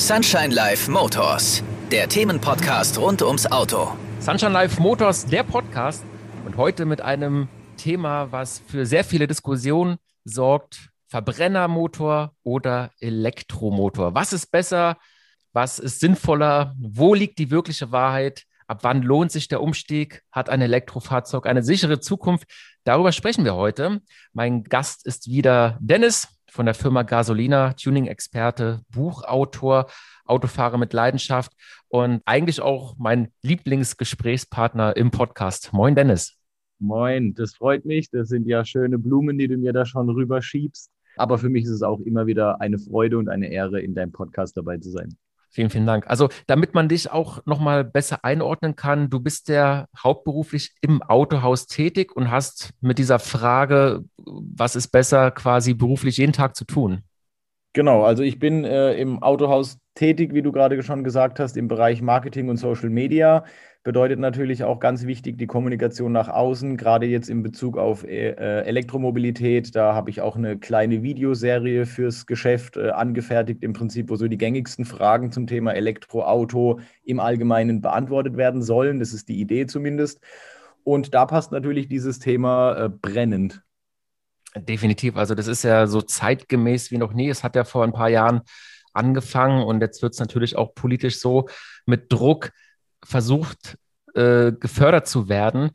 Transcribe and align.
Sunshine 0.00 0.48
Life 0.54 0.90
Motors, 0.90 1.62
der 1.92 2.08
Themenpodcast 2.08 2.98
rund 2.98 3.20
ums 3.20 3.46
Auto. 3.46 3.92
Sunshine 4.18 4.50
Life 4.50 4.80
Motors, 4.80 5.26
der 5.26 5.42
Podcast. 5.42 6.04
Und 6.46 6.56
heute 6.56 6.86
mit 6.86 7.02
einem 7.02 7.48
Thema, 7.76 8.32
was 8.32 8.62
für 8.66 8.86
sehr 8.86 9.04
viele 9.04 9.26
Diskussionen 9.26 9.98
sorgt. 10.24 10.88
Verbrennermotor 11.08 12.34
oder 12.42 12.92
Elektromotor. 12.98 14.14
Was 14.14 14.32
ist 14.32 14.50
besser? 14.50 14.96
Was 15.52 15.78
ist 15.78 16.00
sinnvoller? 16.00 16.74
Wo 16.78 17.12
liegt 17.12 17.38
die 17.38 17.50
wirkliche 17.50 17.92
Wahrheit? 17.92 18.44
Ab 18.66 18.78
wann 18.82 19.02
lohnt 19.02 19.30
sich 19.30 19.48
der 19.48 19.60
Umstieg? 19.60 20.22
Hat 20.32 20.48
ein 20.48 20.62
Elektrofahrzeug 20.62 21.46
eine 21.46 21.62
sichere 21.62 22.00
Zukunft? 22.00 22.48
Darüber 22.84 23.12
sprechen 23.12 23.44
wir 23.44 23.54
heute. 23.54 24.00
Mein 24.32 24.64
Gast 24.64 25.04
ist 25.06 25.28
wieder 25.28 25.76
Dennis 25.78 26.26
von 26.50 26.66
der 26.66 26.74
Firma 26.74 27.02
Gasolina, 27.02 27.72
Tuning-Experte, 27.74 28.80
Buchautor, 28.90 29.86
Autofahrer 30.24 30.78
mit 30.78 30.92
Leidenschaft 30.92 31.52
und 31.88 32.22
eigentlich 32.24 32.60
auch 32.60 32.96
mein 32.98 33.28
Lieblingsgesprächspartner 33.42 34.96
im 34.96 35.10
Podcast. 35.10 35.72
Moin, 35.72 35.94
Dennis. 35.94 36.36
Moin, 36.78 37.34
das 37.34 37.54
freut 37.54 37.84
mich. 37.84 38.10
Das 38.10 38.28
sind 38.28 38.46
ja 38.46 38.64
schöne 38.64 38.98
Blumen, 38.98 39.38
die 39.38 39.48
du 39.48 39.56
mir 39.56 39.72
da 39.72 39.84
schon 39.84 40.08
rüberschiebst. 40.08 40.90
Aber 41.16 41.38
für 41.38 41.48
mich 41.48 41.64
ist 41.64 41.70
es 41.70 41.82
auch 41.82 42.00
immer 42.00 42.26
wieder 42.26 42.60
eine 42.60 42.78
Freude 42.78 43.18
und 43.18 43.28
eine 43.28 43.48
Ehre, 43.48 43.80
in 43.80 43.94
deinem 43.94 44.12
Podcast 44.12 44.56
dabei 44.56 44.78
zu 44.78 44.90
sein. 44.90 45.16
Vielen, 45.52 45.68
vielen 45.68 45.86
Dank. 45.86 46.06
Also, 46.06 46.28
damit 46.46 46.74
man 46.74 46.88
dich 46.88 47.10
auch 47.10 47.44
nochmal 47.44 47.82
besser 47.82 48.24
einordnen 48.24 48.76
kann, 48.76 49.10
du 49.10 49.18
bist 49.18 49.48
ja 49.48 49.86
hauptberuflich 49.98 50.70
im 50.80 51.02
Autohaus 51.02 51.66
tätig 51.66 52.14
und 52.14 52.30
hast 52.30 52.70
mit 52.80 52.98
dieser 52.98 53.18
Frage, 53.18 54.04
was 54.16 54.76
ist 54.76 54.88
besser, 54.88 55.32
quasi 55.32 55.74
beruflich 55.74 56.18
jeden 56.18 56.32
Tag 56.32 56.54
zu 56.54 56.64
tun. 56.64 57.02
Genau, 57.72 58.04
also 58.04 58.22
ich 58.22 58.38
bin 58.38 58.64
äh, 58.64 58.94
im 58.94 59.24
Autohaus 59.24 59.78
tätig, 59.94 60.34
wie 60.34 60.42
du 60.42 60.52
gerade 60.52 60.82
schon 60.82 61.04
gesagt 61.04 61.40
hast, 61.40 61.56
im 61.56 61.68
Bereich 61.68 62.02
Marketing 62.02 62.48
und 62.48 62.56
Social 62.56 62.90
Media 62.90 63.44
bedeutet 63.82 64.18
natürlich 64.18 64.62
auch 64.62 64.78
ganz 64.78 65.06
wichtig 65.06 65.38
die 65.38 65.46
Kommunikation 65.46 66.12
nach 66.12 66.28
außen, 66.28 66.76
gerade 66.76 67.06
jetzt 67.06 67.30
in 67.30 67.42
Bezug 67.42 67.78
auf 67.78 68.04
äh, 68.04 68.30
äh, 68.30 68.64
Elektromobilität. 68.66 69.74
Da 69.74 69.94
habe 69.94 70.10
ich 70.10 70.20
auch 70.20 70.36
eine 70.36 70.58
kleine 70.58 71.02
Videoserie 71.02 71.86
fürs 71.86 72.26
Geschäft 72.26 72.76
äh, 72.76 72.90
angefertigt, 72.90 73.62
im 73.62 73.72
Prinzip, 73.72 74.10
wo 74.10 74.16
so 74.16 74.28
die 74.28 74.36
gängigsten 74.36 74.84
Fragen 74.84 75.32
zum 75.32 75.46
Thema 75.46 75.72
Elektroauto 75.72 76.80
im 77.04 77.20
Allgemeinen 77.20 77.80
beantwortet 77.80 78.36
werden 78.36 78.62
sollen. 78.62 78.98
Das 78.98 79.14
ist 79.14 79.28
die 79.28 79.40
Idee 79.40 79.66
zumindest. 79.66 80.20
Und 80.84 81.14
da 81.14 81.24
passt 81.24 81.52
natürlich 81.52 81.88
dieses 81.88 82.18
Thema 82.18 82.88
brennend. 82.88 83.62
Definitiv. 84.56 85.16
Also 85.16 85.34
das 85.34 85.46
ist 85.46 85.62
ja 85.62 85.86
so 85.86 86.00
zeitgemäß 86.02 86.90
wie 86.90 86.98
noch 86.98 87.12
nie. 87.12 87.28
Es 87.28 87.44
hat 87.44 87.54
ja 87.54 87.64
vor 87.64 87.84
ein 87.84 87.92
paar 87.92 88.08
Jahren 88.08 88.40
angefangen 88.92 89.62
und 89.62 89.80
jetzt 89.80 90.02
wird 90.02 90.14
es 90.14 90.20
natürlich 90.20 90.56
auch 90.56 90.74
politisch 90.74 91.18
so 91.18 91.48
mit 91.86 92.12
Druck 92.12 92.50
versucht, 93.04 93.78
äh, 94.14 94.52
gefördert 94.52 95.06
zu 95.06 95.28
werden. 95.28 95.70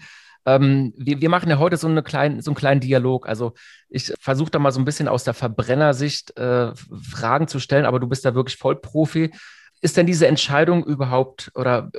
Ähm, 0.46 0.94
wir, 0.96 1.22
wir, 1.22 1.30
machen 1.30 1.50
ja 1.50 1.58
heute 1.58 1.78
so, 1.78 1.88
eine 1.88 2.04
klein, 2.04 2.42
so 2.42 2.52
einen 2.52 2.56
kleinen 2.56 2.80
Dialog. 2.80 3.28
Also 3.28 3.54
ich 3.90 4.14
versuche 4.20 4.52
da 4.52 4.60
mal 4.60 4.72
so 4.72 4.80
ein 4.80 4.86
bisschen 4.86 5.08
aus 5.08 5.24
der 5.24 5.34
Verbrennersicht 5.34 6.38
äh, 6.38 6.72
Fragen 7.02 7.48
zu 7.48 7.60
stellen, 7.60 7.86
aber 7.86 8.00
du 8.00 8.08
bist 8.08 8.26
da 8.26 8.36
wirklich 8.36 8.58
Vollprofi. 8.58 9.32
Ist 9.82 9.98
denn 9.98 10.06
diese 10.06 10.28
Entscheidung 10.28 10.86
überhaupt 10.86 11.52
oder 11.56 11.92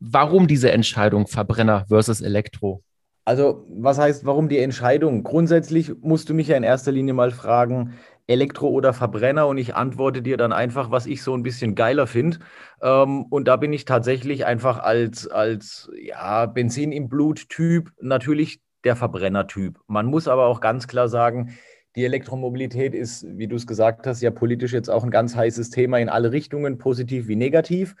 warum 0.00 0.48
diese 0.48 0.72
Entscheidung 0.72 1.26
Verbrenner 1.26 1.86
versus 1.86 2.20
Elektro? 2.20 2.82
Also, 3.24 3.64
was 3.68 3.98
heißt, 3.98 4.24
warum 4.26 4.48
die 4.48 4.58
Entscheidung? 4.58 5.22
Grundsätzlich 5.22 5.92
musst 6.00 6.28
du 6.28 6.34
mich 6.34 6.48
ja 6.48 6.56
in 6.56 6.64
erster 6.64 6.90
Linie 6.90 7.14
mal 7.14 7.30
fragen, 7.30 7.94
Elektro 8.32 8.68
oder 8.68 8.92
Verbrenner 8.92 9.46
und 9.46 9.58
ich 9.58 9.74
antworte 9.74 10.22
dir 10.22 10.36
dann 10.36 10.52
einfach, 10.52 10.90
was 10.90 11.06
ich 11.06 11.22
so 11.22 11.34
ein 11.34 11.42
bisschen 11.42 11.74
geiler 11.74 12.06
finde. 12.06 12.38
Ähm, 12.82 13.24
und 13.24 13.46
da 13.46 13.56
bin 13.56 13.72
ich 13.72 13.84
tatsächlich 13.84 14.46
einfach 14.46 14.78
als, 14.78 15.28
als 15.28 15.90
ja, 15.96 16.46
Benzin 16.46 16.92
im 16.92 17.08
Blut-Typ 17.08 17.92
natürlich 18.00 18.60
der 18.84 18.96
Verbrenner-Typ. 18.96 19.78
Man 19.86 20.06
muss 20.06 20.28
aber 20.28 20.46
auch 20.46 20.60
ganz 20.60 20.88
klar 20.88 21.08
sagen, 21.08 21.56
die 21.94 22.04
Elektromobilität 22.04 22.94
ist, 22.94 23.26
wie 23.28 23.46
du 23.46 23.56
es 23.56 23.66
gesagt 23.66 24.06
hast, 24.06 24.22
ja 24.22 24.30
politisch 24.30 24.72
jetzt 24.72 24.88
auch 24.88 25.04
ein 25.04 25.10
ganz 25.10 25.36
heißes 25.36 25.70
Thema 25.70 25.98
in 25.98 26.08
alle 26.08 26.32
Richtungen, 26.32 26.78
positiv 26.78 27.28
wie 27.28 27.36
negativ. 27.36 27.94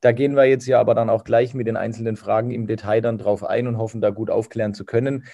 Da 0.00 0.12
gehen 0.12 0.36
wir 0.36 0.44
jetzt 0.44 0.66
ja 0.66 0.80
aber 0.80 0.94
dann 0.94 1.08
auch 1.08 1.24
gleich 1.24 1.54
mit 1.54 1.66
den 1.66 1.76
einzelnen 1.76 2.16
Fragen 2.16 2.50
im 2.50 2.66
Detail 2.66 3.00
dann 3.00 3.18
drauf 3.18 3.44
ein 3.44 3.66
und 3.66 3.78
hoffen, 3.78 4.00
da 4.00 4.10
gut 4.10 4.30
aufklären 4.30 4.74
zu 4.74 4.84
können 4.84 5.24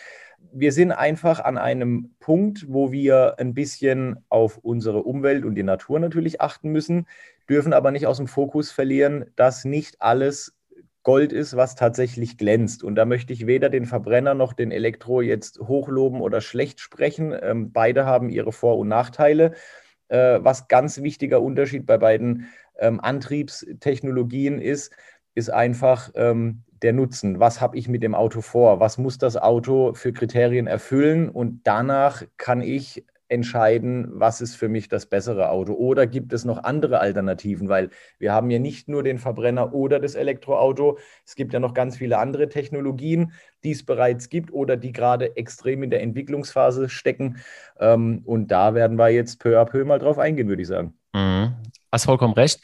wir 0.52 0.72
sind 0.72 0.92
einfach 0.92 1.40
an 1.40 1.58
einem 1.58 2.14
Punkt, 2.20 2.66
wo 2.68 2.92
wir 2.92 3.38
ein 3.38 3.54
bisschen 3.54 4.24
auf 4.28 4.58
unsere 4.58 5.02
Umwelt 5.02 5.44
und 5.44 5.54
die 5.54 5.62
Natur 5.62 5.98
natürlich 6.00 6.40
achten 6.40 6.70
müssen, 6.70 7.06
dürfen 7.48 7.72
aber 7.72 7.90
nicht 7.90 8.06
aus 8.06 8.18
dem 8.18 8.26
Fokus 8.26 8.70
verlieren, 8.70 9.26
dass 9.36 9.64
nicht 9.64 10.00
alles 10.00 10.54
Gold 11.02 11.32
ist, 11.32 11.56
was 11.56 11.74
tatsächlich 11.74 12.38
glänzt. 12.38 12.84
Und 12.84 12.94
da 12.94 13.04
möchte 13.04 13.32
ich 13.32 13.46
weder 13.46 13.68
den 13.68 13.86
Verbrenner 13.86 14.34
noch 14.34 14.52
den 14.52 14.70
Elektro 14.70 15.20
jetzt 15.20 15.58
hochloben 15.58 16.20
oder 16.20 16.40
schlecht 16.40 16.80
sprechen. 16.80 17.36
Ähm, 17.40 17.72
beide 17.72 18.06
haben 18.06 18.30
ihre 18.30 18.52
Vor- 18.52 18.78
und 18.78 18.88
Nachteile. 18.88 19.54
Äh, 20.08 20.38
was 20.42 20.68
ganz 20.68 21.02
wichtiger 21.02 21.42
Unterschied 21.42 21.86
bei 21.86 21.98
beiden 21.98 22.48
ähm, 22.78 23.00
Antriebstechnologien 23.00 24.60
ist, 24.60 24.92
ist 25.34 25.50
einfach 25.50 26.10
ähm, 26.14 26.62
der 26.82 26.92
Nutzen. 26.92 27.40
Was 27.40 27.60
habe 27.60 27.76
ich 27.76 27.88
mit 27.88 28.02
dem 28.02 28.14
Auto 28.14 28.40
vor? 28.40 28.80
Was 28.80 28.98
muss 28.98 29.18
das 29.18 29.36
Auto 29.36 29.94
für 29.94 30.12
Kriterien 30.12 30.66
erfüllen? 30.66 31.28
Und 31.28 31.60
danach 31.64 32.22
kann 32.36 32.60
ich 32.60 33.04
entscheiden, 33.32 34.08
was 34.12 34.42
ist 34.42 34.56
für 34.56 34.68
mich 34.68 34.88
das 34.88 35.06
bessere 35.06 35.48
Auto. 35.48 35.72
Oder 35.72 36.06
gibt 36.06 36.34
es 36.34 36.44
noch 36.44 36.62
andere 36.64 37.00
Alternativen? 37.00 37.68
Weil 37.68 37.88
wir 38.18 38.32
haben 38.32 38.50
ja 38.50 38.58
nicht 38.58 38.88
nur 38.88 39.02
den 39.02 39.18
Verbrenner 39.18 39.72
oder 39.72 39.98
das 39.98 40.14
Elektroauto. 40.14 40.98
Es 41.24 41.34
gibt 41.34 41.54
ja 41.54 41.58
noch 41.58 41.72
ganz 41.72 41.96
viele 41.96 42.18
andere 42.18 42.50
Technologien, 42.50 43.32
die 43.64 43.70
es 43.70 43.86
bereits 43.86 44.28
gibt 44.28 44.52
oder 44.52 44.76
die 44.76 44.92
gerade 44.92 45.36
extrem 45.36 45.82
in 45.82 45.90
der 45.90 46.02
Entwicklungsphase 46.02 46.90
stecken. 46.90 47.38
Ähm, 47.80 48.20
und 48.26 48.50
da 48.50 48.74
werden 48.74 48.98
wir 48.98 49.08
jetzt 49.08 49.40
peu 49.40 49.58
à 49.58 49.64
peu 49.64 49.84
mal 49.84 49.98
drauf 49.98 50.18
eingehen, 50.18 50.48
würde 50.48 50.62
ich 50.62 50.68
sagen. 50.68 50.92
Mhm. 51.14 51.54
Hast 51.90 52.04
vollkommen 52.04 52.34
recht. 52.34 52.60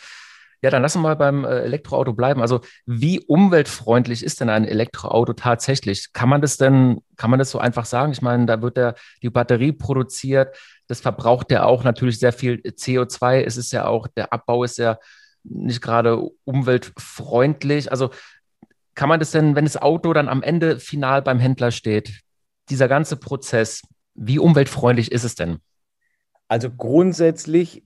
Ja, 0.62 0.70
dann 0.70 0.82
lassen 0.82 0.98
wir 0.98 1.08
mal 1.10 1.16
beim 1.16 1.44
äh, 1.44 1.60
Elektroauto 1.60 2.12
bleiben. 2.12 2.42
Also, 2.42 2.60
wie 2.84 3.20
umweltfreundlich 3.20 4.24
ist 4.24 4.40
denn 4.40 4.50
ein 4.50 4.64
Elektroauto 4.64 5.32
tatsächlich? 5.32 6.12
Kann 6.12 6.28
man 6.28 6.40
das 6.40 6.56
denn, 6.56 7.00
kann 7.16 7.30
man 7.30 7.38
das 7.38 7.50
so 7.50 7.58
einfach 7.58 7.84
sagen? 7.84 8.12
Ich 8.12 8.22
meine, 8.22 8.46
da 8.46 8.60
wird 8.60 8.76
der, 8.76 8.94
die 9.22 9.30
Batterie 9.30 9.72
produziert, 9.72 10.56
das 10.88 11.00
verbraucht 11.00 11.52
ja 11.52 11.64
auch 11.64 11.84
natürlich 11.84 12.18
sehr 12.18 12.32
viel 12.32 12.56
CO2. 12.56 13.42
Es 13.42 13.56
ist 13.56 13.72
ja 13.72 13.86
auch, 13.86 14.08
der 14.08 14.32
Abbau 14.32 14.64
ist 14.64 14.78
ja 14.78 14.98
nicht 15.44 15.80
gerade 15.80 16.18
umweltfreundlich. 16.44 17.90
Also, 17.92 18.10
kann 18.94 19.08
man 19.08 19.20
das 19.20 19.30
denn, 19.30 19.54
wenn 19.54 19.64
das 19.64 19.76
Auto 19.76 20.12
dann 20.12 20.28
am 20.28 20.42
Ende 20.42 20.80
final 20.80 21.22
beim 21.22 21.38
Händler 21.38 21.70
steht, 21.70 22.20
dieser 22.68 22.88
ganze 22.88 23.16
Prozess, 23.16 23.82
wie 24.14 24.40
umweltfreundlich 24.40 25.12
ist 25.12 25.22
es 25.22 25.36
denn? 25.36 25.58
Also 26.48 26.70
grundsätzlich 26.70 27.84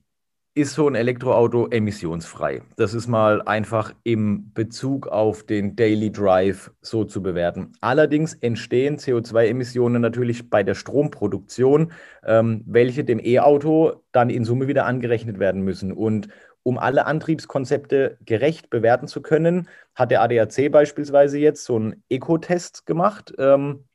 ist 0.55 0.73
so 0.73 0.87
ein 0.87 0.93
Elektroauto 0.93 1.67
emissionsfrei? 1.67 2.61
Das 2.75 2.93
ist 2.93 3.07
mal 3.07 3.41
einfach 3.41 3.93
im 4.03 4.51
Bezug 4.53 5.07
auf 5.07 5.43
den 5.43 5.75
Daily 5.75 6.11
Drive 6.11 6.71
so 6.81 7.05
zu 7.05 7.23
bewerten. 7.23 7.71
Allerdings 7.81 8.35
entstehen 8.35 8.97
CO2-Emissionen 8.97 10.01
natürlich 10.01 10.51
bei 10.51 10.61
der 10.61 10.75
Stromproduktion, 10.75 11.91
ähm, 12.23 12.63
welche 12.67 13.03
dem 13.03 13.19
E-Auto 13.19 14.03
dann 14.11 14.29
in 14.29 14.45
Summe 14.45 14.67
wieder 14.67 14.85
angerechnet 14.85 15.39
werden 15.39 15.63
müssen. 15.63 15.91
Und 15.91 16.27
um 16.61 16.77
alle 16.77 17.07
Antriebskonzepte 17.07 18.17
gerecht 18.23 18.69
bewerten 18.69 19.07
zu 19.07 19.21
können, 19.21 19.67
hat 19.95 20.11
der 20.11 20.21
ADAC 20.21 20.71
beispielsweise 20.71 21.39
jetzt 21.39 21.65
so 21.65 21.75
einen 21.75 22.03
Eco-Test 22.09 22.85
gemacht. 22.85 23.33
Ähm, 23.39 23.85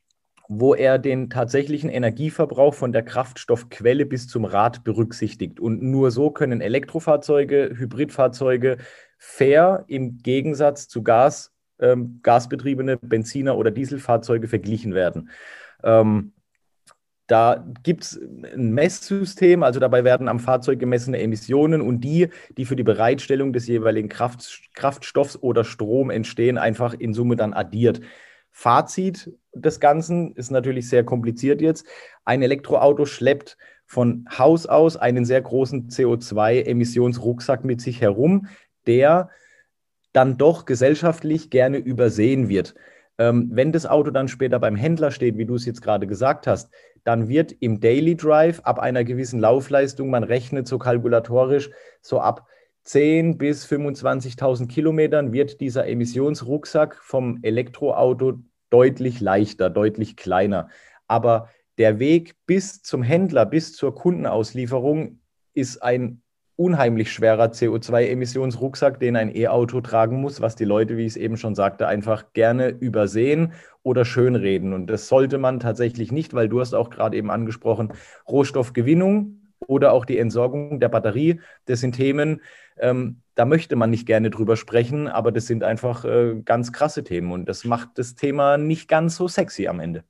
wo 0.51 0.73
er 0.73 0.97
den 0.97 1.29
tatsächlichen 1.29 1.91
Energieverbrauch 1.91 2.73
von 2.73 2.91
der 2.91 3.03
Kraftstoffquelle 3.03 4.07
bis 4.07 4.27
zum 4.27 4.45
Rad 4.45 4.83
berücksichtigt. 4.83 5.59
Und 5.59 5.83
nur 5.83 6.09
so 6.09 6.31
können 6.31 6.59
Elektrofahrzeuge, 6.59 7.75
Hybridfahrzeuge 7.77 8.77
fair 9.19 9.85
im 9.87 10.17
Gegensatz 10.17 10.87
zu 10.87 11.03
Gas, 11.03 11.53
ähm, 11.79 12.19
gasbetriebene 12.23 12.97
Benziner- 12.97 13.57
oder 13.57 13.69
Dieselfahrzeuge 13.69 14.47
verglichen 14.47 14.95
werden. 14.95 15.29
Ähm, 15.83 16.33
da 17.27 17.63
gibt 17.83 18.05
es 18.05 18.19
ein 18.19 18.73
Messsystem, 18.73 19.61
also 19.61 19.79
dabei 19.79 20.03
werden 20.03 20.27
am 20.27 20.39
Fahrzeug 20.39 20.79
gemessene 20.79 21.19
Emissionen 21.19 21.79
und 21.79 22.01
die, 22.01 22.29
die 22.57 22.65
für 22.65 22.75
die 22.75 22.81
Bereitstellung 22.81 23.53
des 23.53 23.67
jeweiligen 23.67 24.09
Kraft, 24.09 24.61
Kraftstoffs 24.73 25.37
oder 25.39 25.63
Strom 25.63 26.09
entstehen, 26.09 26.57
einfach 26.57 26.95
in 26.95 27.13
Summe 27.13 27.35
dann 27.35 27.53
addiert. 27.53 28.01
Fazit 28.51 29.31
des 29.53 29.79
Ganzen 29.79 30.33
ist 30.35 30.51
natürlich 30.51 30.89
sehr 30.89 31.03
kompliziert 31.03 31.61
jetzt. 31.61 31.85
Ein 32.25 32.41
Elektroauto 32.41 33.05
schleppt 33.05 33.57
von 33.85 34.25
Haus 34.37 34.65
aus 34.65 34.97
einen 34.97 35.25
sehr 35.25 35.41
großen 35.41 35.89
CO2-Emissionsrucksack 35.89 37.65
mit 37.65 37.81
sich 37.81 38.01
herum, 38.01 38.47
der 38.85 39.29
dann 40.13 40.37
doch 40.37 40.65
gesellschaftlich 40.65 41.49
gerne 41.49 41.77
übersehen 41.77 42.49
wird. 42.49 42.75
Ähm, 43.17 43.49
wenn 43.51 43.71
das 43.71 43.85
Auto 43.85 44.11
dann 44.11 44.27
später 44.27 44.59
beim 44.59 44.75
Händler 44.75 45.11
steht, 45.11 45.37
wie 45.37 45.45
du 45.45 45.55
es 45.55 45.65
jetzt 45.65 45.81
gerade 45.81 46.07
gesagt 46.07 46.47
hast, 46.47 46.69
dann 47.03 47.27
wird 47.27 47.51
im 47.51 47.79
Daily 47.79 48.15
Drive 48.15 48.59
ab 48.61 48.79
einer 48.79 49.03
gewissen 49.03 49.39
Laufleistung, 49.39 50.09
man 50.09 50.23
rechnet 50.23 50.67
so 50.67 50.77
kalkulatorisch, 50.77 51.69
so 52.01 52.19
ab 52.19 52.47
10.000 52.85 53.37
bis 53.37 53.65
25.000 53.65 54.67
Kilometern 54.67 55.33
wird 55.33 55.61
dieser 55.61 55.87
Emissionsrucksack 55.87 56.95
vom 56.95 57.39
Elektroauto 57.43 58.39
deutlich 58.69 59.19
leichter, 59.19 59.69
deutlich 59.69 60.15
kleiner. 60.15 60.69
Aber 61.07 61.49
der 61.77 61.99
Weg 61.99 62.35
bis 62.45 62.81
zum 62.81 63.03
Händler, 63.03 63.45
bis 63.45 63.73
zur 63.73 63.95
Kundenauslieferung 63.95 65.19
ist 65.53 65.81
ein 65.81 66.21
unheimlich 66.59 67.13
schwerer 67.13 67.45
CO2-Emissionsrucksack, 67.45 68.99
den 68.99 69.15
ein 69.15 69.33
E-Auto 69.33 69.79
tragen 69.79 70.19
muss, 70.19 70.41
was 70.41 70.57
die 70.57 70.65
Leute, 70.65 70.97
wie 70.97 71.05
ich 71.05 71.13
es 71.13 71.17
eben 71.17 71.37
schon 71.37 71.55
sagte, 71.55 71.87
einfach 71.87 72.33
gerne 72.33 72.67
übersehen 72.67 73.53
oder 73.81 74.03
schönreden. 74.03 74.73
Und 74.73 74.87
das 74.87 75.07
sollte 75.07 75.37
man 75.37 75.61
tatsächlich 75.61 76.11
nicht, 76.11 76.33
weil 76.33 76.49
du 76.49 76.59
hast 76.59 76.73
auch 76.73 76.89
gerade 76.89 77.15
eben 77.15 77.31
angesprochen, 77.31 77.93
Rohstoffgewinnung 78.27 79.38
oder 79.67 79.93
auch 79.93 80.05
die 80.05 80.17
Entsorgung 80.17 80.79
der 80.79 80.89
Batterie. 80.89 81.41
Das 81.65 81.79
sind 81.81 81.95
Themen, 81.95 82.41
ähm, 82.79 83.21
da 83.35 83.45
möchte 83.45 83.75
man 83.75 83.89
nicht 83.89 84.05
gerne 84.05 84.29
drüber 84.29 84.55
sprechen, 84.55 85.07
aber 85.07 85.31
das 85.31 85.47
sind 85.47 85.63
einfach 85.63 86.05
äh, 86.05 86.41
ganz 86.43 86.71
krasse 86.71 87.03
Themen 87.03 87.31
und 87.31 87.47
das 87.47 87.65
macht 87.65 87.89
das 87.95 88.15
Thema 88.15 88.57
nicht 88.57 88.87
ganz 88.87 89.15
so 89.15 89.27
sexy 89.27 89.67
am 89.67 89.79
Ende. 89.79 90.03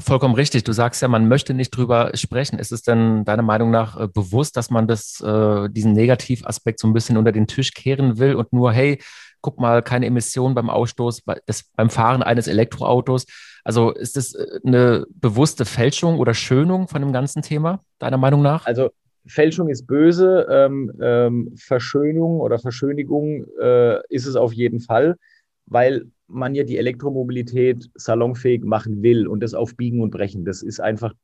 Vollkommen 0.00 0.34
richtig. 0.34 0.64
Du 0.64 0.72
sagst 0.72 1.00
ja, 1.00 1.08
man 1.08 1.28
möchte 1.28 1.54
nicht 1.54 1.70
drüber 1.70 2.10
sprechen. 2.14 2.58
Ist 2.58 2.72
es 2.72 2.82
denn 2.82 3.24
deiner 3.24 3.42
Meinung 3.42 3.70
nach 3.70 3.98
äh, 3.98 4.06
bewusst, 4.06 4.56
dass 4.56 4.68
man 4.70 4.86
das, 4.86 5.20
äh, 5.20 5.68
diesen 5.70 5.92
Negativaspekt 5.92 6.78
so 6.78 6.86
ein 6.86 6.92
bisschen 6.92 7.16
unter 7.16 7.32
den 7.32 7.46
Tisch 7.46 7.72
kehren 7.72 8.18
will 8.18 8.34
und 8.34 8.52
nur, 8.52 8.72
hey, 8.72 9.00
guck 9.40 9.58
mal, 9.58 9.82
keine 9.82 10.06
Emissionen 10.06 10.54
beim 10.54 10.68
Ausstoß, 10.68 11.22
des, 11.48 11.70
beim 11.74 11.90
Fahren 11.90 12.22
eines 12.22 12.48
Elektroautos. 12.48 13.24
Also 13.64 13.92
ist 13.92 14.16
das 14.16 14.34
äh, 14.34 14.60
eine 14.64 15.06
bewusste 15.10 15.64
Fälschung 15.64 16.18
oder 16.18 16.34
Schönung 16.34 16.86
von 16.86 17.00
dem 17.00 17.12
ganzen 17.12 17.42
Thema, 17.42 17.82
deiner 17.98 18.18
Meinung 18.18 18.42
nach? 18.42 18.66
Also 18.66 18.90
Fälschung 19.26 19.68
ist 19.68 19.86
böse, 19.86 20.46
ähm, 20.50 20.92
ähm, 21.00 21.54
Verschönung 21.56 22.40
oder 22.40 22.58
Verschönigung 22.58 23.46
äh, 23.60 24.00
ist 24.08 24.26
es 24.26 24.36
auf 24.36 24.52
jeden 24.52 24.80
Fall, 24.80 25.16
weil 25.66 26.04
man 26.26 26.54
ja 26.54 26.64
die 26.64 26.78
Elektromobilität 26.78 27.88
salonfähig 27.94 28.64
machen 28.64 29.02
will 29.02 29.26
und 29.26 29.42
das 29.42 29.54
auf 29.54 29.76
Biegen 29.76 30.02
und 30.02 30.10
Brechen. 30.10 30.44
Das 30.44 30.62
ist 30.62 30.80
einfach 30.80 31.14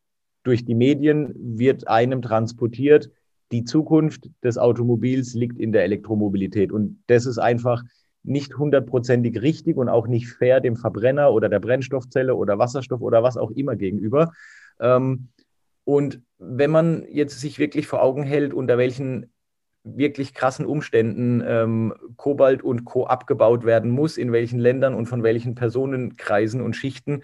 durch 0.42 0.64
die 0.64 0.74
Medien 0.74 1.34
wird 1.36 1.88
einem 1.88 2.22
transportiert, 2.22 3.10
die 3.52 3.64
Zukunft 3.64 4.30
des 4.42 4.56
Automobils 4.56 5.34
liegt 5.34 5.58
in 5.58 5.72
der 5.72 5.84
Elektromobilität. 5.84 6.72
Und 6.72 7.02
das 7.08 7.26
ist 7.26 7.38
einfach 7.38 7.82
nicht 8.22 8.56
hundertprozentig 8.58 9.40
richtig 9.40 9.76
und 9.76 9.88
auch 9.88 10.06
nicht 10.06 10.28
fair 10.28 10.60
dem 10.60 10.76
Verbrenner 10.76 11.32
oder 11.32 11.48
der 11.48 11.60
Brennstoffzelle 11.60 12.34
oder 12.34 12.58
Wasserstoff 12.58 13.00
oder 13.00 13.22
was 13.22 13.36
auch 13.36 13.50
immer 13.50 13.76
gegenüber. 13.76 14.32
Ähm, 14.78 15.28
und 15.84 16.20
wenn 16.38 16.70
man 16.70 17.04
jetzt 17.08 17.40
sich 17.40 17.58
wirklich 17.58 17.86
vor 17.86 18.02
Augen 18.02 18.22
hält, 18.22 18.54
unter 18.54 18.78
welchen 18.78 19.32
wirklich 19.82 20.34
krassen 20.34 20.66
Umständen 20.66 21.42
ähm, 21.44 21.94
Kobalt 22.16 22.62
und 22.62 22.84
Co. 22.84 23.06
abgebaut 23.06 23.64
werden 23.64 23.90
muss, 23.90 24.18
in 24.18 24.30
welchen 24.32 24.58
Ländern 24.58 24.94
und 24.94 25.06
von 25.06 25.22
welchen 25.22 25.54
Personenkreisen 25.54 26.60
und 26.60 26.76
Schichten, 26.76 27.22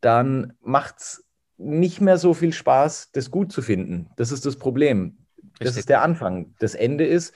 dann 0.00 0.54
macht 0.62 0.96
es 0.98 1.24
nicht 1.58 2.00
mehr 2.00 2.18
so 2.18 2.34
viel 2.34 2.52
Spaß, 2.52 3.10
das 3.12 3.30
gut 3.30 3.52
zu 3.52 3.62
finden. 3.62 4.08
Das 4.16 4.32
ist 4.32 4.46
das 4.46 4.56
Problem. 4.56 5.18
Das 5.58 5.68
Richtig. 5.68 5.80
ist 5.80 5.88
der 5.88 6.02
Anfang. 6.02 6.54
Das 6.58 6.74
Ende 6.74 7.06
ist, 7.06 7.34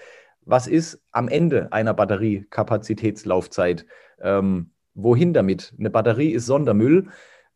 was 0.51 0.67
ist 0.67 1.01
am 1.13 1.29
Ende 1.29 1.73
einer 1.73 1.95
Batteriekapazitätslaufzeit? 1.95 3.87
Ähm, 4.21 4.73
wohin 4.95 5.33
damit? 5.33 5.73
Eine 5.79 5.91
Batterie 5.91 6.31
ist 6.31 6.47
Sondermüll. 6.47 7.07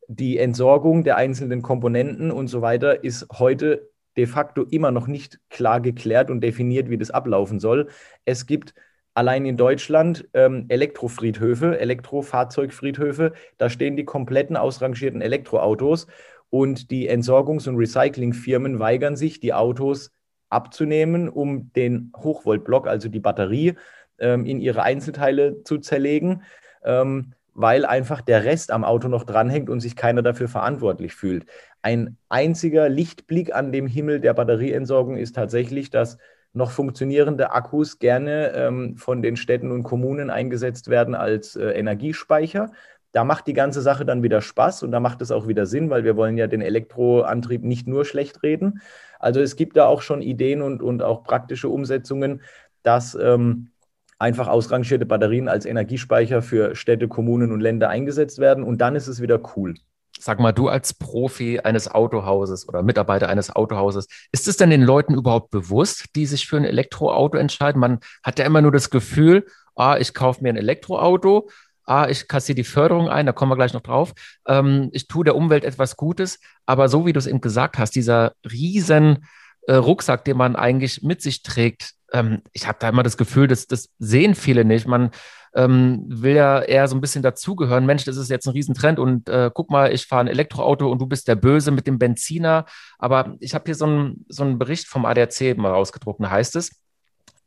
Die 0.07 0.37
Entsorgung 0.37 1.03
der 1.03 1.17
einzelnen 1.17 1.61
Komponenten 1.61 2.31
und 2.31 2.47
so 2.47 2.61
weiter 2.61 3.03
ist 3.03 3.27
heute 3.33 3.89
de 4.15 4.27
facto 4.27 4.63
immer 4.63 4.91
noch 4.91 5.07
nicht 5.07 5.41
klar 5.49 5.81
geklärt 5.81 6.31
und 6.31 6.39
definiert, 6.39 6.89
wie 6.89 6.97
das 6.97 7.11
ablaufen 7.11 7.59
soll. 7.59 7.89
Es 8.23 8.45
gibt 8.45 8.73
allein 9.13 9.45
in 9.45 9.57
Deutschland 9.57 10.29
ähm, 10.33 10.65
Elektrofriedhöfe, 10.69 11.77
Elektrofahrzeugfriedhöfe. 11.77 13.33
Da 13.57 13.69
stehen 13.69 13.97
die 13.97 14.05
kompletten 14.05 14.55
ausrangierten 14.55 15.21
Elektroautos 15.21 16.07
und 16.49 16.91
die 16.91 17.09
Entsorgungs- 17.09 17.67
und 17.67 17.75
Recyclingfirmen 17.75 18.79
weigern 18.79 19.17
sich, 19.17 19.41
die 19.41 19.53
Autos 19.53 20.11
abzunehmen, 20.55 21.29
um 21.29 21.71
den 21.73 22.11
Hochvoltblock, 22.17 22.87
also 22.87 23.09
die 23.09 23.19
Batterie, 23.19 23.75
ähm, 24.17 24.45
in 24.45 24.59
ihre 24.59 24.81
Einzelteile 24.81 25.63
zu 25.63 25.77
zerlegen. 25.77 26.43
Ähm, 26.83 27.33
weil 27.55 27.85
einfach 27.85 28.21
der 28.21 28.43
Rest 28.43 28.69
am 28.69 28.83
Auto 28.83 29.07
noch 29.07 29.23
dranhängt 29.23 29.69
und 29.69 29.79
sich 29.79 29.95
keiner 29.95 30.21
dafür 30.21 30.49
verantwortlich 30.49 31.15
fühlt. 31.15 31.45
Ein 31.81 32.17
einziger 32.27 32.89
Lichtblick 32.89 33.55
an 33.55 33.71
dem 33.71 33.87
Himmel 33.87 34.19
der 34.19 34.33
Batterieentsorgung 34.33 35.15
ist 35.15 35.35
tatsächlich, 35.35 35.89
dass 35.89 36.17
noch 36.51 36.71
funktionierende 36.71 37.51
Akkus 37.51 37.99
gerne 37.99 38.51
ähm, 38.55 38.97
von 38.97 39.21
den 39.21 39.37
Städten 39.37 39.71
und 39.71 39.83
Kommunen 39.83 40.29
eingesetzt 40.29 40.89
werden 40.89 41.15
als 41.15 41.55
äh, 41.55 41.69
Energiespeicher. 41.71 42.71
Da 43.11 43.23
macht 43.23 43.47
die 43.47 43.53
ganze 43.53 43.81
Sache 43.81 44.05
dann 44.05 44.23
wieder 44.23 44.41
Spaß 44.41 44.83
und 44.83 44.91
da 44.91 44.99
macht 44.99 45.21
es 45.21 45.31
auch 45.31 45.47
wieder 45.47 45.65
Sinn, 45.65 45.89
weil 45.89 46.03
wir 46.03 46.17
wollen 46.17 46.37
ja 46.37 46.47
den 46.47 46.61
Elektroantrieb 46.61 47.63
nicht 47.63 47.87
nur 47.87 48.03
schlecht 48.03 48.43
reden. 48.43 48.81
Also 49.25 49.41
es 49.41 49.55
gibt 49.55 49.75
da 49.75 49.87
auch 49.87 50.03
schon 50.03 50.21
Ideen 50.21 50.61
und, 50.61 50.83
und 50.83 51.01
auch 51.01 51.23
praktische 51.23 51.67
Umsetzungen, 51.67 52.43
dass 52.83 53.15
ähm, 53.15 53.71
einfach 54.19 54.47
ausrangierte 54.47 55.07
Batterien 55.07 55.49
als 55.49 55.65
Energiespeicher 55.65 56.43
für 56.43 56.75
Städte, 56.75 57.07
Kommunen 57.07 57.51
und 57.51 57.59
Länder 57.59 57.89
eingesetzt 57.89 58.37
werden 58.37 58.63
und 58.63 58.81
dann 58.81 58.95
ist 58.95 59.07
es 59.07 59.23
wieder 59.23 59.41
cool. 59.55 59.73
Sag 60.19 60.39
mal, 60.39 60.51
du 60.51 60.67
als 60.67 60.93
Profi 60.93 61.59
eines 61.59 61.89
Autohauses 61.89 62.69
oder 62.69 62.83
Mitarbeiter 62.83 63.27
eines 63.27 63.49
Autohauses, 63.49 64.07
ist 64.31 64.47
es 64.47 64.57
denn 64.57 64.69
den 64.69 64.83
Leuten 64.83 65.15
überhaupt 65.15 65.49
bewusst, 65.49 66.05
die 66.15 66.27
sich 66.27 66.45
für 66.45 66.57
ein 66.57 66.63
Elektroauto 66.63 67.39
entscheiden? 67.39 67.81
Man 67.81 68.01
hat 68.21 68.37
ja 68.37 68.45
immer 68.45 68.61
nur 68.61 68.71
das 68.71 68.91
Gefühl, 68.91 69.47
ah, 69.75 69.97
ich 69.99 70.13
kaufe 70.13 70.43
mir 70.43 70.49
ein 70.49 70.55
Elektroauto, 70.55 71.49
ah, 71.85 72.07
ich 72.09 72.27
kassiere 72.27 72.55
die 72.55 72.63
Förderung 72.63 73.09
ein, 73.09 73.25
da 73.25 73.31
kommen 73.31 73.51
wir 73.51 73.55
gleich 73.55 73.73
noch 73.73 73.81
drauf. 73.81 74.13
Ähm, 74.47 74.89
ich 74.93 75.07
tue 75.07 75.23
der 75.23 75.35
Umwelt 75.35 75.63
etwas 75.63 75.97
Gutes, 75.97 76.39
aber 76.65 76.89
so 76.89 77.05
wie 77.05 77.13
du 77.13 77.19
es 77.19 77.27
eben 77.27 77.41
gesagt 77.41 77.77
hast, 77.77 77.95
dieser 77.95 78.33
riesen 78.49 79.25
äh, 79.67 79.75
Rucksack, 79.75 80.25
den 80.25 80.37
man 80.37 80.55
eigentlich 80.55 81.01
mit 81.03 81.21
sich 81.21 81.43
trägt, 81.43 81.95
ähm, 82.13 82.41
ich 82.53 82.67
habe 82.67 82.77
da 82.79 82.89
immer 82.89 83.03
das 83.03 83.17
Gefühl, 83.17 83.47
dass 83.47 83.67
das 83.67 83.89
sehen 83.99 84.35
viele 84.35 84.65
nicht. 84.65 84.87
Man 84.87 85.11
ähm, 85.55 86.05
will 86.07 86.35
ja 86.35 86.61
eher 86.61 86.87
so 86.87 86.95
ein 86.95 87.01
bisschen 87.01 87.23
dazugehören. 87.23 87.85
Mensch, 87.85 88.05
das 88.05 88.17
ist 88.17 88.29
jetzt 88.29 88.47
ein 88.47 88.51
Riesentrend 88.51 88.99
und 88.99 89.29
äh, 89.29 89.49
guck 89.53 89.69
mal, 89.71 89.93
ich 89.93 90.05
fahre 90.05 90.21
ein 90.21 90.27
Elektroauto 90.27 90.89
und 90.89 90.99
du 90.99 91.07
bist 91.07 91.27
der 91.27 91.35
Böse 91.35 91.71
mit 91.71 91.87
dem 91.87 91.97
Benziner. 91.97 92.65
Aber 92.99 93.35
ich 93.39 93.53
habe 93.53 93.65
hier 93.65 93.75
so 93.75 93.85
einen 93.85 94.25
so 94.29 94.45
Bericht 94.57 94.87
vom 94.87 95.05
ADAC 95.05 95.57
mal 95.57 95.71
rausgedruckt. 95.71 96.21
Da 96.23 96.29
heißt 96.29 96.55
es, 96.57 96.71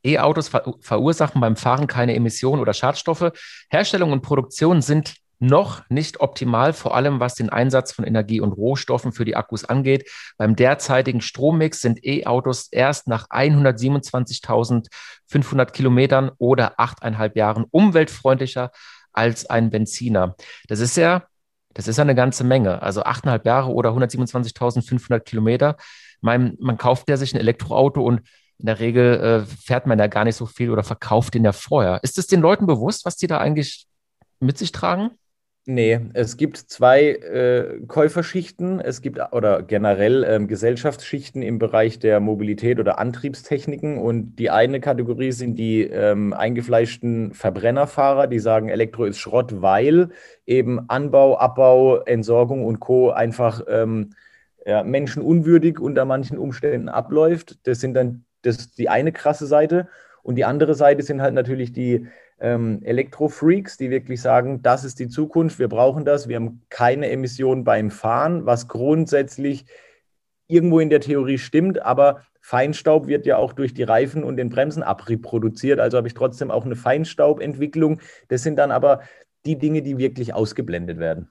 E-Autos 0.05 0.49
ver 0.49 0.75
verursachen 0.81 1.41
beim 1.41 1.57
Fahren 1.57 1.87
keine 1.87 2.15
Emissionen 2.15 2.61
oder 2.61 2.75
Schadstoffe. 2.75 3.33
Herstellung 3.71 4.13
und 4.13 4.23
Produktion 4.23 4.83
sind 4.83 5.15
noch 5.41 5.89
nicht 5.89 6.21
optimal, 6.21 6.73
vor 6.73 6.97
allem 6.97 7.21
was 7.21 7.37
den 7.37 7.49
Einsatz 7.49 7.93
von 7.93 8.05
Energie 8.05 8.41
und 8.41 8.51
Rohstoffen 8.53 9.13
für 9.13 9.25
die 9.25 9.37
Akkus 9.37 9.65
angeht. 9.65 10.11
Beim 10.37 10.57
derzeitigen 10.57 11.21
Strommix 11.21 11.81
sind 11.81 12.05
E-Autos 12.05 12.67
erst 12.73 13.07
nach 13.07 13.29
127.500 13.31 15.71
Kilometern 15.71 16.33
oder 16.39 16.81
achteinhalb 16.81 17.37
Jahren 17.37 17.67
umweltfreundlicher 17.71 18.73
als 19.13 19.47
ein 19.47 19.71
Benziner. 19.71 20.35
Das 20.67 20.81
ist 20.81 20.97
ja, 20.97 21.23
das 21.75 21.87
ist 21.87 21.99
ja 21.99 22.03
eine 22.03 22.17
ganze 22.17 22.45
Menge. 22.45 22.83
Also 22.83 23.05
achteinhalb 23.05 23.47
Jahre 23.47 23.73
oder 23.73 23.91
127.500 23.91 25.21
Kilometer. 25.21 25.77
Man, 26.21 26.57
man 26.59 26.77
kauft 26.79 27.09
ja 27.09 27.17
sich 27.17 27.33
ein 27.33 27.39
Elektroauto 27.39 28.03
und 28.03 28.23
in 28.59 28.67
der 28.67 28.81
Regel 28.81 29.21
äh, 29.21 29.45
fährt 29.45 29.87
man 29.87 29.99
ja 29.99 30.09
gar 30.09 30.25
nicht 30.25 30.37
so 30.37 30.47
viel 30.47 30.71
oder 30.71 30.83
verkauft 30.83 31.35
den 31.35 31.45
ja 31.45 31.53
vorher. 31.53 32.01
Ist 32.03 32.19
es 32.19 32.27
den 32.27 32.41
Leuten 32.41 32.67
bewusst, 32.67 33.05
was 33.05 33.17
die 33.17 33.27
da 33.27 33.39
eigentlich 33.39 33.87
mit 34.41 34.59
sich 34.59 34.73
tragen? 34.73 35.11
Nee, 35.71 36.01
es 36.15 36.39
gibt 36.39 36.57
zwei 36.57 37.11
äh, 37.11 37.81
Käuferschichten. 37.87 38.81
Es 38.81 39.03
gibt 39.03 39.21
oder 39.33 39.63
generell 39.63 40.25
ähm, 40.25 40.49
Gesellschaftsschichten 40.49 41.43
im 41.43 41.59
Bereich 41.59 41.99
der 41.99 42.21
Mobilität 42.21 42.81
oder 42.81 42.99
Antriebstechniken. 42.99 43.99
Und 43.99 44.37
die 44.37 44.49
eine 44.49 44.81
Kategorie 44.81 45.31
sind 45.31 45.57
die 45.57 45.83
ähm, 45.83 46.33
eingefleischten 46.33 47.35
Verbrennerfahrer, 47.35 48.29
die 48.29 48.39
sagen, 48.39 48.71
Elektro 48.71 49.05
ist 49.05 49.19
Schrott, 49.19 49.61
weil 49.61 50.09
eben 50.47 50.89
Anbau, 50.89 51.37
Abbau, 51.37 51.99
Entsorgung 51.99 52.65
und 52.65 52.81
Co. 52.81 53.11
einfach 53.11 53.61
ähm, 53.69 54.15
ja, 54.65 54.83
menschenunwürdig 54.83 55.81
unter 55.81 56.07
manchen 56.07 56.39
Umständen 56.39 56.89
abläuft. 56.89 57.59
Das 57.65 57.81
sind 57.81 57.93
dann 57.93 58.25
das 58.43 58.73
die 58.73 58.89
eine 58.89 59.13
krasse 59.13 59.47
Seite. 59.47 59.89
Und 60.23 60.35
die 60.35 60.45
andere 60.45 60.75
Seite 60.75 61.03
sind 61.03 61.23
halt 61.23 61.35
natürlich 61.35 61.73
die 61.73 62.07
ähm, 62.41 62.81
Elektrofreaks, 62.83 63.77
die 63.77 63.91
wirklich 63.91 64.21
sagen, 64.21 64.63
das 64.63 64.85
ist 64.85 64.99
die 64.99 65.09
Zukunft, 65.09 65.59
wir 65.59 65.69
brauchen 65.69 66.05
das, 66.05 66.29
wir 66.29 66.37
haben 66.37 66.63
keine 66.69 67.11
Emissionen 67.11 67.65
beim 67.65 67.91
Fahren, 67.91 68.47
was 68.47 68.69
grundsätzlich 68.69 69.67
irgendwo 70.47 70.81
in 70.81 70.91
der 70.91 71.01
Theorie 71.01 71.39
stimmt, 71.39 71.83
aber 71.83 72.23
Feinstaub 72.41 73.07
wird 73.07 73.27
ja 73.27 73.37
auch 73.37 73.53
durch 73.53 73.75
die 73.75 73.83
Reifen 73.83 74.25
und 74.25 74.37
den 74.37 74.49
Bremsenabrieb 74.49 75.23
produziert, 75.23 75.81
also 75.81 75.99
habe 75.99 76.09
ich 76.09 76.15
trotzdem 76.15 76.51
auch 76.51 76.65
eine 76.65 76.77
Feinstaubentwicklung. 76.77 78.01
Das 78.29 78.43
sind 78.43 78.57
dann 78.57 78.71
aber 78.71 79.03
die 79.45 79.59
Dinge, 79.59 79.83
die 79.83 79.99
wirklich 79.99 80.33
ausgeblendet 80.33 80.99
werden. 80.99 81.29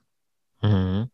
Mhm. 0.62 1.10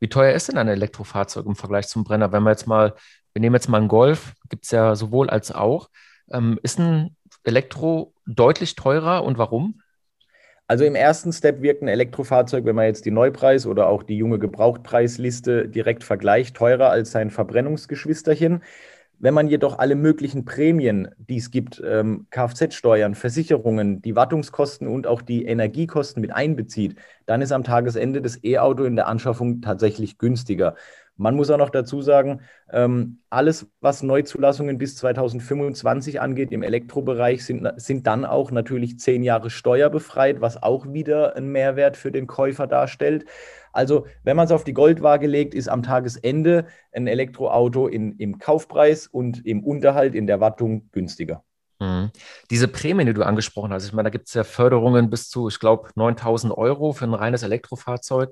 Wie 0.00 0.08
teuer 0.08 0.34
ist 0.34 0.48
denn 0.48 0.58
ein 0.58 0.68
Elektrofahrzeug 0.68 1.46
im 1.46 1.56
Vergleich 1.56 1.86
zum 1.88 2.04
Brenner? 2.04 2.32
Wenn 2.32 2.42
wir 2.42 2.50
jetzt 2.50 2.66
mal, 2.66 2.94
wir 3.34 3.40
nehmen 3.40 3.54
jetzt 3.54 3.68
mal 3.68 3.78
einen 3.78 3.88
Golf, 3.88 4.32
gibt 4.48 4.64
es 4.64 4.70
ja 4.70 4.96
sowohl 4.96 5.30
als 5.30 5.52
auch. 5.52 5.90
Ähm, 6.32 6.58
ist 6.62 6.78
ein 6.78 7.16
Elektro 7.44 8.14
deutlich 8.26 8.74
teurer 8.76 9.24
und 9.24 9.38
warum? 9.38 9.82
Also 10.66 10.84
im 10.84 10.94
ersten 10.94 11.32
Step 11.32 11.62
wirkt 11.62 11.82
ein 11.82 11.88
Elektrofahrzeug, 11.88 12.64
wenn 12.64 12.76
man 12.76 12.86
jetzt 12.86 13.04
die 13.04 13.10
Neupreis- 13.10 13.66
oder 13.66 13.88
auch 13.88 14.04
die 14.04 14.16
junge 14.16 14.38
Gebrauchtpreisliste 14.38 15.68
direkt 15.68 16.04
vergleicht, 16.04 16.56
teurer 16.56 16.90
als 16.90 17.10
sein 17.10 17.30
Verbrennungsgeschwisterchen. 17.30 18.62
Wenn 19.22 19.34
man 19.34 19.48
jedoch 19.48 19.78
alle 19.78 19.96
möglichen 19.96 20.46
Prämien, 20.46 21.08
die 21.18 21.36
es 21.36 21.50
gibt, 21.50 21.82
ähm, 21.84 22.26
Kfz-Steuern, 22.30 23.14
Versicherungen, 23.14 24.00
die 24.00 24.16
Wartungskosten 24.16 24.88
und 24.88 25.06
auch 25.06 25.20
die 25.20 25.44
Energiekosten 25.44 26.22
mit 26.22 26.32
einbezieht, 26.32 26.96
dann 27.26 27.42
ist 27.42 27.52
am 27.52 27.62
Tagesende 27.62 28.22
das 28.22 28.42
E-Auto 28.42 28.84
in 28.84 28.96
der 28.96 29.08
Anschaffung 29.08 29.60
tatsächlich 29.60 30.16
günstiger. 30.16 30.74
Man 31.18 31.36
muss 31.36 31.50
auch 31.50 31.58
noch 31.58 31.68
dazu 31.68 32.00
sagen, 32.00 32.40
ähm, 32.72 33.18
alles, 33.28 33.66
was 33.82 34.02
Neuzulassungen 34.02 34.78
bis 34.78 34.96
2025 34.96 36.18
angeht 36.18 36.50
im 36.50 36.62
Elektrobereich, 36.62 37.44
sind, 37.44 37.70
sind 37.76 38.06
dann 38.06 38.24
auch 38.24 38.50
natürlich 38.50 38.98
zehn 38.98 39.22
Jahre 39.22 39.50
steuerbefreit, 39.50 40.40
was 40.40 40.62
auch 40.62 40.94
wieder 40.94 41.36
einen 41.36 41.52
Mehrwert 41.52 41.98
für 41.98 42.10
den 42.10 42.26
Käufer 42.26 42.66
darstellt. 42.66 43.26
Also, 43.72 44.06
wenn 44.24 44.36
man 44.36 44.46
es 44.46 44.52
auf 44.52 44.64
die 44.64 44.72
Goldwaage 44.72 45.26
legt, 45.26 45.54
ist 45.54 45.68
am 45.68 45.82
Tagesende 45.82 46.66
ein 46.92 47.06
Elektroauto 47.06 47.86
in, 47.86 48.16
im 48.16 48.38
Kaufpreis 48.38 49.06
und 49.06 49.46
im 49.46 49.62
Unterhalt 49.64 50.14
in 50.14 50.26
der 50.26 50.40
Wartung 50.40 50.90
günstiger. 50.92 51.44
Mhm. 51.80 52.10
Diese 52.50 52.68
Prämien, 52.68 53.06
die 53.06 53.14
du 53.14 53.24
angesprochen 53.24 53.72
hast, 53.72 53.86
ich 53.86 53.92
meine, 53.92 54.08
da 54.08 54.10
gibt 54.10 54.28
es 54.28 54.34
ja 54.34 54.44
Förderungen 54.44 55.10
bis 55.10 55.28
zu, 55.28 55.48
ich 55.48 55.58
glaube, 55.58 55.88
9000 55.94 56.56
Euro 56.56 56.92
für 56.92 57.06
ein 57.06 57.14
reines 57.14 57.42
Elektrofahrzeug. 57.42 58.30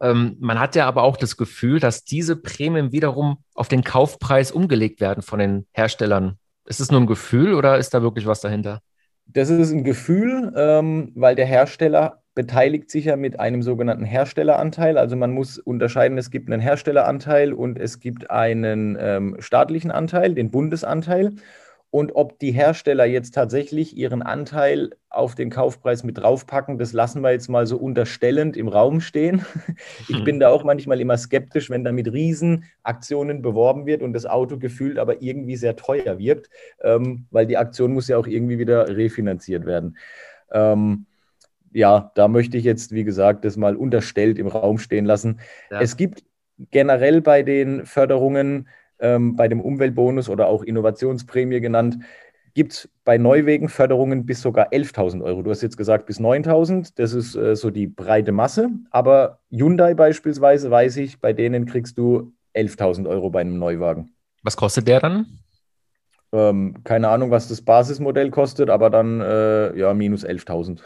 Ähm, 0.00 0.36
man 0.40 0.58
hat 0.58 0.74
ja 0.74 0.86
aber 0.86 1.02
auch 1.02 1.16
das 1.16 1.36
Gefühl, 1.36 1.80
dass 1.80 2.04
diese 2.04 2.36
Prämien 2.36 2.92
wiederum 2.92 3.38
auf 3.54 3.68
den 3.68 3.84
Kaufpreis 3.84 4.50
umgelegt 4.50 5.00
werden 5.00 5.22
von 5.22 5.38
den 5.38 5.66
Herstellern. 5.72 6.38
Ist 6.64 6.80
es 6.80 6.90
nur 6.90 7.00
ein 7.00 7.06
Gefühl 7.06 7.54
oder 7.54 7.78
ist 7.78 7.94
da 7.94 8.02
wirklich 8.02 8.26
was 8.26 8.40
dahinter? 8.40 8.80
Das 9.26 9.50
ist 9.50 9.72
ein 9.72 9.84
Gefühl, 9.84 10.52
ähm, 10.56 11.12
weil 11.14 11.34
der 11.34 11.46
Hersteller 11.46 12.22
beteiligt 12.36 12.90
sich 12.90 13.06
ja 13.06 13.16
mit 13.16 13.40
einem 13.40 13.62
sogenannten 13.62 14.04
Herstelleranteil. 14.04 14.98
Also 14.98 15.16
man 15.16 15.32
muss 15.32 15.58
unterscheiden, 15.58 16.18
es 16.18 16.30
gibt 16.30 16.48
einen 16.48 16.62
Herstelleranteil 16.62 17.52
und 17.52 17.78
es 17.78 17.98
gibt 17.98 18.30
einen 18.30 18.96
ähm, 19.00 19.36
staatlichen 19.40 19.90
Anteil, 19.90 20.34
den 20.34 20.52
Bundesanteil 20.52 21.32
und 21.90 22.14
ob 22.14 22.38
die 22.40 22.52
Hersteller 22.52 23.06
jetzt 23.06 23.32
tatsächlich 23.32 23.96
ihren 23.96 24.20
Anteil 24.20 24.90
auf 25.08 25.34
den 25.34 25.48
Kaufpreis 25.48 26.04
mit 26.04 26.18
draufpacken, 26.18 26.76
das 26.76 26.92
lassen 26.92 27.22
wir 27.22 27.30
jetzt 27.30 27.48
mal 27.48 27.66
so 27.66 27.78
unterstellend 27.78 28.56
im 28.56 28.68
Raum 28.68 29.00
stehen. 29.00 29.44
Ich 30.08 30.22
bin 30.22 30.38
da 30.38 30.50
auch 30.50 30.62
manchmal 30.62 31.00
immer 31.00 31.16
skeptisch, 31.16 31.70
wenn 31.70 31.84
da 31.84 31.92
mit 31.92 32.12
Riesenaktionen 32.12 33.40
beworben 33.40 33.86
wird 33.86 34.02
und 34.02 34.12
das 34.12 34.26
Auto 34.26 34.58
gefühlt 34.58 34.98
aber 34.98 35.22
irgendwie 35.22 35.56
sehr 35.56 35.74
teuer 35.74 36.18
wirkt, 36.18 36.50
ähm, 36.82 37.24
weil 37.30 37.46
die 37.46 37.56
Aktion 37.56 37.94
muss 37.94 38.08
ja 38.08 38.18
auch 38.18 38.26
irgendwie 38.26 38.58
wieder 38.58 38.94
refinanziert 38.94 39.64
werden. 39.64 39.96
Ähm, 40.52 41.06
ja, 41.76 42.10
da 42.14 42.26
möchte 42.26 42.56
ich 42.56 42.64
jetzt, 42.64 42.92
wie 42.92 43.04
gesagt, 43.04 43.44
das 43.44 43.58
mal 43.58 43.76
unterstellt 43.76 44.38
im 44.38 44.46
Raum 44.46 44.78
stehen 44.78 45.04
lassen. 45.04 45.40
Ja. 45.70 45.82
Es 45.82 45.98
gibt 45.98 46.24
generell 46.70 47.20
bei 47.20 47.42
den 47.42 47.84
Förderungen 47.84 48.68
ähm, 48.98 49.36
bei 49.36 49.46
dem 49.46 49.60
Umweltbonus 49.60 50.30
oder 50.30 50.48
auch 50.48 50.62
Innovationsprämie 50.62 51.60
genannt, 51.60 51.98
gibt 52.54 52.72
es 52.72 52.88
bei 53.04 53.18
Neuwegen 53.18 53.68
Förderungen 53.68 54.24
bis 54.24 54.40
sogar 54.40 54.72
11.000 54.72 55.22
Euro. 55.22 55.42
Du 55.42 55.50
hast 55.50 55.60
jetzt 55.60 55.76
gesagt 55.76 56.06
bis 56.06 56.18
9.000, 56.18 56.92
das 56.96 57.12
ist 57.12 57.36
äh, 57.36 57.54
so 57.54 57.70
die 57.70 57.86
breite 57.86 58.32
Masse. 58.32 58.70
Aber 58.90 59.40
Hyundai 59.50 59.92
beispielsweise, 59.92 60.70
weiß 60.70 60.96
ich, 60.96 61.20
bei 61.20 61.34
denen 61.34 61.66
kriegst 61.66 61.98
du 61.98 62.32
11.000 62.54 63.06
Euro 63.06 63.28
bei 63.28 63.42
einem 63.42 63.58
Neuwagen. 63.58 64.14
Was 64.42 64.56
kostet 64.56 64.88
der 64.88 65.00
dann? 65.00 65.26
Ähm, 66.32 66.74
keine 66.84 67.08
Ahnung, 67.08 67.30
was 67.30 67.48
das 67.48 67.62
Basismodell 67.62 68.30
kostet, 68.30 68.68
aber 68.68 68.90
dann 68.90 69.20
äh, 69.20 69.76
ja 69.78 69.94
minus 69.94 70.26
11.000. 70.26 70.80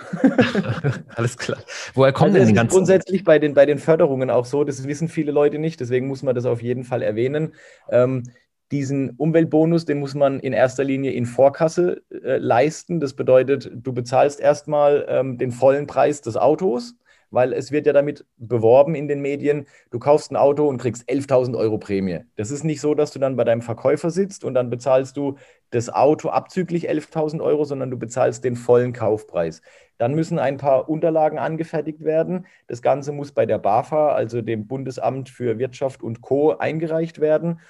Alles 1.17 1.39
klar. 1.39 1.59
Woher 1.95 2.13
kommen 2.13 2.35
also 2.35 2.39
denn 2.41 2.49
die 2.49 2.55
ganzen? 2.55 2.75
Grundsätzlich 2.75 3.25
bei 3.25 3.39
den, 3.39 3.55
bei 3.55 3.65
den 3.67 3.79
Förderungen 3.79 4.31
auch 4.31 4.45
so, 4.45 4.65
das 4.65 4.87
wissen 4.87 5.09
viele 5.09 5.33
Leute 5.33 5.59
nicht, 5.59 5.81
deswegen 5.81 6.09
muss 6.09 6.23
man 6.23 6.35
das 6.35 6.45
auf 6.45 6.63
jeden 6.63 6.85
Fall 6.85 7.03
erwähnen. 7.03 7.55
Ähm, 7.91 8.25
diesen 8.71 9.11
Umweltbonus, 9.17 9.85
den 9.85 9.99
muss 9.99 10.15
man 10.15 10.39
in 10.41 10.53
erster 10.53 10.85
Linie 10.85 11.13
in 11.13 11.27
Vorkasse 11.27 12.03
äh, 12.11 12.37
leisten. 12.37 13.01
Das 13.01 13.15
bedeutet, 13.15 13.71
du 13.75 13.93
bezahlst 13.93 14.41
erstmal 14.41 15.07
ähm, 15.09 15.39
den 15.39 15.51
vollen 15.51 15.87
Preis 15.87 16.21
des 16.21 16.37
Autos 16.37 16.95
weil 17.31 17.53
es 17.53 17.73
wird 17.73 17.87
ja 17.87 17.93
damit 17.93 18.25
beworben 18.37 18.95
in 18.95 19.09
den 19.09 19.21
Medien, 19.21 19.67
du 19.91 19.99
kaufst 19.99 20.31
ein 20.31 20.37
Auto 20.37 20.67
und 20.69 20.79
kriegst 20.79 21.09
11.000 21.09 21.57
Euro 21.57 21.79
Prämie. 21.79 22.21
Das 22.37 22.51
ist 22.51 22.65
nicht 22.65 22.81
so, 22.81 22.95
dass 22.95 23.13
du 23.13 23.19
dann 23.19 23.37
bei 23.37 23.45
deinem 23.45 23.63
Verkäufer 23.63 24.11
sitzt 24.11 24.45
und 24.45 24.55
dann 24.55 24.71
bezahlst 24.71 25.17
du 25.17 25.37
das 25.71 25.89
Auto 25.89 26.29
abzüglich 26.29 26.91
11.000 26.91 27.41
Euro, 27.41 27.65
sondern 27.65 27.91
du 27.91 27.97
bezahlst 27.97 28.45
den 28.45 28.57
vollen 28.57 28.93
Kaufpreis. 28.93 29.63
Dann 29.99 30.15
müssen 30.15 30.39
ein 30.39 30.57
paar 30.57 30.89
Unterlagen 30.89 31.39
angefertigt 31.39 32.03
werden. 32.03 32.47
Das 32.67 32.83
Ganze 32.83 33.13
muss 33.13 33.33
bei 33.33 33.47
der 33.47 33.59
BAFA, 33.59 34.13
also 34.13 34.43
dem 34.43 34.67
Bundesamt 34.67 35.29
für 35.29 35.59
Wirtschaft 35.59 36.03
und 36.03 36.23
Co., 36.23 36.57
eingereicht 36.57 37.21
werden. 37.21 37.61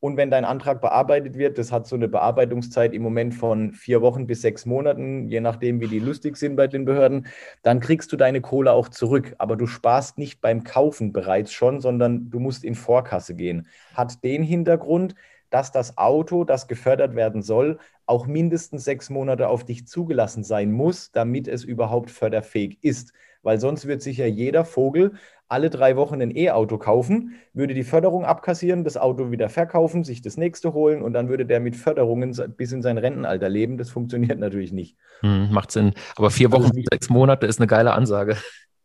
Und 0.00 0.16
wenn 0.16 0.30
dein 0.30 0.44
Antrag 0.44 0.80
bearbeitet 0.80 1.36
wird, 1.36 1.58
das 1.58 1.72
hat 1.72 1.88
so 1.88 1.96
eine 1.96 2.06
Bearbeitungszeit 2.06 2.94
im 2.94 3.02
Moment 3.02 3.34
von 3.34 3.72
vier 3.72 4.00
Wochen 4.00 4.28
bis 4.28 4.42
sechs 4.42 4.64
Monaten, 4.64 5.28
je 5.28 5.40
nachdem, 5.40 5.80
wie 5.80 5.88
die 5.88 5.98
lustig 5.98 6.36
sind 6.36 6.54
bei 6.54 6.68
den 6.68 6.84
Behörden, 6.84 7.26
dann 7.62 7.80
kriegst 7.80 8.12
du 8.12 8.16
deine 8.16 8.40
Kohle 8.40 8.72
auch 8.72 8.88
zurück. 8.88 9.34
Aber 9.38 9.56
du 9.56 9.66
sparst 9.66 10.16
nicht 10.16 10.40
beim 10.40 10.62
Kaufen 10.62 11.12
bereits 11.12 11.52
schon, 11.52 11.80
sondern 11.80 12.30
du 12.30 12.38
musst 12.38 12.64
in 12.64 12.76
Vorkasse 12.76 13.34
gehen. 13.34 13.66
Hat 13.92 14.22
den 14.22 14.44
Hintergrund, 14.44 15.16
dass 15.50 15.72
das 15.72 15.98
Auto, 15.98 16.44
das 16.44 16.68
gefördert 16.68 17.16
werden 17.16 17.42
soll, 17.42 17.78
auch 18.06 18.26
mindestens 18.26 18.84
sechs 18.84 19.10
Monate 19.10 19.48
auf 19.48 19.64
dich 19.64 19.86
zugelassen 19.86 20.44
sein 20.44 20.70
muss, 20.70 21.10
damit 21.10 21.48
es 21.48 21.64
überhaupt 21.64 22.10
förderfähig 22.10 22.78
ist. 22.82 23.12
Weil 23.42 23.60
sonst 23.60 23.86
wird 23.86 24.02
sich 24.02 24.18
ja 24.18 24.26
jeder 24.26 24.64
Vogel 24.64 25.14
alle 25.48 25.70
drei 25.70 25.96
Wochen 25.96 26.20
ein 26.20 26.34
E-Auto 26.34 26.78
kaufen, 26.78 27.34
würde 27.54 27.74
die 27.74 27.82
Förderung 27.82 28.24
abkassieren, 28.24 28.84
das 28.84 28.96
Auto 28.96 29.30
wieder 29.30 29.48
verkaufen, 29.48 30.04
sich 30.04 30.20
das 30.20 30.36
nächste 30.36 30.74
holen 30.74 31.02
und 31.02 31.14
dann 31.14 31.28
würde 31.28 31.46
der 31.46 31.60
mit 31.60 31.74
Förderungen 31.74 32.38
bis 32.56 32.72
in 32.72 32.82
sein 32.82 32.98
Rentenalter 32.98 33.48
leben. 33.48 33.78
Das 33.78 33.90
funktioniert 33.90 34.38
natürlich 34.38 34.72
nicht. 34.72 34.96
Hm, 35.20 35.50
macht 35.50 35.70
Sinn. 35.70 35.94
Aber 36.16 36.30
vier 36.30 36.52
Wochen, 36.52 36.64
also, 36.64 36.82
sechs 36.90 37.08
Monate 37.08 37.46
ist 37.46 37.60
eine 37.60 37.66
geile 37.66 37.92
Ansage. 37.92 38.36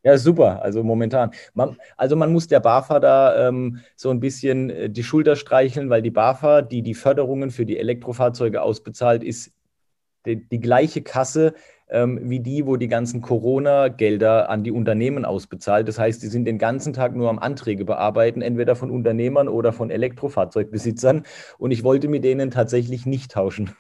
Ja, 0.05 0.17
super. 0.17 0.62
Also 0.62 0.84
momentan. 0.84 1.32
Man, 1.53 1.77
also 1.96 2.17
man 2.17 2.32
muss 2.32 2.48
der 2.48 2.60
BAFA 2.60 3.00
da 3.00 3.48
ähm, 3.48 3.79
so 3.96 4.10
ein 4.10 4.20
bisschen 4.20 4.70
äh, 4.70 4.89
die 4.89 5.03
Schulter 5.03 5.38
streicheln, 5.38 5.89
weil 5.89 6.01
die 6.01 6.12
BAFA, 6.12 6.62
die 6.62 6.82
die 6.82 6.93
Förderungen 6.93 7.51
für 7.51 7.65
die 7.65 7.77
Elektrofahrzeuge 7.77 8.62
ausbezahlt, 8.62 9.24
ist 9.24 9.53
die, 10.25 10.48
die 10.48 10.60
gleiche 10.60 11.01
Kasse 11.01 11.53
ähm, 11.90 12.20
wie 12.24 12.40
die, 12.40 12.66
wo 12.66 12.78
die 12.78 12.88
ganzen 12.88 13.22
Corona-Gelder 13.22 14.50
an 14.50 14.63
die 14.63 14.72
Unternehmen 14.72 15.25
ausbezahlt. 15.25 15.88
Das 15.88 16.00
heißt, 16.00 16.22
die 16.24 16.28
sind 16.28 16.46
den 16.46 16.58
ganzen 16.58 16.94
Tag 16.94 17.16
nur 17.16 17.30
am 17.30 17.40
Anträge 17.40 17.86
bearbeiten, 17.86 18.42
entweder 18.42 18.75
von 18.75 18.92
Unternehmern 18.92 19.48
oder 19.48 19.74
von 19.74 19.90
Elektrofahrzeugbesitzern. 19.90 21.24
Und 21.58 21.72
ich 21.72 21.84
wollte 21.84 22.08
mit 22.08 22.24
denen 22.24 22.52
tatsächlich 22.52 23.06
nicht 23.06 23.32
tauschen. 23.32 23.72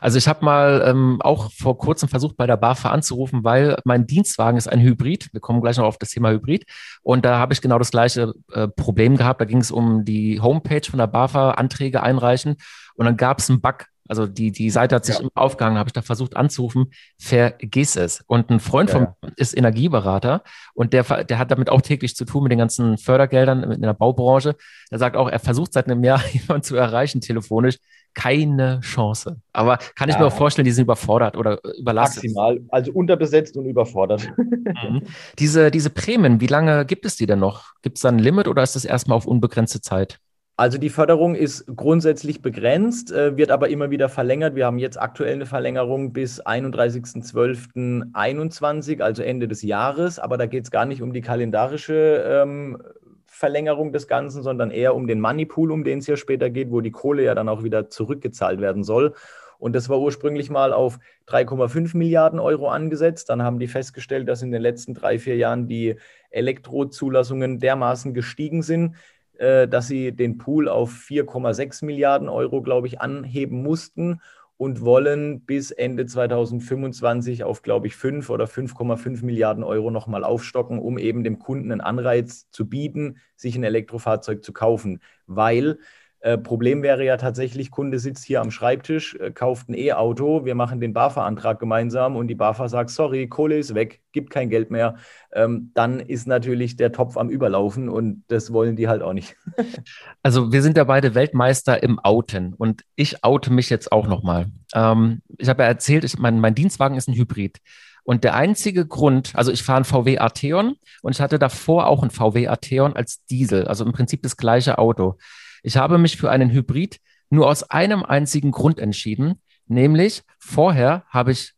Also 0.00 0.18
ich 0.18 0.28
habe 0.28 0.44
mal 0.44 0.82
ähm, 0.86 1.18
auch 1.20 1.50
vor 1.52 1.78
kurzem 1.78 2.08
versucht, 2.08 2.36
bei 2.36 2.46
der 2.46 2.56
BAFA 2.56 2.90
anzurufen, 2.90 3.44
weil 3.44 3.76
mein 3.84 4.06
Dienstwagen 4.06 4.58
ist 4.58 4.68
ein 4.68 4.80
Hybrid. 4.80 5.32
Wir 5.32 5.40
kommen 5.40 5.60
gleich 5.60 5.76
noch 5.76 5.84
auf 5.84 5.98
das 5.98 6.10
Thema 6.10 6.30
Hybrid. 6.30 6.64
Und 7.02 7.24
da 7.24 7.38
habe 7.38 7.52
ich 7.52 7.60
genau 7.60 7.78
das 7.78 7.90
gleiche 7.90 8.32
äh, 8.52 8.68
Problem 8.68 9.16
gehabt. 9.16 9.40
Da 9.40 9.44
ging 9.44 9.60
es 9.60 9.70
um 9.70 10.04
die 10.04 10.40
Homepage 10.40 10.88
von 10.88 10.98
der 10.98 11.06
BAFA, 11.06 11.52
Anträge 11.52 12.02
einreichen. 12.02 12.56
Und 12.94 13.06
dann 13.06 13.16
gab 13.16 13.38
es 13.38 13.50
einen 13.50 13.60
Bug. 13.60 13.86
Also 14.08 14.26
die, 14.26 14.50
die 14.50 14.70
Seite 14.70 14.96
hat 14.96 15.04
sich 15.04 15.16
ja. 15.16 15.20
immer 15.20 15.30
aufgehangen, 15.34 15.78
habe 15.78 15.88
ich 15.88 15.92
da 15.92 16.02
versucht 16.02 16.36
anzurufen, 16.36 16.90
vergiss 17.18 17.96
es. 17.96 18.24
Und 18.26 18.50
ein 18.50 18.58
Freund 18.58 18.90
ja, 18.90 18.96
von 18.96 19.02
mir 19.22 19.32
ist 19.36 19.56
Energieberater 19.56 20.42
und 20.74 20.92
der, 20.92 21.24
der 21.24 21.38
hat 21.38 21.50
damit 21.50 21.70
auch 21.70 21.82
täglich 21.82 22.16
zu 22.16 22.24
tun 22.24 22.42
mit 22.42 22.52
den 22.52 22.58
ganzen 22.58 22.98
Fördergeldern 22.98 23.70
in 23.70 23.82
der 23.82 23.94
Baubranche. 23.94 24.56
Er 24.90 24.98
sagt 24.98 25.16
auch, 25.16 25.28
er 25.28 25.38
versucht 25.38 25.74
seit 25.74 25.86
einem 25.86 26.02
Jahr 26.02 26.22
jemanden 26.32 26.62
zu 26.62 26.74
erreichen 26.76 27.20
telefonisch. 27.20 27.76
Keine 28.14 28.80
Chance. 28.80 29.40
Aber 29.52 29.78
kann 29.94 30.08
ich 30.08 30.14
ja. 30.14 30.22
mir 30.22 30.26
auch 30.26 30.32
vorstellen, 30.32 30.64
die 30.64 30.72
sind 30.72 30.84
überfordert 30.84 31.36
oder 31.36 31.60
überlastet. 31.78 32.24
Maximal, 32.24 32.58
also 32.70 32.90
unterbesetzt 32.92 33.56
und 33.56 33.66
überfordert. 33.66 34.28
Mhm. 34.36 35.02
Diese, 35.38 35.70
diese 35.70 35.90
Prämien, 35.90 36.40
wie 36.40 36.46
lange 36.46 36.84
gibt 36.84 37.04
es 37.04 37.16
die 37.16 37.26
denn 37.26 37.38
noch? 37.38 37.74
Gibt 37.82 37.98
es 37.98 38.02
da 38.02 38.08
ein 38.08 38.18
Limit 38.18 38.48
oder 38.48 38.62
ist 38.62 38.74
das 38.74 38.84
erstmal 38.84 39.16
auf 39.16 39.26
unbegrenzte 39.26 39.80
Zeit? 39.80 40.18
Also 40.58 40.76
die 40.76 40.90
Förderung 40.90 41.34
ist 41.36 41.64
grundsätzlich 41.76 42.42
begrenzt, 42.42 43.12
äh, 43.12 43.36
wird 43.36 43.52
aber 43.52 43.68
immer 43.68 43.90
wieder 43.90 44.08
verlängert. 44.08 44.56
Wir 44.56 44.66
haben 44.66 44.80
jetzt 44.80 45.00
aktuell 45.00 45.34
eine 45.34 45.46
Verlängerung 45.46 46.12
bis 46.12 46.44
31.12.21, 46.44 49.00
also 49.00 49.22
Ende 49.22 49.46
des 49.46 49.62
Jahres. 49.62 50.18
Aber 50.18 50.36
da 50.36 50.46
geht 50.46 50.64
es 50.64 50.72
gar 50.72 50.84
nicht 50.84 51.00
um 51.00 51.12
die 51.12 51.20
kalendarische 51.20 52.24
ähm, 52.26 52.82
Verlängerung 53.26 53.92
des 53.92 54.08
Ganzen, 54.08 54.42
sondern 54.42 54.72
eher 54.72 54.96
um 54.96 55.06
den 55.06 55.20
Moneypool, 55.20 55.70
um 55.70 55.84
den 55.84 56.00
es 56.00 56.08
ja 56.08 56.16
später 56.16 56.50
geht, 56.50 56.72
wo 56.72 56.80
die 56.80 56.90
Kohle 56.90 57.22
ja 57.22 57.36
dann 57.36 57.48
auch 57.48 57.62
wieder 57.62 57.88
zurückgezahlt 57.88 58.60
werden 58.60 58.82
soll. 58.82 59.14
Und 59.60 59.76
das 59.76 59.88
war 59.88 60.00
ursprünglich 60.00 60.50
mal 60.50 60.72
auf 60.72 60.98
3,5 61.28 61.96
Milliarden 61.96 62.40
Euro 62.40 62.68
angesetzt. 62.68 63.28
Dann 63.28 63.44
haben 63.44 63.60
die 63.60 63.68
festgestellt, 63.68 64.28
dass 64.28 64.42
in 64.42 64.50
den 64.50 64.62
letzten 64.62 64.94
drei, 64.94 65.20
vier 65.20 65.36
Jahren 65.36 65.68
die 65.68 65.94
Elektrozulassungen 66.30 67.60
dermaßen 67.60 68.12
gestiegen 68.12 68.62
sind, 68.62 68.96
dass 69.38 69.86
sie 69.86 70.12
den 70.12 70.36
Pool 70.38 70.68
auf 70.68 70.90
4,6 70.92 71.84
Milliarden 71.84 72.28
Euro, 72.28 72.62
glaube 72.62 72.86
ich, 72.88 73.00
anheben 73.00 73.62
mussten. 73.62 74.20
und 74.60 74.80
wollen 74.80 75.42
bis 75.42 75.70
Ende 75.70 76.04
2025 76.04 77.44
auf, 77.44 77.62
glaube 77.62 77.86
ich, 77.86 77.94
5 77.94 78.28
oder 78.28 78.46
5,5 78.46 79.24
Milliarden 79.24 79.62
Euro 79.62 79.90
nochmal 79.92 80.24
aufstocken, 80.24 80.80
um 80.80 80.98
eben 80.98 81.22
dem 81.22 81.38
Kunden 81.38 81.70
einen 81.70 81.80
Anreiz 81.80 82.50
zu 82.50 82.68
bieten, 82.68 83.18
sich 83.36 83.54
ein 83.54 83.62
Elektrofahrzeug 83.62 84.42
zu 84.44 84.52
kaufen. 84.52 85.00
Weil 85.26 85.78
äh, 86.20 86.36
Problem 86.36 86.82
wäre 86.82 87.04
ja 87.04 87.16
tatsächlich, 87.16 87.70
Kunde 87.70 88.00
sitzt 88.00 88.24
hier 88.24 88.40
am 88.40 88.50
Schreibtisch, 88.50 89.14
äh, 89.16 89.30
kauft 89.30 89.68
ein 89.68 89.74
E-Auto, 89.74 90.44
wir 90.44 90.56
machen 90.56 90.80
den 90.80 90.92
BAFA-Antrag 90.92 91.60
gemeinsam 91.60 92.16
und 92.16 92.26
die 92.26 92.34
BAFA 92.34 92.68
sagt, 92.68 92.90
sorry, 92.90 93.28
Kohle 93.28 93.56
ist 93.56 93.74
weg, 93.74 94.00
gibt 94.10 94.30
kein 94.30 94.50
Geld 94.50 94.70
mehr. 94.70 94.96
Ähm, 95.32 95.70
dann 95.74 96.00
ist 96.00 96.26
natürlich 96.26 96.76
der 96.76 96.90
Topf 96.90 97.16
am 97.16 97.30
Überlaufen 97.30 97.88
und 97.88 98.24
das 98.28 98.52
wollen 98.52 98.74
die 98.74 98.88
halt 98.88 99.02
auch 99.02 99.12
nicht. 99.12 99.36
also 100.22 100.50
wir 100.50 100.62
sind 100.62 100.76
ja 100.76 100.84
beide 100.84 101.14
Weltmeister 101.14 101.82
im 101.82 102.00
Outen 102.00 102.52
und 102.54 102.82
ich 102.96 103.22
oute 103.22 103.52
mich 103.52 103.70
jetzt 103.70 103.92
auch 103.92 104.08
nochmal. 104.08 104.46
Ähm, 104.74 105.22
ich 105.38 105.48
habe 105.48 105.62
ja 105.62 105.68
erzählt, 105.68 106.02
ich, 106.02 106.18
mein, 106.18 106.40
mein 106.40 106.54
Dienstwagen 106.56 106.96
ist 106.96 107.08
ein 107.08 107.14
Hybrid. 107.14 107.58
Und 108.02 108.24
der 108.24 108.34
einzige 108.34 108.86
Grund, 108.86 109.32
also 109.34 109.52
ich 109.52 109.62
fahre 109.62 109.76
einen 109.76 109.84
VW 109.84 110.18
Atheon 110.18 110.76
und 111.02 111.14
ich 111.14 111.20
hatte 111.20 111.38
davor 111.38 111.86
auch 111.86 112.00
einen 112.00 112.10
VW 112.10 112.48
Atheon 112.48 112.94
als 112.94 113.24
Diesel, 113.26 113.68
also 113.68 113.84
im 113.84 113.92
Prinzip 113.92 114.22
das 114.22 114.36
gleiche 114.38 114.78
Auto. 114.78 115.18
Ich 115.62 115.76
habe 115.76 115.98
mich 115.98 116.16
für 116.16 116.30
einen 116.30 116.50
Hybrid 116.50 117.00
nur 117.30 117.48
aus 117.48 117.62
einem 117.64 118.02
einzigen 118.02 118.50
Grund 118.50 118.78
entschieden, 118.78 119.40
nämlich 119.66 120.22
vorher 120.38 121.04
habe 121.08 121.32
ich 121.32 121.52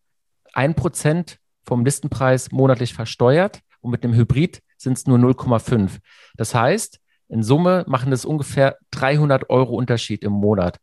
ein 0.52 0.74
Prozent 0.74 1.38
vom 1.64 1.84
Listenpreis 1.84 2.50
monatlich 2.50 2.94
versteuert 2.94 3.60
und 3.80 3.90
mit 3.90 4.04
dem 4.04 4.14
Hybrid 4.14 4.60
sind 4.76 4.96
es 4.96 5.06
nur 5.06 5.18
0,5. 5.18 5.98
Das 6.36 6.54
heißt, 6.54 6.98
in 7.28 7.42
Summe 7.42 7.84
machen 7.86 8.10
das 8.10 8.24
ungefähr 8.24 8.76
300 8.90 9.50
Euro 9.50 9.76
Unterschied 9.76 10.24
im 10.24 10.32
Monat, 10.32 10.78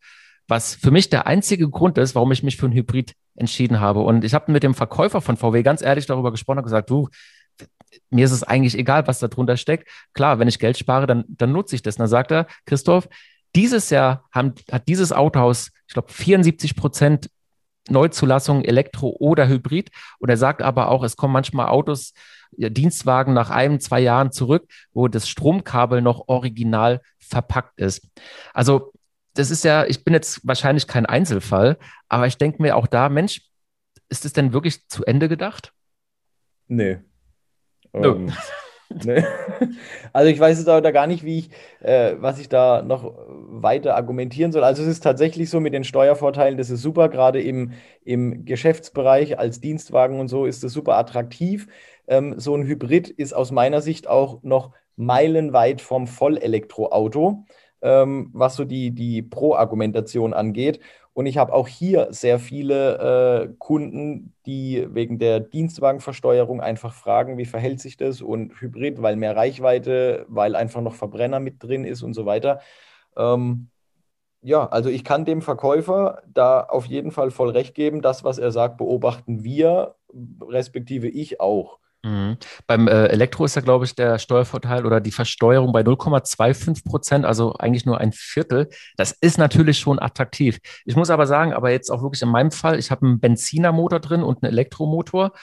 was 0.47 0.75
für 0.75 0.91
mich 0.91 1.09
der 1.09 1.27
einzige 1.27 1.69
Grund 1.69 1.97
ist, 1.97 2.15
warum 2.15 2.31
ich 2.31 2.43
mich 2.43 2.55
für 2.55 2.67
einen 2.67 2.75
Hybrid 2.75 3.13
entschieden 3.35 3.79
habe. 3.81 3.99
Und 3.99 4.23
ich 4.23 4.33
habe 4.33 4.51
mit 4.51 4.63
dem 4.63 4.73
Verkäufer 4.73 5.19
von 5.19 5.35
VW 5.35 5.61
ganz 5.61 5.81
ehrlich 5.81 6.05
darüber 6.05 6.31
gesprochen 6.31 6.59
und 6.59 6.63
gesagt, 6.63 6.89
du, 6.89 7.09
mir 8.09 8.25
ist 8.25 8.31
es 8.31 8.43
eigentlich 8.43 8.77
egal, 8.77 9.07
was 9.07 9.19
da 9.19 9.27
drunter 9.27 9.57
steckt. 9.57 9.87
Klar, 10.13 10.39
wenn 10.39 10.47
ich 10.47 10.59
Geld 10.59 10.77
spare, 10.77 11.07
dann, 11.07 11.25
dann 11.27 11.51
nutze 11.51 11.75
ich 11.75 11.81
das. 11.81 11.95
Und 11.95 12.01
dann 12.01 12.07
sagt 12.07 12.31
er, 12.31 12.47
Christoph, 12.65 13.07
dieses 13.55 13.89
Jahr 13.89 14.25
haben, 14.31 14.53
hat 14.71 14.87
dieses 14.87 15.11
Autohaus, 15.11 15.71
ich 15.87 15.93
glaube, 15.93 16.11
74 16.11 16.75
Prozent 16.75 17.29
Neuzulassung 17.89 18.63
Elektro 18.63 19.15
oder 19.19 19.47
Hybrid. 19.47 19.91
Und 20.19 20.29
er 20.29 20.37
sagt 20.37 20.61
aber 20.61 20.89
auch, 20.89 21.03
es 21.03 21.15
kommen 21.15 21.33
manchmal 21.33 21.67
Autos, 21.67 22.13
Dienstwagen 22.51 23.33
nach 23.33 23.49
einem, 23.49 23.79
zwei 23.79 23.99
Jahren 23.99 24.31
zurück, 24.31 24.67
wo 24.93 25.07
das 25.07 25.27
Stromkabel 25.27 26.01
noch 26.01 26.27
original 26.27 27.01
verpackt 27.19 27.79
ist. 27.79 28.07
Also 28.53 28.93
das 29.33 29.51
ist 29.51 29.63
ja, 29.63 29.85
ich 29.85 30.03
bin 30.03 30.13
jetzt 30.13 30.45
wahrscheinlich 30.47 30.87
kein 30.87 31.05
Einzelfall, 31.05 31.77
aber 32.09 32.25
ich 32.27 32.37
denke 32.37 32.61
mir 32.61 32.75
auch 32.75 32.87
da, 32.87 33.09
Mensch, 33.09 33.41
ist 34.09 34.25
es 34.25 34.33
denn 34.33 34.53
wirklich 34.53 34.87
zu 34.87 35.05
Ende 35.05 35.29
gedacht? 35.29 35.73
Nee, 36.67 36.99
ähm, 38.03 38.31
ne? 39.03 39.27
Also 40.13 40.29
ich 40.29 40.39
weiß 40.39 40.57
jetzt 40.57 40.67
da 40.67 40.79
gar 40.91 41.07
nicht, 41.07 41.23
wie 41.23 41.39
ich, 41.39 41.49
äh, 41.81 42.15
was 42.19 42.39
ich 42.39 42.49
da 42.49 42.81
noch 42.81 43.13
weiter 43.27 43.95
argumentieren 43.95 44.51
soll. 44.51 44.63
Also 44.63 44.83
es 44.83 44.89
ist 44.89 45.03
tatsächlich 45.03 45.49
so 45.49 45.59
mit 45.59 45.73
den 45.73 45.83
Steuervorteilen, 45.83 46.57
das 46.57 46.69
ist 46.69 46.81
super, 46.81 47.09
gerade 47.09 47.41
im, 47.41 47.73
im 48.03 48.45
Geschäftsbereich 48.45 49.39
als 49.39 49.59
Dienstwagen 49.59 50.19
und 50.19 50.27
so 50.27 50.45
ist 50.45 50.63
das 50.63 50.73
super 50.73 50.97
attraktiv. 50.97 51.67
Ähm, 52.07 52.39
so 52.39 52.55
ein 52.55 52.65
Hybrid 52.65 53.09
ist 53.09 53.33
aus 53.33 53.51
meiner 53.51 53.81
Sicht 53.81 54.07
auch 54.07 54.41
noch 54.43 54.71
meilenweit 54.95 55.81
vom 55.81 56.07
Vollelektroauto, 56.07 57.45
ähm, 57.81 58.29
was 58.33 58.55
so 58.55 58.65
die, 58.65 58.91
die 58.91 59.21
Pro-Argumentation 59.21 60.33
angeht. 60.33 60.79
Und 61.17 61.25
ich 61.25 61.39
habe 61.39 61.51
auch 61.51 61.67
hier 61.67 62.09
sehr 62.11 62.37
viele 62.37 63.47
äh, 63.49 63.53
Kunden, 63.57 64.35
die 64.45 64.85
wegen 64.91 65.17
der 65.17 65.39
Dienstwagenversteuerung 65.39 66.61
einfach 66.61 66.93
fragen, 66.93 67.39
wie 67.39 67.45
verhält 67.45 67.79
sich 67.79 67.97
das 67.97 68.21
und 68.21 68.61
Hybrid, 68.61 69.01
weil 69.01 69.15
mehr 69.15 69.35
Reichweite, 69.35 70.27
weil 70.29 70.55
einfach 70.55 70.81
noch 70.81 70.93
Verbrenner 70.93 71.39
mit 71.39 71.63
drin 71.63 71.85
ist 71.85 72.03
und 72.03 72.13
so 72.13 72.27
weiter. 72.27 72.59
Ähm, 73.15 73.71
ja, 74.43 74.67
also 74.67 74.89
ich 74.91 75.03
kann 75.03 75.25
dem 75.25 75.41
Verkäufer 75.41 76.21
da 76.27 76.61
auf 76.61 76.85
jeden 76.85 77.09
Fall 77.09 77.31
voll 77.31 77.49
recht 77.49 77.73
geben. 77.73 78.03
Das, 78.03 78.23
was 78.23 78.37
er 78.37 78.51
sagt, 78.51 78.77
beobachten 78.77 79.43
wir, 79.43 79.95
respektive 80.39 81.07
ich 81.07 81.41
auch. 81.41 81.79
Mhm. 82.07 82.37
Beim 82.67 82.87
äh, 82.87 83.07
Elektro 83.07 83.43
ist 83.43 83.55
ja, 83.55 83.61
glaube 83.61 83.83
ich, 83.83 83.93
der 83.93 84.17
Steuervorteil 84.17 84.85
oder 84.85 85.01
die 85.01 85.11
Versteuerung 85.11 85.73
bei 85.73 85.81
0,25 85.81 86.85
Prozent, 86.85 87.25
also 87.25 87.53
eigentlich 87.55 87.85
nur 87.85 87.99
ein 87.99 88.13
Viertel. 88.13 88.69
Das 88.95 89.11
ist 89.11 89.37
natürlich 89.37 89.79
schon 89.79 89.99
attraktiv. 89.99 90.59
Ich 90.85 90.95
muss 90.95 91.09
aber 91.09 91.27
sagen, 91.27 91.51
aber 91.51 91.71
jetzt 91.71 91.89
auch 91.91 92.01
wirklich 92.01 92.21
in 92.21 92.29
meinem 92.29 92.51
Fall, 92.51 92.79
ich 92.79 92.91
habe 92.91 93.05
einen 93.05 93.19
Benzinermotor 93.19 93.99
drin 93.99 94.23
und 94.23 94.41
einen 94.41 94.53
Elektromotor 94.53 95.33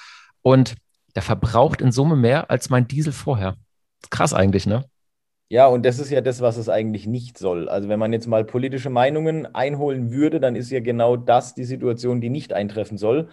und 0.40 0.76
der 1.14 1.22
verbraucht 1.22 1.82
in 1.82 1.92
Summe 1.92 2.16
mehr 2.16 2.50
als 2.50 2.70
mein 2.70 2.88
Diesel 2.88 3.12
vorher. 3.12 3.56
Krass 4.10 4.32
eigentlich, 4.32 4.66
ne? 4.66 4.84
Ja, 5.50 5.66
und 5.66 5.84
das 5.84 5.98
ist 5.98 6.10
ja 6.10 6.22
das, 6.22 6.40
was 6.40 6.56
es 6.56 6.70
eigentlich 6.70 7.06
nicht 7.06 7.38
soll. 7.38 7.68
Also 7.68 7.88
wenn 7.90 7.98
man 7.98 8.12
jetzt 8.14 8.26
mal 8.26 8.44
politische 8.44 8.88
Meinungen 8.88 9.54
einholen 9.54 10.10
würde, 10.10 10.40
dann 10.40 10.56
ist 10.56 10.70
ja 10.70 10.80
genau 10.80 11.16
das 11.16 11.54
die 11.54 11.64
Situation, 11.64 12.22
die 12.22 12.30
nicht 12.30 12.54
eintreffen 12.54 12.96
soll. 12.96 13.28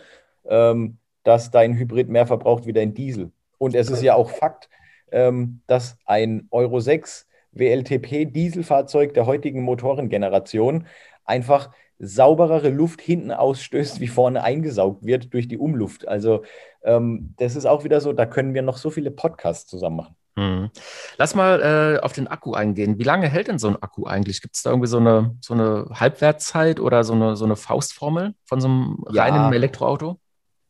Ähm, 0.46 0.98
dass 1.23 1.51
dein 1.51 1.77
Hybrid 1.77 2.10
mehr 2.10 2.27
verbraucht 2.27 2.65
wie 2.65 2.73
dein 2.73 2.93
Diesel. 2.93 3.31
Und 3.57 3.75
es 3.75 3.89
ist 3.89 4.01
ja 4.01 4.15
auch 4.15 4.29
Fakt, 4.29 4.69
ähm, 5.12 5.62
dass 5.67 5.97
ein 6.05 6.47
Euro 6.51 6.79
6 6.79 7.27
WLTP-Dieselfahrzeug 7.51 9.13
der 9.13 9.25
heutigen 9.25 9.62
Motorengeneration 9.63 10.88
einfach 11.25 11.71
sauberere 11.99 12.69
Luft 12.69 13.01
hinten 13.01 13.31
ausstößt, 13.31 13.99
wie 13.99 14.07
vorne 14.07 14.43
eingesaugt 14.43 15.05
wird 15.05 15.34
durch 15.34 15.47
die 15.47 15.57
Umluft. 15.57 16.07
Also 16.07 16.43
ähm, 16.84 17.36
das 17.38 17.55
ist 17.55 17.65
auch 17.65 17.84
wieder 17.84 18.01
so, 18.01 18.13
da 18.13 18.25
können 18.25 18.53
wir 18.53 18.63
noch 18.63 18.77
so 18.77 18.89
viele 18.89 19.12
Podcasts 19.12 19.69
zusammen 19.69 19.97
machen. 19.97 20.15
Hm. 20.38 20.69
Lass 21.17 21.36
mal 21.36 21.62
äh, 21.62 21.99
auf 21.99 22.13
den 22.13 22.27
Akku 22.27 22.53
eingehen. 22.53 22.97
Wie 22.97 23.03
lange 23.03 23.27
hält 23.27 23.49
denn 23.49 23.60
so 23.60 23.67
ein 23.67 23.81
Akku 23.81 24.05
eigentlich? 24.05 24.41
Gibt 24.41 24.55
es 24.55 24.63
da 24.63 24.69
irgendwie 24.71 24.88
so 24.88 24.97
eine, 24.97 25.36
so 25.41 25.53
eine 25.53 25.88
Halbwertszeit 25.93 26.79
oder 26.79 27.03
so 27.03 27.13
eine, 27.13 27.36
so 27.36 27.45
eine 27.45 27.57
Faustformel 27.57 28.34
von 28.45 28.62
so 28.62 28.67
einem 28.67 29.03
ja. 29.12 29.23
reinen 29.23 29.53
Elektroauto? 29.53 30.20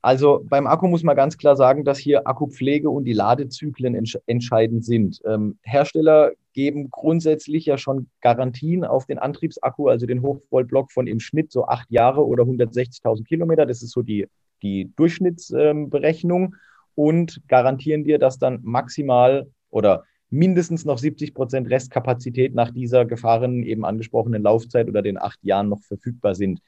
Also 0.02 0.44
beim 0.44 0.66
Akku 0.66 0.88
muss 0.88 1.04
man 1.04 1.16
ganz 1.16 1.38
klar 1.38 1.56
sagen, 1.56 1.84
dass 1.84 2.00
hier 2.00 2.28
Akkupflege 2.28 2.90
und 2.90 3.06
die 3.06 3.14
Ladezyklen 3.14 3.94
entsch 3.94 4.18
entscheidend 4.26 4.84
sind. 4.84 5.22
Ähm, 5.26 5.60
Hersteller 5.62 6.32
geben 6.54 6.90
grundsätzlich 6.90 7.66
ja 7.66 7.78
schon 7.78 8.10
Garantien 8.20 8.84
auf 8.84 9.06
den 9.06 9.20
Antriebsakku, 9.20 9.90
also 9.90 10.08
den 10.08 10.24
Hochvoltblock 10.24 10.92
von 10.92 11.06
im 11.06 11.20
Schnitt 11.20 11.52
so 11.52 11.68
acht 11.68 11.90
Jahre 11.92 12.26
oder 12.26 12.44
160.000 12.44 13.26
Kilometer. 13.26 13.66
Das 13.66 13.84
ist 13.84 13.92
so 13.92 14.02
die, 14.02 14.28
die 14.64 14.92
Durchschnittsberechnung 14.96 16.44
ähm, 16.44 16.56
und 16.96 17.42
garantieren 17.48 18.04
dir, 18.04 18.18
dass 18.18 18.40
dann 18.40 18.60
maximal 18.64 19.48
oder 19.70 20.04
mindestens 20.32 20.84
noch 20.84 20.98
70 20.98 21.34
Prozent 21.34 21.70
Restkapazität 21.70 22.56
nach 22.56 22.72
dieser 22.72 23.06
gefahrenen, 23.06 23.64
eben 23.64 23.86
angesprochenen 23.86 24.42
Laufzeit 24.42 24.88
oder 24.88 25.02
den 25.02 25.22
acht 25.22 25.44
Jahren 25.44 25.70
noch 25.70 25.84
verfügbar 25.84 26.36
sind. 26.36 26.62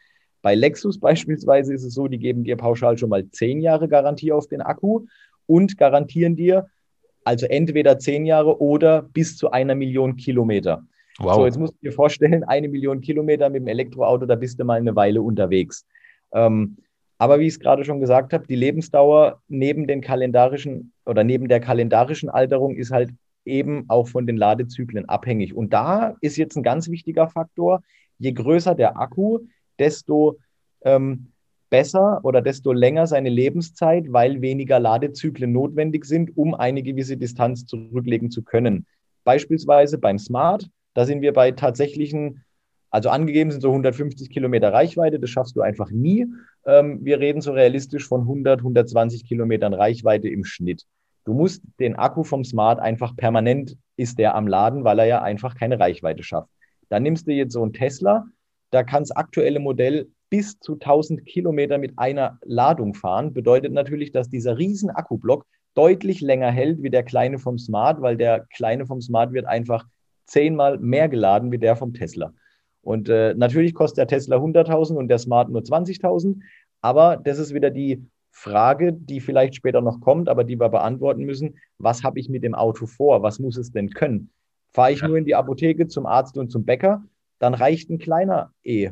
Bei 0.44 0.56
Lexus 0.56 1.00
beispielsweise 1.00 1.74
ist 1.74 1.84
es 1.84 1.94
so, 1.94 2.08
die 2.08 2.20
geben 2.20 2.44
dir 2.44 2.58
pauschal 2.58 2.98
schon 2.98 3.10
mal 3.10 3.28
zehn 3.32 3.62
Jahre 3.62 3.88
Garantie 3.88 4.34
auf 4.34 4.48
den 4.48 4.62
Akku 4.62 5.06
und 5.48 5.78
garantieren 5.78 6.36
dir 6.36 6.68
also 7.24 7.46
entweder 7.46 7.98
zehn 7.98 8.26
Jahre 8.26 8.62
oder 8.62 9.02
bis 9.02 9.38
zu 9.38 9.52
einer 9.52 9.74
Million 9.74 10.18
Kilometer. 10.18 10.84
Wow. 11.20 11.36
So, 11.36 11.46
jetzt 11.46 11.58
musst 11.58 11.76
du 11.76 11.88
dir 11.88 11.94
vorstellen, 11.94 12.44
eine 12.44 12.68
Million 12.68 13.00
Kilometer 13.00 13.50
mit 13.50 13.62
dem 13.62 13.68
Elektroauto, 13.68 14.26
da 14.26 14.36
bist 14.36 14.60
du 14.60 14.66
mal 14.66 14.80
eine 14.80 14.94
Weile 14.96 15.22
unterwegs. 15.22 15.86
Ähm, 16.34 16.76
aber 17.20 17.40
wie 17.40 17.48
ich 17.48 17.54
es 17.54 17.60
gerade 17.62 17.86
schon 17.86 18.02
gesagt 18.02 18.34
habe, 18.34 18.46
die 18.46 18.58
Lebensdauer 18.58 19.42
neben 19.48 19.88
den 19.88 20.02
kalendarischen 20.02 20.92
oder 21.06 21.24
neben 21.24 21.48
der 21.48 21.62
kalendarischen 21.62 22.30
Alterung 22.30 22.76
ist 22.76 22.92
halt 22.92 23.12
eben 23.46 23.86
auch 23.88 24.10
von 24.10 24.28
den 24.28 24.36
Ladezyklen 24.36 25.08
abhängig. 25.08 25.54
Und 25.56 25.72
da 25.72 26.18
ist 26.20 26.36
jetzt 26.36 26.58
ein 26.58 26.64
ganz 26.64 26.90
wichtiger 26.90 27.30
Faktor, 27.30 27.82
je 28.18 28.34
größer 28.34 28.76
der 28.76 28.98
Akku, 29.00 29.40
desto 29.80 30.38
ähm, 30.84 31.34
besser 31.70 32.20
oder 32.24 32.42
desto 32.42 32.72
länger 32.72 33.08
seine 33.08 33.30
Lebenszeit, 33.30 34.14
weil 34.14 34.42
weniger 34.42 34.80
Ladezyklen 34.80 35.52
notwendig 35.52 36.06
sind, 36.06 36.38
um 36.38 36.54
eine 36.54 36.84
gewisse 36.84 37.18
Distanz 37.18 37.66
zurücklegen 37.66 38.30
zu 38.30 38.44
können. 38.44 38.86
Beispielsweise 39.24 39.98
beim 39.98 40.20
Smart, 40.20 40.70
da 40.94 41.06
sind 41.06 41.22
wir 41.22 41.34
bei 41.34 41.52
tatsächlichen, 41.52 42.44
also 42.92 43.10
angegeben 43.10 43.50
sind 43.50 43.62
so 43.62 43.70
150 43.70 44.30
Kilometer 44.30 44.72
Reichweite, 44.72 45.20
das 45.20 45.32
schaffst 45.32 45.56
du 45.56 45.62
einfach 45.62 45.90
nie. 45.90 46.28
Ähm, 46.66 47.00
wir 47.04 47.20
reden 47.20 47.42
so 47.42 47.54
realistisch 47.54 48.08
von 48.08 48.22
100, 48.22 48.60
120 48.60 49.26
Kilometern 49.26 49.74
Reichweite 49.74 50.30
im 50.30 50.44
Schnitt. 50.44 50.84
Du 51.26 51.34
musst 51.34 51.64
den 51.80 51.96
Akku 51.96 52.24
vom 52.24 52.44
Smart 52.44 52.80
einfach 52.80 53.16
permanent 53.16 53.78
ist 53.96 54.20
der 54.20 54.36
am 54.36 54.48
Laden, 54.48 54.84
weil 54.84 55.00
er 55.00 55.06
ja 55.06 55.22
einfach 55.22 55.56
keine 55.56 55.80
Reichweite 55.80 56.22
schafft. 56.22 56.50
Dann 56.90 57.04
nimmst 57.04 57.28
du 57.28 57.32
jetzt 57.32 57.54
so 57.54 57.64
einen 57.64 57.74
Tesla, 57.74 58.26
da 58.74 58.84
kann 58.84 59.04
das 59.04 59.12
aktuelle 59.12 59.60
Modell 59.60 60.10
bis 60.32 60.60
zu 60.60 60.74
1000 60.74 61.26
Kilometer 61.28 61.78
mit 61.78 61.94
einer 61.98 62.40
Ladung 62.44 62.96
fahren. 62.96 63.34
Bedeutet 63.34 63.72
natürlich, 63.72 64.12
dass 64.12 64.30
dieser 64.30 64.58
riesen 64.58 64.90
Akkublock 64.90 65.46
deutlich 65.76 66.22
länger 66.22 66.50
hält 66.50 66.82
wie 66.82 66.90
der 66.90 67.04
kleine 67.04 67.38
vom 67.38 67.60
Smart, 67.60 68.02
weil 68.02 68.18
der 68.18 68.48
kleine 68.52 68.88
vom 68.88 69.00
Smart 69.00 69.32
wird 69.32 69.46
einfach 69.46 69.86
zehnmal 70.26 70.80
mehr 70.80 71.08
geladen 71.08 71.52
wie 71.52 71.60
der 71.60 71.76
vom 71.76 71.94
Tesla. 71.94 72.34
Und 72.82 73.10
äh, 73.10 73.36
natürlich 73.36 73.76
kostet 73.76 74.00
der 74.00 74.08
Tesla 74.08 74.38
100.000 74.38 74.96
und 74.96 75.08
der 75.08 75.20
Smart 75.20 75.50
nur 75.50 75.62
20.000. 75.62 76.40
Aber 76.82 77.18
das 77.18 77.38
ist 77.38 77.54
wieder 77.54 77.70
die 77.70 78.04
Frage, 78.32 78.92
die 78.92 79.20
vielleicht 79.20 79.54
später 79.54 79.82
noch 79.82 80.02
kommt, 80.02 80.30
aber 80.30 80.44
die 80.44 80.60
wir 80.60 80.70
beantworten 80.70 81.26
müssen. 81.26 81.58
Was 81.78 82.04
habe 82.04 82.20
ich 82.20 82.28
mit 82.28 82.44
dem 82.44 82.56
Auto 82.56 82.88
vor? 82.88 83.22
Was 83.22 83.38
muss 83.38 83.56
es 83.58 83.72
denn 83.72 83.92
können? 83.92 84.32
Fahre 84.74 84.92
ich 84.92 85.02
ja. 85.02 85.08
nur 85.08 85.18
in 85.18 85.26
die 85.26 85.36
Apotheke 85.36 85.88
zum 85.88 86.08
Arzt 86.08 86.38
und 86.40 86.50
zum 86.50 86.66
Bäcker, 86.66 87.04
dann 87.40 87.54
reicht 87.54 87.90
ein 87.90 88.00
kleiner 88.00 88.52
E. 88.64 88.92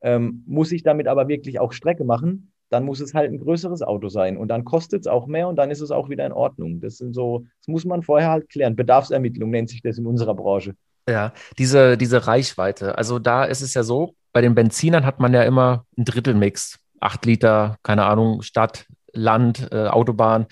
Ähm, 0.00 0.42
muss 0.46 0.72
ich 0.72 0.82
damit 0.82 1.06
aber 1.06 1.28
wirklich 1.28 1.60
auch 1.60 1.72
Strecke 1.72 2.04
machen, 2.04 2.52
dann 2.70 2.84
muss 2.84 3.00
es 3.00 3.14
halt 3.14 3.30
ein 3.30 3.38
größeres 3.38 3.82
Auto 3.82 4.08
sein 4.08 4.36
und 4.36 4.48
dann 4.48 4.64
kostet 4.64 5.02
es 5.02 5.06
auch 5.06 5.26
mehr 5.26 5.46
und 5.46 5.56
dann 5.56 5.70
ist 5.70 5.80
es 5.80 5.90
auch 5.90 6.08
wieder 6.08 6.24
in 6.24 6.32
Ordnung. 6.32 6.80
Das 6.80 6.96
sind 6.96 7.14
so, 7.14 7.44
das 7.60 7.68
muss 7.68 7.84
man 7.84 8.02
vorher 8.02 8.30
halt 8.30 8.48
klären. 8.48 8.74
Bedarfsermittlung 8.74 9.50
nennt 9.50 9.68
sich 9.68 9.82
das 9.82 9.98
in 9.98 10.06
unserer 10.06 10.34
Branche. 10.34 10.74
Ja, 11.08 11.32
diese, 11.58 11.96
diese 11.98 12.26
Reichweite. 12.26 12.96
Also 12.96 13.18
da 13.18 13.44
ist 13.44 13.60
es 13.60 13.74
ja 13.74 13.82
so, 13.82 14.14
bei 14.32 14.40
den 14.40 14.54
Benzinern 14.54 15.04
hat 15.04 15.20
man 15.20 15.34
ja 15.34 15.42
immer 15.42 15.84
einen 15.96 16.06
Drittelmix. 16.06 16.78
Acht 17.00 17.26
Liter, 17.26 17.76
keine 17.82 18.04
Ahnung, 18.04 18.42
Stadt, 18.42 18.86
Land, 19.12 19.68
äh, 19.72 19.88
Autobahn. 19.88 20.46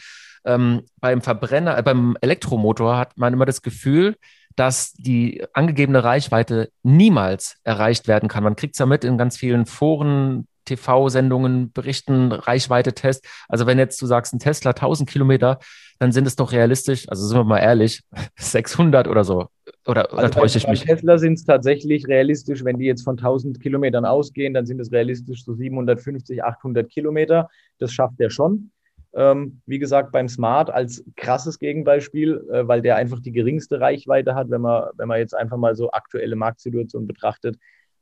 Ähm, 0.45 0.83
beim 1.01 1.23
Verbrenner, 1.23 1.79
äh, 1.79 1.83
beim 1.83 2.17
Elektromotor 2.21 2.99
hat 2.99 3.17
man 3.17 3.33
immer 3.33 3.47
das 3.47 3.63
Gefühl, 3.63 4.17
dass 4.61 4.93
die 4.93 5.43
angegebene 5.55 6.05
Reichweite 6.05 6.69
niemals 6.83 7.57
erreicht 7.65 8.09
werden 8.09 8.29
kann. 8.29 8.45
Man 8.45 8.57
kriegt 8.57 8.75
es 8.75 8.79
ja 8.79 8.85
mit 8.85 9.05
in 9.05 9.17
ganz 9.17 9.39
vielen 9.39 9.65
Foren, 9.65 10.47
TV-Sendungen, 10.67 11.73
Berichten, 11.73 12.31
Reichweite-Test. 12.31 13.27
Also 13.49 13.67
wenn 13.67 13.79
jetzt 13.79 14.01
du 14.03 14.05
sagst, 14.05 14.35
ein 14.35 14.39
Tesla 14.39 14.73
1000 14.73 15.09
Kilometer, 15.09 15.61
dann 15.99 16.13
sind 16.13 16.27
es 16.27 16.37
doch 16.37 16.53
realistisch, 16.53 17.09
also 17.09 17.27
sind 17.27 17.39
wir 17.39 17.45
mal 17.45 17.57
ehrlich, 17.57 18.03
600 18.37 19.09
oder 19.09 19.25
so. 19.25 19.47
Oder, 19.87 20.13
oder 20.13 20.25
also 20.25 20.41
täusche 20.41 20.59
ich 20.59 20.69
mich? 20.69 20.87
Bei 20.87 20.93
Tesla 20.95 21.17
sind 21.17 21.39
es 21.39 21.45
tatsächlich 21.47 22.07
realistisch, 22.07 22.63
wenn 22.63 22.79
die 22.79 22.85
jetzt 22.85 23.03
von 23.03 23.17
1000 23.17 23.63
Kilometern 23.63 24.05
ausgehen, 24.05 24.53
dann 24.53 24.67
sind 24.67 24.79
es 24.79 24.93
realistisch 24.93 25.43
so 25.43 25.55
750, 25.55 26.45
800 26.45 26.91
Kilometer. 26.91 27.49
Das 27.79 27.95
schafft 27.95 28.21
er 28.21 28.29
schon. 28.29 28.73
Ähm, 29.13 29.61
wie 29.67 29.79
gesagt, 29.79 30.13
beim 30.13 30.29
Smart 30.29 30.71
als 30.71 31.05
krasses 31.17 31.59
Gegenbeispiel, 31.59 32.47
äh, 32.53 32.69
weil 32.69 32.81
der 32.81 32.97
einfach 32.97 33.21
die 33.21 33.33
geringste 33.33 33.81
Reichweite 33.81 34.35
hat, 34.35 34.51
wenn 34.51 34.61
man, 34.61 34.91
wenn 34.97 35.09
man 35.09 35.19
jetzt 35.19 35.35
einfach 35.35 35.57
mal 35.57 35.75
so 35.75 35.91
aktuelle 35.91 36.37
Marktsituation 36.37 37.07
betrachtet. 37.07 37.59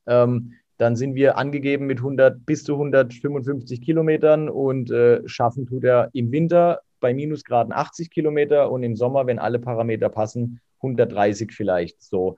Ähm, 0.06 0.52
dann 0.76 0.96
sind 0.96 1.14
wir 1.14 1.36
angegeben 1.36 1.86
mit 1.86 1.98
100 1.98 2.44
bis 2.46 2.62
zu 2.64 2.74
155 2.74 3.80
Kilometern 3.80 4.48
und 4.48 4.90
äh, 4.90 5.26
schaffen 5.26 5.66
tut 5.66 5.84
er 5.84 6.10
im 6.12 6.30
Winter 6.30 6.80
bei 7.00 7.14
Minusgraden 7.14 7.72
80 7.72 8.10
Kilometer 8.10 8.70
und 8.70 8.82
im 8.82 8.96
Sommer, 8.96 9.26
wenn 9.26 9.38
alle 9.38 9.58
Parameter 9.58 10.08
passen, 10.08 10.60
130 10.78 11.52
vielleicht 11.52 12.02
so. 12.02 12.36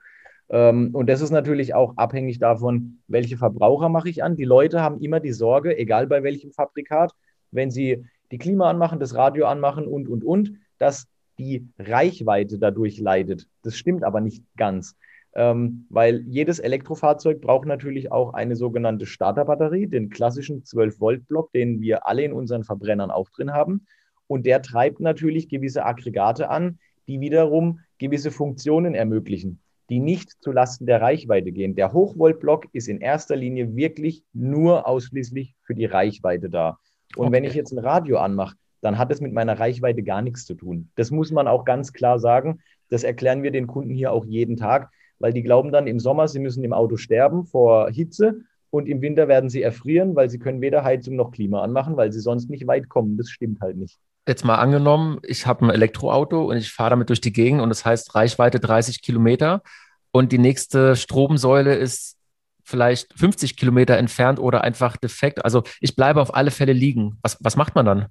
Ähm, 0.48 0.90
und 0.94 1.08
das 1.08 1.20
ist 1.20 1.30
natürlich 1.30 1.74
auch 1.74 1.96
abhängig 1.96 2.38
davon, 2.38 2.98
welche 3.08 3.36
Verbraucher 3.36 3.88
mache 3.88 4.08
ich 4.08 4.22
an. 4.22 4.36
Die 4.36 4.44
Leute 4.44 4.80
haben 4.80 5.00
immer 5.00 5.20
die 5.20 5.32
Sorge, 5.32 5.76
egal 5.76 6.06
bei 6.06 6.22
welchem 6.22 6.52
Fabrikat, 6.52 7.12
wenn 7.50 7.70
sie 7.70 8.04
die 8.30 8.38
Klima 8.38 8.70
anmachen, 8.70 9.00
das 9.00 9.14
Radio 9.14 9.46
anmachen 9.46 9.86
und, 9.86 10.08
und, 10.08 10.24
und, 10.24 10.52
dass 10.78 11.06
die 11.38 11.68
Reichweite 11.78 12.58
dadurch 12.58 12.98
leidet. 12.98 13.48
Das 13.62 13.76
stimmt 13.76 14.04
aber 14.04 14.20
nicht 14.20 14.44
ganz. 14.56 14.96
Ähm, 15.32 15.86
weil 15.90 16.22
jedes 16.26 16.58
Elektrofahrzeug 16.58 17.40
braucht 17.40 17.66
natürlich 17.66 18.10
auch 18.10 18.34
eine 18.34 18.56
sogenannte 18.56 19.06
Starterbatterie, 19.06 19.86
den 19.86 20.10
klassischen 20.10 20.64
12-Volt-Block, 20.64 21.52
den 21.52 21.80
wir 21.80 22.06
alle 22.06 22.24
in 22.24 22.32
unseren 22.32 22.64
Verbrennern 22.64 23.10
auch 23.10 23.30
drin 23.30 23.52
haben. 23.52 23.86
Und 24.26 24.44
der 24.44 24.60
treibt 24.62 25.00
natürlich 25.00 25.48
gewisse 25.48 25.84
Aggregate 25.84 26.50
an, 26.50 26.78
die 27.06 27.20
wiederum 27.20 27.80
gewisse 27.98 28.30
Funktionen 28.30 28.94
ermöglichen, 28.94 29.60
die 29.88 30.00
nicht 30.00 30.32
zulasten 30.42 30.86
der 30.86 31.00
Reichweite 31.00 31.52
gehen. 31.52 31.74
Der 31.74 31.92
Hochvoltblock 31.92 32.66
ist 32.72 32.88
in 32.88 33.00
erster 33.00 33.36
Linie 33.36 33.76
wirklich 33.76 34.24
nur 34.32 34.86
ausschließlich 34.86 35.54
für 35.62 35.74
die 35.74 35.86
Reichweite 35.86 36.50
da. 36.50 36.78
Und 37.16 37.26
okay. 37.26 37.36
wenn 37.36 37.44
ich 37.44 37.54
jetzt 37.54 37.72
ein 37.72 37.78
Radio 37.78 38.18
anmache, 38.18 38.56
dann 38.80 38.98
hat 38.98 39.10
es 39.10 39.20
mit 39.20 39.32
meiner 39.32 39.58
Reichweite 39.58 40.02
gar 40.02 40.22
nichts 40.22 40.44
zu 40.44 40.54
tun. 40.54 40.90
Das 40.96 41.10
muss 41.10 41.30
man 41.30 41.48
auch 41.48 41.64
ganz 41.64 41.92
klar 41.92 42.18
sagen. 42.18 42.60
Das 42.88 43.04
erklären 43.04 43.42
wir 43.42 43.50
den 43.50 43.66
Kunden 43.66 43.94
hier 43.94 44.12
auch 44.12 44.24
jeden 44.24 44.56
Tag, 44.56 44.90
weil 45.18 45.32
die 45.32 45.42
glauben 45.42 45.70
dann 45.72 45.86
im 45.86 46.00
Sommer, 46.00 46.28
sie 46.28 46.38
müssen 46.38 46.64
im 46.64 46.72
Auto 46.72 46.96
sterben 46.96 47.44
vor 47.44 47.90
Hitze 47.90 48.40
und 48.70 48.86
im 48.86 49.02
Winter 49.02 49.28
werden 49.28 49.50
sie 49.50 49.62
erfrieren, 49.62 50.16
weil 50.16 50.30
sie 50.30 50.38
können 50.38 50.60
weder 50.60 50.84
Heizung 50.84 51.16
noch 51.16 51.30
Klima 51.30 51.62
anmachen, 51.62 51.96
weil 51.96 52.12
sie 52.12 52.20
sonst 52.20 52.48
nicht 52.48 52.66
weit 52.66 52.88
kommen. 52.88 53.16
Das 53.16 53.28
stimmt 53.28 53.60
halt 53.60 53.76
nicht. 53.76 53.98
Jetzt 54.28 54.44
mal 54.44 54.56
angenommen, 54.56 55.18
ich 55.24 55.46
habe 55.46 55.66
ein 55.66 55.70
Elektroauto 55.70 56.44
und 56.50 56.56
ich 56.56 56.72
fahre 56.72 56.90
damit 56.90 57.08
durch 57.08 57.20
die 57.20 57.32
Gegend 57.32 57.60
und 57.60 57.68
das 57.68 57.84
heißt 57.84 58.14
Reichweite 58.14 58.60
30 58.60 59.02
Kilometer 59.02 59.62
und 60.12 60.32
die 60.32 60.38
nächste 60.38 60.94
Stromsäule 60.94 61.74
ist 61.74 62.16
vielleicht 62.70 63.12
50 63.18 63.56
Kilometer 63.56 63.96
entfernt 63.96 64.38
oder 64.38 64.62
einfach 64.62 64.96
defekt. 64.96 65.44
Also 65.44 65.62
ich 65.80 65.96
bleibe 65.96 66.20
auf 66.20 66.34
alle 66.34 66.50
Fälle 66.50 66.72
liegen. 66.72 67.18
Was, 67.22 67.36
was 67.40 67.56
macht 67.56 67.74
man 67.74 67.86
dann? 67.86 68.06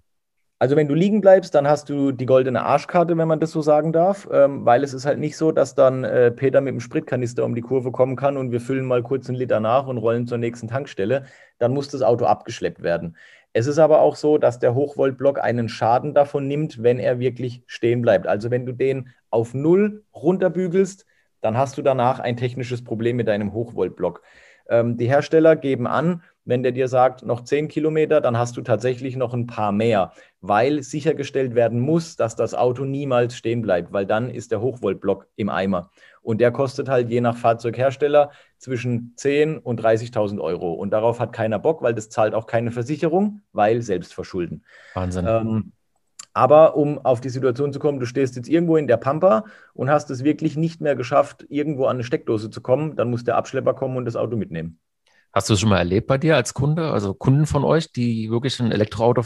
Also 0.62 0.76
wenn 0.76 0.90
du 0.90 0.94
liegen 0.94 1.22
bleibst, 1.22 1.56
dann 1.56 1.70
hast 1.70 1.88
du 1.88 2.12
die 2.12 2.26
goldene 2.26 2.64
Arschkarte, 2.64 3.18
wenn 3.18 3.30
man 3.30 3.40
das 3.40 3.52
so 3.52 3.62
sagen 3.62 3.94
darf, 3.94 4.28
ähm, 4.30 4.66
weil 4.66 4.84
es 4.84 4.94
ist 4.94 5.06
halt 5.06 5.18
nicht 5.18 5.38
so, 5.38 5.54
dass 5.54 5.74
dann 5.74 6.04
äh, 6.04 6.32
Peter 6.32 6.60
mit 6.60 6.74
dem 6.74 6.82
Spritkanister 6.82 7.46
um 7.46 7.56
die 7.56 7.62
Kurve 7.62 7.92
kommen 7.92 8.18
kann 8.18 8.36
und 8.36 8.52
wir 8.52 8.60
füllen 8.60 8.86
mal 8.86 9.02
kurz 9.02 9.30
einen 9.30 9.38
Liter 9.38 9.62
nach 9.62 9.88
und 9.88 9.98
rollen 9.98 10.28
zur 10.28 10.38
nächsten 10.38 10.68
Tankstelle. 10.68 11.28
Dann 11.60 11.74
muss 11.74 11.88
das 11.88 12.02
Auto 12.02 12.26
abgeschleppt 12.26 12.84
werden. 12.84 13.16
Es 13.54 13.68
ist 13.68 13.80
aber 13.80 14.02
auch 14.02 14.18
so, 14.18 14.38
dass 14.38 14.60
der 14.60 14.76
Hochvoltblock 14.76 15.42
einen 15.42 15.70
Schaden 15.70 16.14
davon 16.14 16.48
nimmt, 16.48 16.84
wenn 16.84 17.00
er 17.00 17.20
wirklich 17.20 17.64
stehen 17.66 18.02
bleibt. 18.02 18.28
Also 18.28 18.52
wenn 18.52 18.66
du 18.66 18.74
den 18.74 19.10
auf 19.30 19.54
Null 19.54 20.04
runterbügelst, 20.14 21.06
dann 21.42 21.58
hast 21.58 21.78
du 21.78 21.82
danach 21.82 22.20
ein 22.20 22.38
technisches 22.38 22.84
Problem 22.84 23.16
mit 23.16 23.30
deinem 23.30 23.54
Hochvoltblock. 23.54 24.22
Ähm, 24.70 24.98
die 24.98 25.08
Hersteller 25.08 25.56
geben 25.56 25.88
an, 25.88 26.22
wenn 26.46 26.64
der 26.64 26.72
dir 26.72 26.88
sagt, 26.88 27.24
noch 27.24 27.44
10 27.44 27.68
Kilometer, 27.68 28.22
dann 28.22 28.38
hast 28.38 28.58
du 28.58 28.62
tatsächlich 28.62 29.16
noch 29.16 29.34
ein 29.34 29.46
paar 29.46 29.72
mehr, 29.72 30.14
weil 30.42 30.82
sichergestellt 30.82 31.54
werden 31.54 31.80
muss, 31.80 32.16
dass 32.16 32.36
das 32.36 32.56
Auto 32.56 32.86
niemals 32.86 33.36
stehen 33.36 33.62
bleibt, 33.62 33.94
weil 33.94 34.06
dann 34.06 34.30
ist 34.30 34.52
der 34.52 34.62
Hochvoltblock 34.62 35.28
im 35.36 35.50
Eimer. 35.50 35.92
Und 36.22 36.42
der 36.42 36.52
kostet 36.52 36.90
halt 36.90 37.10
je 37.10 37.22
nach 37.22 37.38
Fahrzeughersteller 37.38 38.32
zwischen 38.58 39.14
10 39.16 39.58
und 39.58 39.82
30.000 39.82 40.40
Euro. 40.40 40.74
Und 40.74 40.92
darauf 40.92 41.20
hat 41.20 41.34
keiner 41.34 41.60
Bock, 41.60 41.82
weil 41.82 41.94
das 41.94 42.10
zahlt 42.10 42.34
auch 42.34 42.48
keine 42.48 42.72
Versicherung, 42.72 43.42
weil 43.54 43.82
Selbstverschulden. 43.82 44.66
Wahnsinn. 44.94 45.26
Ähm, 45.28 45.72
aber 46.34 46.76
um 46.76 47.04
auf 47.06 47.22
die 47.22 47.30
Situation 47.30 47.74
zu 47.74 47.80
kommen, 47.80 48.00
du 48.00 48.06
stehst 48.06 48.36
jetzt 48.36 48.50
irgendwo 48.50 48.78
in 48.78 48.88
der 48.88 48.98
Pampa 48.98 49.46
und 49.74 49.90
hast 49.90 50.10
es 50.10 50.24
wirklich 50.24 50.58
nicht 50.58 50.82
mehr 50.82 50.96
geschafft, 50.96 51.46
irgendwo 51.50 51.86
an 51.86 51.98
eine 51.98 52.04
Steckdose 52.04 52.50
zu 52.50 52.62
kommen, 52.62 52.96
dann 52.96 53.10
muss 53.10 53.24
der 53.24 53.38
Abschlepper 53.38 53.74
kommen 53.74 53.98
und 53.98 54.06
das 54.06 54.16
Auto 54.16 54.36
mitnehmen. 54.36 54.80
Hast 55.32 55.50
du 55.50 55.54
es 55.54 55.60
schon 55.60 55.70
mal 55.70 55.78
erlebt 55.78 56.08
bei 56.08 56.18
dir 56.18 56.36
als 56.36 56.54
Kunde, 56.54 56.92
also 56.92 57.14
Kunden 57.14 57.46
von 57.46 57.64
euch, 57.64 57.92
die 57.92 58.32
wirklich 58.32 58.60
ein 58.60 58.72
Elektroauto, 58.72 59.24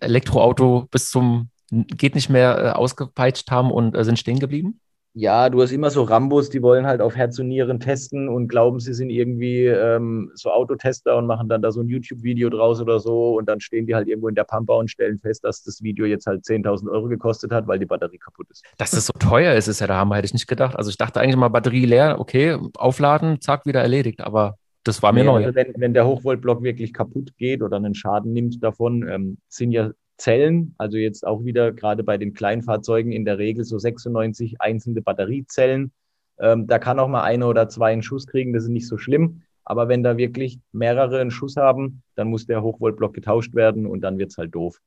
Elektroauto 0.00 0.86
bis 0.90 1.10
zum 1.10 1.50
geht 1.72 2.14
nicht 2.14 2.28
mehr 2.28 2.58
äh, 2.58 2.70
ausgepeitscht 2.70 3.50
haben 3.50 3.70
und 3.70 3.96
äh, 3.96 4.04
sind 4.04 4.18
stehen 4.18 4.38
geblieben? 4.38 4.80
Ja, 5.14 5.50
du 5.50 5.60
hast 5.60 5.72
immer 5.72 5.90
so 5.90 6.04
Rambos, 6.04 6.48
die 6.48 6.62
wollen 6.62 6.86
halt 6.86 7.02
auf 7.02 7.14
Herz 7.14 7.38
und 7.38 7.48
Nieren 7.48 7.80
testen 7.80 8.30
und 8.30 8.48
glauben, 8.48 8.80
sie 8.80 8.94
sind 8.94 9.10
irgendwie 9.10 9.66
ähm, 9.66 10.30
so 10.34 10.50
Autotester 10.50 11.18
und 11.18 11.26
machen 11.26 11.50
dann 11.50 11.60
da 11.60 11.70
so 11.70 11.82
ein 11.82 11.88
YouTube-Video 11.88 12.48
draus 12.48 12.80
oder 12.80 12.98
so 12.98 13.36
und 13.36 13.46
dann 13.46 13.60
stehen 13.60 13.86
die 13.86 13.94
halt 13.94 14.08
irgendwo 14.08 14.28
in 14.28 14.34
der 14.34 14.44
Pampa 14.44 14.72
und 14.74 14.90
stellen 14.90 15.18
fest, 15.18 15.44
dass 15.44 15.62
das 15.62 15.82
Video 15.82 16.06
jetzt 16.06 16.26
halt 16.26 16.44
10.000 16.44 16.90
Euro 16.90 17.08
gekostet 17.08 17.52
hat, 17.52 17.66
weil 17.66 17.78
die 17.78 17.84
Batterie 17.84 18.16
kaputt 18.16 18.46
ist. 18.50 18.64
Dass 18.78 18.92
das 18.92 19.06
so 19.06 19.12
teuer 19.18 19.54
ist, 19.54 19.68
ist 19.68 19.80
ja 19.80 19.86
der 19.86 19.96
Hammer, 19.96 20.16
hätte 20.16 20.26
ich 20.26 20.32
nicht 20.32 20.48
gedacht. 20.48 20.76
Also 20.76 20.88
ich 20.88 20.96
dachte 20.96 21.20
eigentlich 21.20 21.36
mal 21.36 21.48
Batterie 21.48 21.84
leer, 21.84 22.18
okay, 22.18 22.56
aufladen, 22.78 23.38
zack, 23.42 23.66
wieder 23.66 23.82
erledigt, 23.82 24.22
aber 24.22 24.56
das 24.82 25.02
war 25.02 25.12
mir 25.12 25.20
nee, 25.20 25.26
neu. 25.26 25.44
Also 25.44 25.54
wenn, 25.54 25.74
wenn 25.76 25.92
der 25.92 26.06
Hochvoltblock 26.06 26.62
wirklich 26.62 26.94
kaputt 26.94 27.36
geht 27.36 27.62
oder 27.62 27.76
einen 27.76 27.94
Schaden 27.94 28.32
nimmt 28.32 28.62
davon, 28.62 29.06
ähm, 29.06 29.38
sind 29.48 29.72
ja 29.72 29.90
Zellen, 30.22 30.76
also 30.78 30.98
jetzt 30.98 31.26
auch 31.26 31.44
wieder 31.44 31.72
gerade 31.72 32.04
bei 32.04 32.16
den 32.16 32.32
Kleinfahrzeugen 32.32 33.10
in 33.10 33.24
der 33.24 33.38
Regel 33.38 33.64
so 33.64 33.76
96 33.76 34.60
einzelne 34.60 35.02
Batteriezellen. 35.02 35.90
Ähm, 36.38 36.68
da 36.68 36.78
kann 36.78 37.00
auch 37.00 37.08
mal 37.08 37.22
eine 37.24 37.46
oder 37.46 37.68
zwei 37.68 37.92
einen 37.92 38.04
Schuss 38.04 38.28
kriegen, 38.28 38.52
das 38.52 38.62
ist 38.62 38.68
nicht 38.68 38.86
so 38.86 38.98
schlimm. 38.98 39.42
Aber 39.64 39.88
wenn 39.88 40.04
da 40.04 40.16
wirklich 40.16 40.60
mehrere 40.70 41.20
einen 41.20 41.32
Schuss 41.32 41.56
haben, 41.56 42.02
dann 42.14 42.28
muss 42.28 42.46
der 42.46 42.62
Hochvoltblock 42.62 43.14
getauscht 43.14 43.54
werden 43.54 43.84
und 43.84 44.00
dann 44.00 44.16
wird 44.18 44.30
es 44.30 44.38
halt 44.38 44.54
doof. 44.54 44.78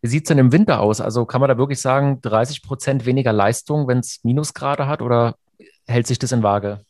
Wie 0.00 0.08
sieht 0.08 0.24
es 0.24 0.28
denn 0.28 0.38
im 0.38 0.52
Winter 0.52 0.80
aus? 0.80 1.02
Also 1.02 1.26
kann 1.26 1.42
man 1.42 1.48
da 1.48 1.58
wirklich 1.58 1.80
sagen, 1.80 2.20
30 2.22 2.62
Prozent 2.62 3.04
weniger 3.04 3.32
Leistung, 3.34 3.88
wenn 3.88 3.98
es 3.98 4.20
Minusgrade 4.24 4.86
hat 4.86 5.02
oder 5.02 5.36
hält 5.86 6.06
sich 6.06 6.18
das 6.18 6.32
in 6.32 6.42
Waage? 6.42 6.80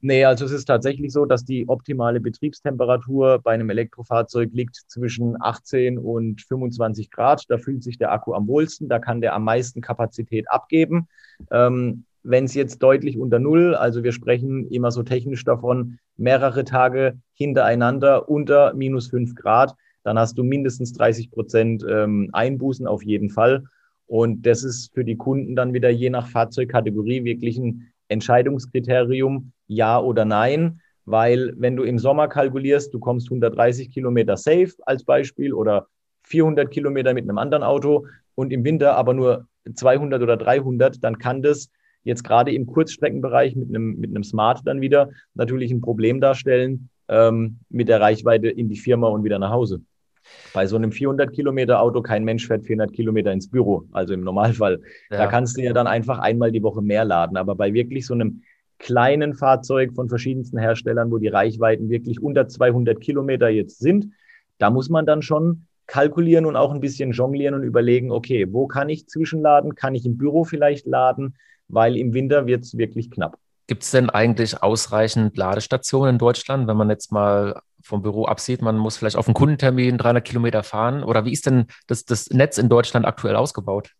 Nee, 0.00 0.24
also 0.24 0.44
es 0.44 0.52
ist 0.52 0.66
tatsächlich 0.66 1.12
so, 1.12 1.24
dass 1.24 1.44
die 1.44 1.68
optimale 1.68 2.20
Betriebstemperatur 2.20 3.40
bei 3.40 3.52
einem 3.52 3.68
Elektrofahrzeug 3.68 4.50
liegt 4.52 4.76
zwischen 4.76 5.36
18 5.40 5.98
und 5.98 6.40
25 6.42 7.10
Grad. 7.10 7.44
Da 7.48 7.58
fühlt 7.58 7.82
sich 7.82 7.98
der 7.98 8.12
Akku 8.12 8.32
am 8.32 8.46
wohlsten, 8.46 8.88
da 8.88 9.00
kann 9.00 9.20
der 9.20 9.34
am 9.34 9.42
meisten 9.42 9.80
Kapazität 9.80 10.48
abgeben. 10.50 11.08
Ähm, 11.50 12.04
Wenn 12.22 12.44
es 12.44 12.54
jetzt 12.54 12.80
deutlich 12.80 13.18
unter 13.18 13.40
Null, 13.40 13.74
also 13.74 14.04
wir 14.04 14.12
sprechen 14.12 14.68
immer 14.68 14.92
so 14.92 15.02
technisch 15.02 15.44
davon, 15.44 15.98
mehrere 16.16 16.64
Tage 16.64 17.18
hintereinander 17.34 18.28
unter 18.28 18.74
minus 18.74 19.08
5 19.08 19.34
Grad, 19.34 19.74
dann 20.04 20.16
hast 20.16 20.38
du 20.38 20.44
mindestens 20.44 20.92
30 20.92 21.32
Prozent 21.32 21.84
ähm, 21.88 22.30
Einbußen 22.32 22.86
auf 22.86 23.02
jeden 23.02 23.30
Fall. 23.30 23.64
Und 24.06 24.46
das 24.46 24.62
ist 24.62 24.94
für 24.94 25.04
die 25.04 25.16
Kunden 25.16 25.56
dann 25.56 25.74
wieder 25.74 25.90
je 25.90 26.10
nach 26.10 26.28
Fahrzeugkategorie 26.28 27.24
wirklich 27.24 27.58
ein 27.58 27.92
Entscheidungskriterium, 28.08 29.52
ja 29.68 30.00
oder 30.00 30.24
nein, 30.24 30.80
weil 31.04 31.54
wenn 31.56 31.76
du 31.76 31.84
im 31.84 31.98
Sommer 31.98 32.28
kalkulierst, 32.28 32.92
du 32.92 32.98
kommst 32.98 33.28
130 33.28 33.90
Kilometer 33.90 34.36
safe 34.36 34.72
als 34.84 35.04
Beispiel 35.04 35.52
oder 35.52 35.86
400 36.24 36.70
Kilometer 36.70 37.14
mit 37.14 37.24
einem 37.24 37.38
anderen 37.38 37.62
Auto 37.62 38.06
und 38.34 38.52
im 38.52 38.64
Winter 38.64 38.96
aber 38.96 39.14
nur 39.14 39.46
200 39.72 40.22
oder 40.22 40.36
300, 40.36 41.02
dann 41.02 41.18
kann 41.18 41.42
das 41.42 41.70
jetzt 42.04 42.24
gerade 42.24 42.52
im 42.52 42.66
Kurzstreckenbereich 42.66 43.56
mit 43.56 43.68
einem, 43.68 43.96
mit 43.98 44.10
einem 44.10 44.24
Smart 44.24 44.60
dann 44.64 44.80
wieder 44.80 45.10
natürlich 45.34 45.70
ein 45.70 45.80
Problem 45.80 46.20
darstellen 46.20 46.88
ähm, 47.08 47.58
mit 47.68 47.88
der 47.88 48.00
Reichweite 48.00 48.48
in 48.48 48.68
die 48.68 48.78
Firma 48.78 49.08
und 49.08 49.24
wieder 49.24 49.38
nach 49.38 49.50
Hause. 49.50 49.80
Bei 50.52 50.66
so 50.66 50.76
einem 50.76 50.92
400 50.92 51.32
Kilometer 51.32 51.80
Auto, 51.80 52.02
kein 52.02 52.24
Mensch 52.24 52.46
fährt 52.46 52.64
400 52.66 52.92
Kilometer 52.92 53.32
ins 53.32 53.48
Büro, 53.48 53.84
also 53.92 54.12
im 54.12 54.20
Normalfall. 54.20 54.80
Ja. 55.10 55.18
Da 55.18 55.26
kannst 55.26 55.56
du 55.56 55.62
ja 55.62 55.72
dann 55.72 55.86
einfach 55.86 56.18
einmal 56.18 56.52
die 56.52 56.62
Woche 56.62 56.82
mehr 56.82 57.04
laden. 57.04 57.36
Aber 57.36 57.54
bei 57.54 57.72
wirklich 57.72 58.06
so 58.06 58.14
einem 58.14 58.42
kleinen 58.78 59.34
Fahrzeug 59.34 59.94
von 59.94 60.08
verschiedensten 60.08 60.58
Herstellern, 60.58 61.10
wo 61.10 61.18
die 61.18 61.28
Reichweiten 61.28 61.90
wirklich 61.90 62.22
unter 62.22 62.48
200 62.48 63.00
Kilometer 63.00 63.48
jetzt 63.48 63.78
sind, 63.78 64.12
da 64.58 64.70
muss 64.70 64.88
man 64.88 65.06
dann 65.06 65.22
schon 65.22 65.66
kalkulieren 65.86 66.46
und 66.46 66.56
auch 66.56 66.72
ein 66.72 66.80
bisschen 66.80 67.12
jonglieren 67.12 67.54
und 67.54 67.62
überlegen, 67.62 68.12
okay, 68.12 68.46
wo 68.52 68.66
kann 68.66 68.88
ich 68.88 69.08
zwischenladen? 69.08 69.74
Kann 69.74 69.94
ich 69.94 70.04
im 70.04 70.18
Büro 70.18 70.44
vielleicht 70.44 70.86
laden? 70.86 71.36
Weil 71.68 71.96
im 71.96 72.12
Winter 72.14 72.46
wird 72.46 72.64
es 72.64 72.76
wirklich 72.76 73.10
knapp. 73.10 73.38
Gibt 73.66 73.82
es 73.82 73.90
denn 73.90 74.10
eigentlich 74.10 74.62
ausreichend 74.62 75.36
Ladestationen 75.36 76.14
in 76.14 76.18
Deutschland, 76.18 76.68
wenn 76.68 76.76
man 76.76 76.90
jetzt 76.90 77.12
mal 77.12 77.60
vom 77.82 78.02
Büro 78.02 78.24
absieht, 78.24 78.62
man 78.62 78.76
muss 78.76 78.96
vielleicht 78.96 79.16
auf 79.16 79.28
einen 79.28 79.34
Kundentermin 79.34 79.98
300 79.98 80.24
Kilometer 80.24 80.62
fahren? 80.62 81.02
Oder 81.02 81.24
wie 81.24 81.32
ist 81.32 81.46
denn 81.46 81.66
das, 81.86 82.04
das 82.04 82.30
Netz 82.30 82.58
in 82.58 82.68
Deutschland 82.68 83.06
aktuell 83.06 83.36
ausgebaut? 83.36 83.92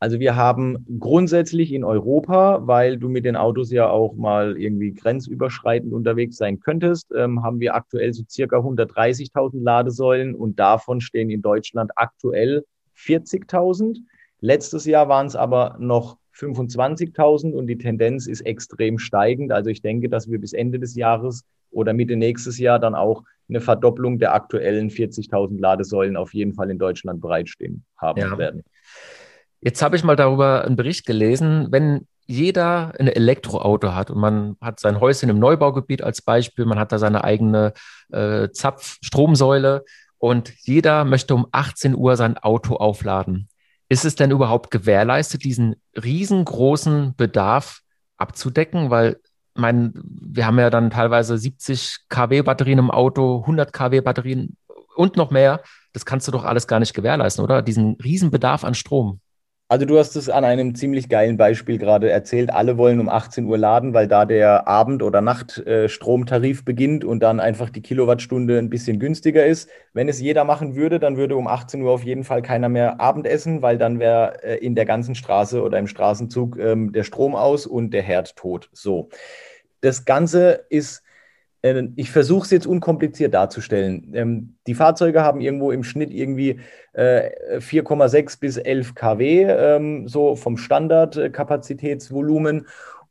Also 0.00 0.20
wir 0.20 0.36
haben 0.36 0.84
grundsätzlich 0.98 1.72
in 1.72 1.84
Europa, 1.84 2.66
weil 2.66 2.98
du 2.98 3.08
mit 3.08 3.24
den 3.24 3.36
Autos 3.36 3.70
ja 3.70 3.88
auch 3.88 4.14
mal 4.16 4.60
irgendwie 4.60 4.92
grenzüberschreitend 4.92 5.92
unterwegs 5.92 6.36
sein 6.36 6.60
könntest, 6.60 7.12
ähm, 7.16 7.42
haben 7.42 7.60
wir 7.60 7.74
aktuell 7.74 8.12
so 8.12 8.22
circa 8.28 8.58
130.000 8.58 9.62
Ladesäulen 9.62 10.34
und 10.34 10.58
davon 10.58 11.00
stehen 11.00 11.30
in 11.30 11.42
Deutschland 11.42 11.92
aktuell 11.96 12.64
40.000. 12.96 13.98
Letztes 14.40 14.84
Jahr 14.84 15.08
waren 15.08 15.26
es 15.26 15.36
aber 15.36 15.76
noch 15.78 16.18
25.000 16.36 17.52
und 17.52 17.66
die 17.66 17.78
Tendenz 17.78 18.26
ist 18.26 18.42
extrem 18.42 18.98
steigend. 18.98 19.52
Also 19.52 19.70
ich 19.70 19.80
denke, 19.80 20.08
dass 20.08 20.30
wir 20.30 20.40
bis 20.40 20.52
Ende 20.52 20.78
des 20.78 20.96
Jahres 20.96 21.44
oder 21.70 21.92
Mitte 21.92 22.16
nächstes 22.16 22.58
Jahr 22.58 22.78
dann 22.78 22.94
auch 22.94 23.22
eine 23.48 23.60
Verdopplung 23.60 24.18
der 24.18 24.34
aktuellen 24.34 24.90
40.000 24.90 25.60
Ladesäulen 25.60 26.16
auf 26.16 26.34
jeden 26.34 26.54
Fall 26.54 26.70
in 26.70 26.78
Deutschland 26.78 27.20
bereitstehen 27.20 27.84
haben 27.96 28.20
ja. 28.20 28.38
werden. 28.38 28.62
Jetzt 29.64 29.80
habe 29.80 29.96
ich 29.96 30.04
mal 30.04 30.14
darüber 30.14 30.66
einen 30.66 30.76
Bericht 30.76 31.06
gelesen, 31.06 31.68
wenn 31.70 32.06
jeder 32.26 32.92
ein 32.98 33.08
Elektroauto 33.08 33.94
hat 33.94 34.10
und 34.10 34.18
man 34.18 34.56
hat 34.60 34.78
sein 34.78 35.00
Häuschen 35.00 35.30
im 35.30 35.38
Neubaugebiet 35.38 36.02
als 36.02 36.20
Beispiel, 36.20 36.66
man 36.66 36.78
hat 36.78 36.92
da 36.92 36.98
seine 36.98 37.24
eigene 37.24 37.72
äh, 38.12 38.50
Zapfstromsäule 38.50 39.86
und 40.18 40.52
jeder 40.66 41.06
möchte 41.06 41.34
um 41.34 41.46
18 41.50 41.96
Uhr 41.96 42.18
sein 42.18 42.36
Auto 42.36 42.76
aufladen. 42.76 43.48
Ist 43.88 44.04
es 44.04 44.14
denn 44.16 44.30
überhaupt 44.30 44.70
gewährleistet, 44.70 45.44
diesen 45.44 45.76
riesengroßen 45.96 47.14
Bedarf 47.16 47.80
abzudecken? 48.18 48.90
Weil 48.90 49.16
mein, 49.54 49.94
wir 50.04 50.46
haben 50.46 50.58
ja 50.58 50.68
dann 50.68 50.90
teilweise 50.90 51.38
70 51.38 52.00
kW 52.10 52.42
Batterien 52.42 52.80
im 52.80 52.90
Auto, 52.90 53.40
100 53.40 53.72
kW 53.72 54.02
Batterien 54.02 54.58
und 54.94 55.16
noch 55.16 55.30
mehr. 55.30 55.62
Das 55.94 56.04
kannst 56.04 56.28
du 56.28 56.32
doch 56.32 56.44
alles 56.44 56.66
gar 56.66 56.80
nicht 56.80 56.92
gewährleisten, 56.92 57.42
oder? 57.42 57.62
Diesen 57.62 57.94
riesen 58.02 58.30
Bedarf 58.30 58.62
an 58.62 58.74
Strom. 58.74 59.20
Also 59.66 59.86
du 59.86 59.98
hast 59.98 60.14
es 60.14 60.28
an 60.28 60.44
einem 60.44 60.74
ziemlich 60.74 61.08
geilen 61.08 61.38
Beispiel 61.38 61.78
gerade 61.78 62.10
erzählt. 62.10 62.50
Alle 62.52 62.76
wollen 62.76 63.00
um 63.00 63.08
18 63.08 63.46
Uhr 63.46 63.56
laden, 63.56 63.94
weil 63.94 64.06
da 64.06 64.26
der 64.26 64.68
Abend- 64.68 65.02
oder 65.02 65.22
Nachtstromtarif 65.22 66.66
beginnt 66.66 67.02
und 67.02 67.20
dann 67.20 67.40
einfach 67.40 67.70
die 67.70 67.80
Kilowattstunde 67.80 68.58
ein 68.58 68.68
bisschen 68.68 68.98
günstiger 68.98 69.46
ist. 69.46 69.70
Wenn 69.94 70.08
es 70.08 70.20
jeder 70.20 70.44
machen 70.44 70.76
würde, 70.76 71.00
dann 71.00 71.16
würde 71.16 71.36
um 71.36 71.46
18 71.46 71.80
Uhr 71.80 71.92
auf 71.92 72.04
jeden 72.04 72.24
Fall 72.24 72.42
keiner 72.42 72.68
mehr 72.68 73.00
Abendessen, 73.00 73.62
weil 73.62 73.78
dann 73.78 73.98
wäre 73.98 74.42
äh, 74.44 74.58
in 74.58 74.74
der 74.74 74.84
ganzen 74.84 75.14
Straße 75.14 75.62
oder 75.62 75.78
im 75.78 75.86
Straßenzug 75.86 76.58
ähm, 76.58 76.92
der 76.92 77.04
Strom 77.04 77.34
aus 77.34 77.66
und 77.66 77.92
der 77.92 78.02
Herd 78.02 78.36
tot. 78.36 78.68
So. 78.72 79.08
Das 79.80 80.04
Ganze 80.04 80.66
ist 80.68 81.03
ich 81.96 82.10
versuche 82.10 82.44
es 82.44 82.50
jetzt 82.50 82.66
unkompliziert 82.66 83.32
darzustellen. 83.32 84.10
Ähm, 84.12 84.56
die 84.66 84.74
Fahrzeuge 84.74 85.22
haben 85.22 85.40
irgendwo 85.40 85.70
im 85.70 85.82
Schnitt 85.82 86.10
irgendwie 86.10 86.60
4,6 86.94 88.16
äh, 88.16 88.36
bis 88.38 88.58
11 88.58 88.94
kW, 88.94 89.44
ähm, 89.44 90.06
so 90.06 90.36
vom 90.36 90.58
Standardkapazitätsvolumen. 90.58 92.66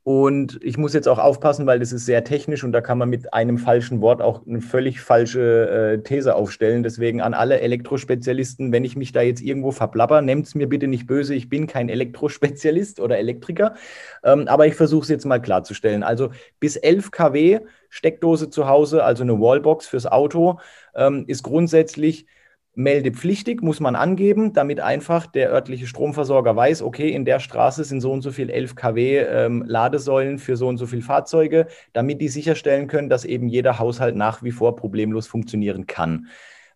Und 0.05 0.59
ich 0.61 0.77
muss 0.77 0.93
jetzt 0.93 1.07
auch 1.07 1.17
aufpassen, 1.17 1.65
weil 1.65 1.79
das 1.79 1.93
ist 1.93 2.05
sehr 2.05 2.25
technisch 2.25 2.65
und 2.65 2.73
da 2.73 2.81
kann 2.81 2.97
man 2.97 3.09
mit 3.09 3.33
einem 3.33 3.57
falschen 3.57 4.01
Wort 4.01 4.21
auch 4.21 4.45
eine 4.45 4.59
völlig 4.59 4.99
falsche 4.99 5.69
äh, 5.93 6.03
These 6.03 6.35
aufstellen. 6.35 6.83
Deswegen 6.83 7.21
an 7.21 7.33
alle 7.33 7.61
Elektrospezialisten, 7.61 8.73
wenn 8.73 8.83
ich 8.83 8.97
mich 8.97 9.13
da 9.13 9.21
jetzt 9.21 9.41
irgendwo 9.41 9.71
verplapper, 9.71 10.21
nehmt 10.21 10.45
es 10.45 10.55
mir 10.55 10.67
bitte 10.67 10.87
nicht 10.87 11.07
böse. 11.07 11.33
Ich 11.35 11.47
bin 11.47 11.67
kein 11.67 11.87
Elektrospezialist 11.87 12.99
oder 12.99 13.17
Elektriker, 13.17 13.75
ähm, 14.25 14.49
aber 14.49 14.67
ich 14.67 14.75
versuche 14.75 15.03
es 15.03 15.09
jetzt 15.09 15.25
mal 15.25 15.41
klarzustellen. 15.41 16.03
Also 16.03 16.31
bis 16.59 16.75
11 16.75 17.11
kW 17.11 17.59
Steckdose 17.89 18.49
zu 18.49 18.67
Hause, 18.67 19.05
also 19.05 19.23
eine 19.23 19.39
Wallbox 19.39 19.87
fürs 19.87 20.05
Auto, 20.05 20.59
ähm, 20.95 21.23
ist 21.27 21.43
grundsätzlich 21.43 22.25
meldepflichtig, 22.75 23.61
muss 23.61 23.79
man 23.79 23.95
angeben, 23.95 24.53
damit 24.53 24.79
einfach 24.79 25.27
der 25.27 25.51
örtliche 25.51 25.85
Stromversorger 25.85 26.55
weiß, 26.55 26.81
okay, 26.81 27.09
in 27.09 27.23
der 27.23 27.39
Straße 27.39 27.83
sind 27.83 28.01
so 28.01 28.11
und 28.11 28.21
so 28.21 28.31
viel 28.31 28.49
11 28.49 28.75
kW 28.75 29.17
ähm, 29.19 29.63
Ladesäulen 29.67 30.39
für 30.39 30.57
so 30.57 30.67
und 30.67 30.77
so 30.77 30.87
viele 30.87 31.03
Fahrzeuge, 31.03 31.67
damit 31.93 32.19
die 32.19 32.29
sicherstellen 32.29 32.87
können, 32.87 33.09
dass 33.09 33.25
eben 33.25 33.47
jeder 33.47 33.77
Haushalt 33.77 34.15
nach 34.15 34.41
wie 34.41 34.51
vor 34.51 34.75
problemlos 34.75 35.27
funktionieren 35.27 35.85
kann. 35.85 36.27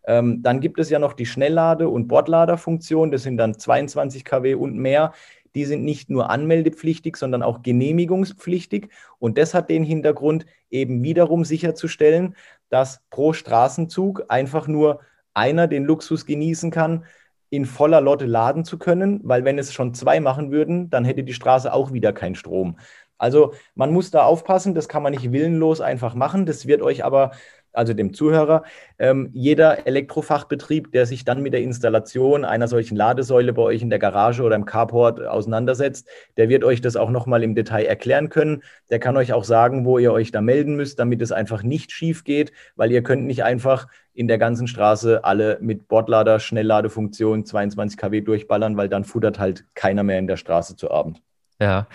Ähm, 0.06 0.42
dann 0.42 0.60
gibt 0.60 0.78
es 0.78 0.88
ja 0.88 1.00
noch 1.00 1.14
die 1.14 1.26
Schnelllade- 1.26 1.88
und 1.88 2.06
Bordladerfunktion, 2.06 3.10
das 3.10 3.24
sind 3.24 3.36
dann 3.36 3.58
22 3.58 4.24
kW 4.24 4.54
und 4.54 4.76
mehr. 4.76 5.12
Die 5.54 5.64
sind 5.64 5.84
nicht 5.84 6.10
nur 6.10 6.30
anmeldepflichtig, 6.30 7.16
sondern 7.16 7.42
auch 7.42 7.62
genehmigungspflichtig. 7.62 8.90
Und 9.18 9.38
das 9.38 9.54
hat 9.54 9.70
den 9.70 9.82
Hintergrund, 9.82 10.46
eben 10.70 11.02
wiederum 11.02 11.44
sicherzustellen, 11.44 12.36
dass 12.68 13.00
pro 13.10 13.32
Straßenzug 13.32 14.24
einfach 14.28 14.68
nur 14.68 15.00
einer 15.38 15.68
den 15.68 15.84
Luxus 15.84 16.26
genießen 16.26 16.70
kann, 16.70 17.04
in 17.50 17.64
voller 17.64 18.02
Lotte 18.02 18.26
laden 18.26 18.64
zu 18.64 18.78
können, 18.78 19.20
weil 19.24 19.44
wenn 19.44 19.58
es 19.58 19.72
schon 19.72 19.94
zwei 19.94 20.20
machen 20.20 20.50
würden, 20.50 20.90
dann 20.90 21.04
hätte 21.06 21.24
die 21.24 21.32
Straße 21.32 21.72
auch 21.72 21.92
wieder 21.92 22.12
keinen 22.12 22.34
Strom. 22.34 22.76
Also 23.18 23.52
man 23.74 23.92
muss 23.92 24.10
da 24.10 24.22
aufpassen, 24.22 24.74
das 24.74 24.88
kann 24.88 25.02
man 25.02 25.12
nicht 25.12 25.32
willenlos 25.32 25.80
einfach 25.80 26.14
machen, 26.14 26.46
das 26.46 26.66
wird 26.66 26.82
euch 26.82 27.04
aber 27.04 27.32
also 27.72 27.94
dem 27.94 28.12
Zuhörer, 28.12 28.64
ähm, 28.98 29.30
jeder 29.32 29.86
Elektrofachbetrieb, 29.86 30.90
der 30.92 31.06
sich 31.06 31.24
dann 31.24 31.42
mit 31.42 31.52
der 31.52 31.62
Installation 31.62 32.44
einer 32.44 32.66
solchen 32.66 32.96
Ladesäule 32.96 33.52
bei 33.52 33.62
euch 33.62 33.82
in 33.82 33.90
der 33.90 33.98
Garage 33.98 34.42
oder 34.42 34.56
im 34.56 34.64
Carport 34.64 35.24
auseinandersetzt, 35.24 36.08
der 36.36 36.48
wird 36.48 36.64
euch 36.64 36.80
das 36.80 36.96
auch 36.96 37.10
nochmal 37.10 37.42
im 37.42 37.54
Detail 37.54 37.84
erklären 37.84 38.30
können. 38.30 38.62
Der 38.90 38.98
kann 38.98 39.16
euch 39.16 39.32
auch 39.32 39.44
sagen, 39.44 39.84
wo 39.84 39.98
ihr 39.98 40.12
euch 40.12 40.32
da 40.32 40.40
melden 40.40 40.76
müsst, 40.76 40.98
damit 40.98 41.22
es 41.22 41.30
einfach 41.30 41.62
nicht 41.62 41.92
schief 41.92 42.24
geht, 42.24 42.52
weil 42.74 42.90
ihr 42.90 43.02
könnt 43.02 43.26
nicht 43.26 43.44
einfach 43.44 43.86
in 44.12 44.28
der 44.28 44.38
ganzen 44.38 44.66
Straße 44.66 45.22
alle 45.22 45.58
mit 45.60 45.86
Bordlader, 45.88 46.40
Schnellladefunktion 46.40 47.44
22 47.44 47.98
kW 47.98 48.20
durchballern, 48.22 48.76
weil 48.76 48.88
dann 48.88 49.04
futtert 49.04 49.38
halt 49.38 49.64
keiner 49.74 50.02
mehr 50.02 50.18
in 50.18 50.26
der 50.26 50.36
Straße 50.36 50.74
zu 50.74 50.90
Abend. 50.90 51.22
Ja. 51.60 51.86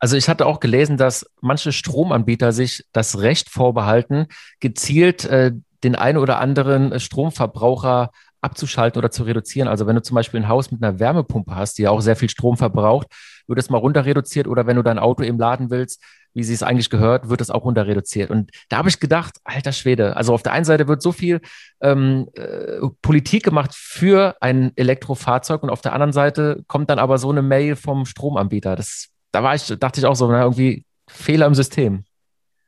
Also 0.00 0.16
ich 0.16 0.28
hatte 0.28 0.46
auch 0.46 0.60
gelesen, 0.60 0.96
dass 0.96 1.26
manche 1.40 1.72
Stromanbieter 1.72 2.52
sich 2.52 2.84
das 2.92 3.20
Recht 3.20 3.50
vorbehalten, 3.50 4.26
gezielt 4.58 5.26
äh, 5.26 5.52
den 5.84 5.94
einen 5.94 6.18
oder 6.18 6.40
anderen 6.40 6.98
Stromverbraucher 6.98 8.10
abzuschalten 8.40 8.98
oder 8.98 9.10
zu 9.10 9.24
reduzieren. 9.24 9.68
Also 9.68 9.86
wenn 9.86 9.96
du 9.96 10.02
zum 10.02 10.14
Beispiel 10.14 10.40
ein 10.40 10.48
Haus 10.48 10.70
mit 10.70 10.82
einer 10.82 10.98
Wärmepumpe 10.98 11.54
hast, 11.54 11.78
die 11.78 11.82
ja 11.82 11.90
auch 11.90 12.00
sehr 12.00 12.16
viel 12.16 12.30
Strom 12.30 12.56
verbraucht, 12.56 13.08
wird 13.46 13.58
es 13.58 13.68
mal 13.68 13.78
runter 13.78 14.06
reduziert 14.06 14.46
oder 14.46 14.66
wenn 14.66 14.76
du 14.76 14.82
dein 14.82 14.98
Auto 14.98 15.22
eben 15.22 15.38
laden 15.38 15.70
willst, 15.70 16.02
wie 16.32 16.44
sie 16.44 16.54
es 16.54 16.62
eigentlich 16.62 16.90
gehört, 16.90 17.28
wird 17.28 17.40
es 17.40 17.50
auch 17.50 17.64
runter 17.64 17.86
reduziert. 17.86 18.30
Und 18.30 18.50
da 18.68 18.78
habe 18.78 18.88
ich 18.88 19.00
gedacht, 19.00 19.38
alter 19.44 19.72
Schwede, 19.72 20.16
also 20.16 20.32
auf 20.32 20.42
der 20.42 20.52
einen 20.52 20.64
Seite 20.64 20.86
wird 20.88 21.02
so 21.02 21.12
viel 21.12 21.40
ähm, 21.80 22.28
äh, 22.34 22.78
Politik 23.02 23.42
gemacht 23.42 23.74
für 23.74 24.36
ein 24.40 24.72
Elektrofahrzeug 24.76 25.62
und 25.62 25.70
auf 25.70 25.80
der 25.80 25.92
anderen 25.92 26.12
Seite 26.12 26.62
kommt 26.68 26.88
dann 26.88 27.00
aber 27.00 27.18
so 27.18 27.30
eine 27.30 27.42
Mail 27.42 27.74
vom 27.76 28.06
Stromanbieter. 28.06 28.76
Das 28.76 29.08
da 29.32 29.42
war 29.42 29.54
ich, 29.54 29.66
dachte 29.78 30.00
ich 30.00 30.06
auch 30.06 30.16
so, 30.16 30.28
na, 30.28 30.42
irgendwie 30.42 30.84
Fehler 31.08 31.46
im 31.46 31.54
System. 31.54 32.04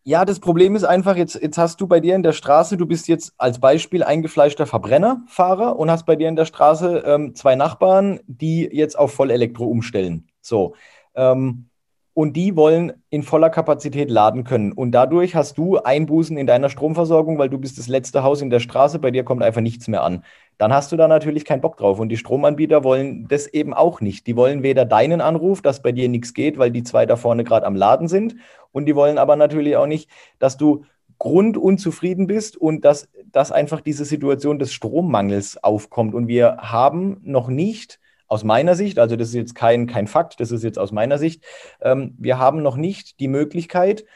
Ja, 0.05 0.25
das 0.25 0.41
Problem 0.41 0.75
ist 0.75 0.83
einfach, 0.83 1.17
jetzt, 1.17 1.37
jetzt 1.41 1.59
hast 1.59 1.81
du 1.81 1.87
bei 1.87 2.01
dir 2.01 2.17
in 2.17 2.25
der 2.25 2.33
Straße, 2.33 2.77
du 2.77 2.87
bist 2.87 3.07
jetzt 3.07 3.35
als 3.39 3.61
Beispiel 3.61 4.03
eingefleischter 4.03 4.67
Verbrennerfahrer 4.67 5.79
und 5.79 5.93
hast 5.93 6.07
bei 6.07 6.17
dir 6.17 6.29
in 6.29 6.35
der 6.35 6.45
Straße 6.45 7.05
ähm, 7.07 7.37
zwei 7.37 7.55
Nachbarn, 7.55 8.19
die 8.27 8.69
jetzt 8.73 8.99
auf 8.99 9.15
Vollelektro 9.15 9.65
umstellen. 9.65 10.29
So. 10.41 10.75
Ähm, 11.15 11.69
und 12.15 12.37
die 12.37 12.57
wollen 12.57 12.93
in 13.09 13.23
voller 13.23 13.49
Kapazität 13.49 14.11
laden 14.11 14.45
können. 14.45 14.73
Und 14.73 14.93
dadurch 14.93 15.35
hast 15.35 15.57
du 15.57 15.79
Einbußen 15.79 16.37
in 16.37 16.47
deiner 16.47 16.69
Stromversorgung, 16.69 17.39
weil 17.39 17.49
du 17.49 17.59
bist 17.59 17.79
das 17.79 17.89
letzte 17.89 18.23
Haus 18.23 18.43
in 18.43 18.51
der 18.51 18.61
Straße, 18.61 18.99
bei 18.99 19.11
dir 19.11 19.25
kommt 19.25 19.43
einfach 19.43 19.63
nichts 19.63 19.89
mehr 19.89 20.03
an. 20.03 20.23
Dann 20.59 20.73
hast 20.75 20.93
du 20.93 20.97
da 20.97 21.09
natürlich 21.09 21.45
keinen 21.47 21.63
Bock 21.63 21.79
drauf. 21.79 21.99
Und 21.99 22.11
die 22.11 22.19
Stromanbieter 22.19 22.85
wollen 22.85 23.27
das 23.29 23.47
eben 23.47 23.73
auch 23.73 24.03
nicht. 24.03 24.27
Die 24.27 24.37
wollen 24.37 24.63
weder 24.63 24.85
deinen 24.85 25.23
Anruf, 25.23 25.63
dass 25.63 25.83
bei 25.83 25.93
dir 25.93 26.09
nichts 26.09 26.35
geht, 26.35 26.59
weil 26.59 26.71
die 26.71 26.83
zwei 26.83 27.07
da 27.07 27.17
vorne 27.17 27.45
gerade 27.45 27.67
am 27.67 27.77
Laden 27.77 28.09
sind. 28.09 28.37
Und 28.73 28.85
die 28.85 28.95
wollen 28.95 29.17
aber 29.17 29.37
natürlich 29.37 29.77
auch 29.77 29.87
nicht, 29.87 30.11
dass 30.39 30.59
du 30.59 30.85
grundunzufrieden 31.19 32.27
bist 32.27 32.57
und 32.57 32.85
dass, 32.85 33.09
dass 33.31 33.53
einfach 33.53 33.81
diese 33.81 34.05
Situation 34.05 34.59
des 34.59 34.73
Strommangels 34.73 35.63
aufkommt. 35.63 36.15
Und 36.15 36.29
wir 36.29 36.59
haben 36.59 37.21
noch 37.23 37.49
nicht, 37.49 38.01
aus 38.33 38.45
meiner 38.45 38.75
Sicht, 38.75 38.99
also 38.99 39.15
das 39.15 39.29
ist 39.29 39.35
jetzt 39.35 39.55
kein, 39.55 39.87
kein 39.87 40.07
Fakt, 40.07 40.41
das 40.41 40.51
ist 40.53 40.65
jetzt 40.65 40.79
aus 40.79 40.91
meiner 40.91 41.19
Sicht, 41.19 41.45
ähm, 41.83 42.15
wir 42.19 42.39
haben 42.39 42.63
noch 42.63 42.77
nicht 42.77 43.21
die 43.21 43.29
Möglichkeit, 43.29 44.07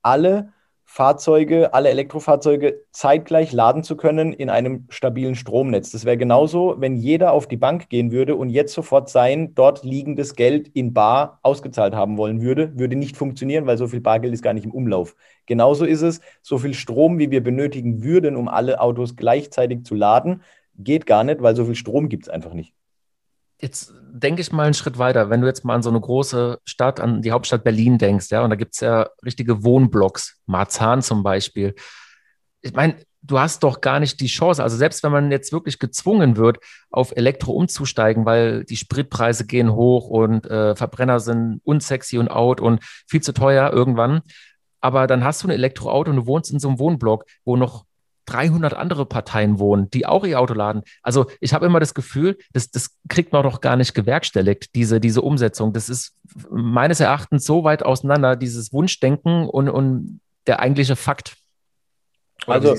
alle 0.00 0.52
Fahrzeuge, 0.84 1.74
alle 1.74 1.88
Elektrofahrzeuge 1.88 2.84
zeitgleich 2.92 3.50
laden 3.50 3.82
zu 3.82 3.96
können 3.96 4.32
in 4.32 4.48
einem 4.48 4.86
stabilen 4.90 5.34
Stromnetz. 5.34 5.90
Das 5.90 6.04
wäre 6.04 6.16
genauso, 6.16 6.76
wenn 6.78 6.94
jeder 6.94 7.32
auf 7.32 7.48
die 7.48 7.56
Bank 7.56 7.88
gehen 7.88 8.12
würde 8.12 8.36
und 8.36 8.50
jetzt 8.50 8.74
sofort 8.74 9.08
sein 9.08 9.56
dort 9.56 9.82
liegendes 9.82 10.36
Geld 10.36 10.68
in 10.68 10.94
Bar 10.94 11.40
ausgezahlt 11.42 11.96
haben 11.96 12.16
wollen 12.16 12.42
würde. 12.42 12.78
Würde 12.78 12.94
nicht 12.94 13.16
funktionieren, 13.16 13.66
weil 13.66 13.78
so 13.78 13.88
viel 13.88 14.00
Bargeld 14.00 14.34
ist 14.34 14.42
gar 14.42 14.54
nicht 14.54 14.66
im 14.66 14.72
Umlauf. 14.72 15.16
Genauso 15.46 15.84
ist 15.84 16.02
es, 16.02 16.20
so 16.42 16.58
viel 16.58 16.74
Strom, 16.74 17.18
wie 17.18 17.32
wir 17.32 17.42
benötigen 17.42 18.04
würden, 18.04 18.36
um 18.36 18.46
alle 18.46 18.80
Autos 18.80 19.16
gleichzeitig 19.16 19.82
zu 19.84 19.96
laden, 19.96 20.42
geht 20.76 21.06
gar 21.06 21.24
nicht, 21.24 21.42
weil 21.42 21.56
so 21.56 21.64
viel 21.64 21.74
Strom 21.74 22.08
gibt 22.08 22.24
es 22.24 22.28
einfach 22.28 22.52
nicht. 22.54 22.72
Jetzt 23.64 23.94
denke 24.12 24.42
ich 24.42 24.52
mal 24.52 24.64
einen 24.64 24.74
Schritt 24.74 24.98
weiter. 24.98 25.30
Wenn 25.30 25.40
du 25.40 25.46
jetzt 25.46 25.64
mal 25.64 25.74
an 25.74 25.82
so 25.82 25.88
eine 25.88 25.98
große 25.98 26.60
Stadt, 26.66 27.00
an 27.00 27.22
die 27.22 27.32
Hauptstadt 27.32 27.64
Berlin 27.64 27.96
denkst, 27.96 28.26
ja, 28.30 28.44
und 28.44 28.50
da 28.50 28.56
gibt 28.56 28.74
es 28.74 28.80
ja 28.80 29.08
richtige 29.24 29.64
Wohnblocks, 29.64 30.38
Marzahn 30.44 31.00
zum 31.00 31.22
Beispiel. 31.22 31.74
Ich 32.60 32.74
meine, 32.74 32.96
du 33.22 33.38
hast 33.38 33.62
doch 33.62 33.80
gar 33.80 34.00
nicht 34.00 34.20
die 34.20 34.26
Chance. 34.26 34.62
Also 34.62 34.76
selbst 34.76 35.02
wenn 35.02 35.12
man 35.12 35.30
jetzt 35.30 35.50
wirklich 35.50 35.78
gezwungen 35.78 36.36
wird, 36.36 36.58
auf 36.90 37.16
Elektro 37.16 37.52
umzusteigen, 37.52 38.26
weil 38.26 38.64
die 38.64 38.76
Spritpreise 38.76 39.46
gehen 39.46 39.72
hoch 39.72 40.10
und 40.10 40.44
äh, 40.44 40.76
Verbrenner 40.76 41.18
sind 41.18 41.62
unsexy 41.64 42.18
und 42.18 42.30
out 42.30 42.60
und 42.60 42.84
viel 43.08 43.22
zu 43.22 43.32
teuer 43.32 43.72
irgendwann. 43.72 44.20
Aber 44.82 45.06
dann 45.06 45.24
hast 45.24 45.42
du 45.42 45.48
ein 45.48 45.52
Elektroauto 45.52 46.10
und 46.10 46.18
du 46.18 46.26
wohnst 46.26 46.52
in 46.52 46.58
so 46.58 46.68
einem 46.68 46.78
Wohnblock, 46.78 47.24
wo 47.46 47.56
noch 47.56 47.86
300 48.26 48.74
andere 48.74 49.06
Parteien 49.06 49.58
wohnen, 49.58 49.90
die 49.90 50.06
auch 50.06 50.24
ihr 50.24 50.40
Auto 50.40 50.54
laden. 50.54 50.82
Also 51.02 51.26
ich 51.40 51.54
habe 51.54 51.66
immer 51.66 51.80
das 51.80 51.94
Gefühl, 51.94 52.38
das, 52.52 52.70
das 52.70 52.96
kriegt 53.08 53.32
man 53.32 53.42
doch 53.42 53.60
gar 53.60 53.76
nicht 53.76 53.94
gewerkstelligt, 53.94 54.74
diese, 54.74 55.00
diese 55.00 55.22
Umsetzung. 55.22 55.72
Das 55.72 55.88
ist 55.88 56.14
meines 56.50 57.00
Erachtens 57.00 57.44
so 57.44 57.64
weit 57.64 57.82
auseinander, 57.82 58.36
dieses 58.36 58.72
Wunschdenken 58.72 59.48
und, 59.48 59.68
und 59.68 60.20
der 60.46 60.60
eigentliche 60.60 60.96
Fakt. 60.96 61.36
also 62.46 62.74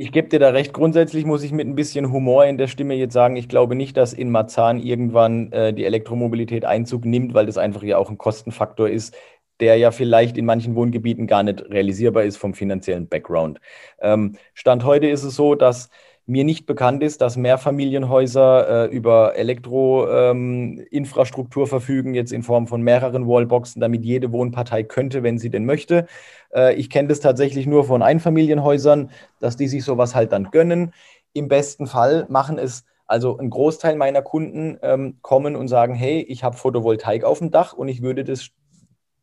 ich 0.00 0.12
gebe 0.12 0.28
dir 0.28 0.38
da 0.38 0.48
recht. 0.48 0.72
Grundsätzlich 0.72 1.26
muss 1.26 1.42
ich 1.42 1.52
mit 1.52 1.66
ein 1.66 1.74
bisschen 1.74 2.10
Humor 2.10 2.46
in 2.46 2.56
der 2.56 2.68
Stimme 2.68 2.94
jetzt 2.94 3.12
sagen, 3.12 3.36
ich 3.36 3.50
glaube 3.50 3.74
nicht, 3.74 3.98
dass 3.98 4.14
in 4.14 4.30
Marzahn 4.30 4.80
irgendwann 4.80 5.52
äh, 5.52 5.74
die 5.74 5.84
Elektromobilität 5.84 6.64
Einzug 6.64 7.04
nimmt, 7.04 7.34
weil 7.34 7.44
das 7.44 7.58
einfach 7.58 7.82
ja 7.82 7.98
auch 7.98 8.08
ein 8.08 8.16
Kostenfaktor 8.16 8.88
ist, 8.88 9.14
der 9.60 9.76
ja 9.76 9.90
vielleicht 9.90 10.36
in 10.36 10.46
manchen 10.46 10.74
Wohngebieten 10.74 11.26
gar 11.26 11.42
nicht 11.42 11.62
realisierbar 11.70 12.24
ist 12.24 12.36
vom 12.36 12.54
finanziellen 12.54 13.08
Background. 13.08 13.60
Ähm, 14.00 14.36
Stand 14.54 14.84
heute 14.84 15.08
ist 15.08 15.22
es 15.22 15.36
so, 15.36 15.54
dass 15.54 15.90
mir 16.26 16.44
nicht 16.44 16.66
bekannt 16.66 17.02
ist, 17.02 17.20
dass 17.20 17.36
Mehrfamilienhäuser 17.36 18.84
äh, 18.84 18.86
über 18.94 19.34
Elektroinfrastruktur 19.36 21.64
ähm, 21.64 21.68
verfügen, 21.68 22.14
jetzt 22.14 22.32
in 22.32 22.44
Form 22.44 22.68
von 22.68 22.82
mehreren 22.82 23.26
Wallboxen, 23.26 23.80
damit 23.80 24.04
jede 24.04 24.30
Wohnpartei 24.32 24.84
könnte, 24.84 25.24
wenn 25.24 25.38
sie 25.38 25.50
denn 25.50 25.64
möchte. 25.64 26.06
Äh, 26.54 26.76
ich 26.76 26.88
kenne 26.88 27.08
das 27.08 27.18
tatsächlich 27.20 27.66
nur 27.66 27.82
von 27.84 28.02
Einfamilienhäusern, 28.02 29.10
dass 29.40 29.56
die 29.56 29.66
sich 29.66 29.82
sowas 29.84 30.14
halt 30.14 30.30
dann 30.32 30.52
gönnen. 30.52 30.92
Im 31.32 31.48
besten 31.48 31.86
Fall 31.86 32.26
machen 32.28 32.58
es 32.58 32.84
also 33.06 33.38
ein 33.38 33.48
Großteil 33.50 33.96
meiner 33.96 34.22
Kunden 34.22 34.78
ähm, 34.82 35.18
kommen 35.22 35.56
und 35.56 35.66
sagen, 35.66 35.94
hey, 35.94 36.20
ich 36.20 36.44
habe 36.44 36.56
Photovoltaik 36.56 37.24
auf 37.24 37.40
dem 37.40 37.50
Dach 37.50 37.72
und 37.72 37.88
ich 37.88 38.02
würde 38.02 38.22
das 38.22 38.50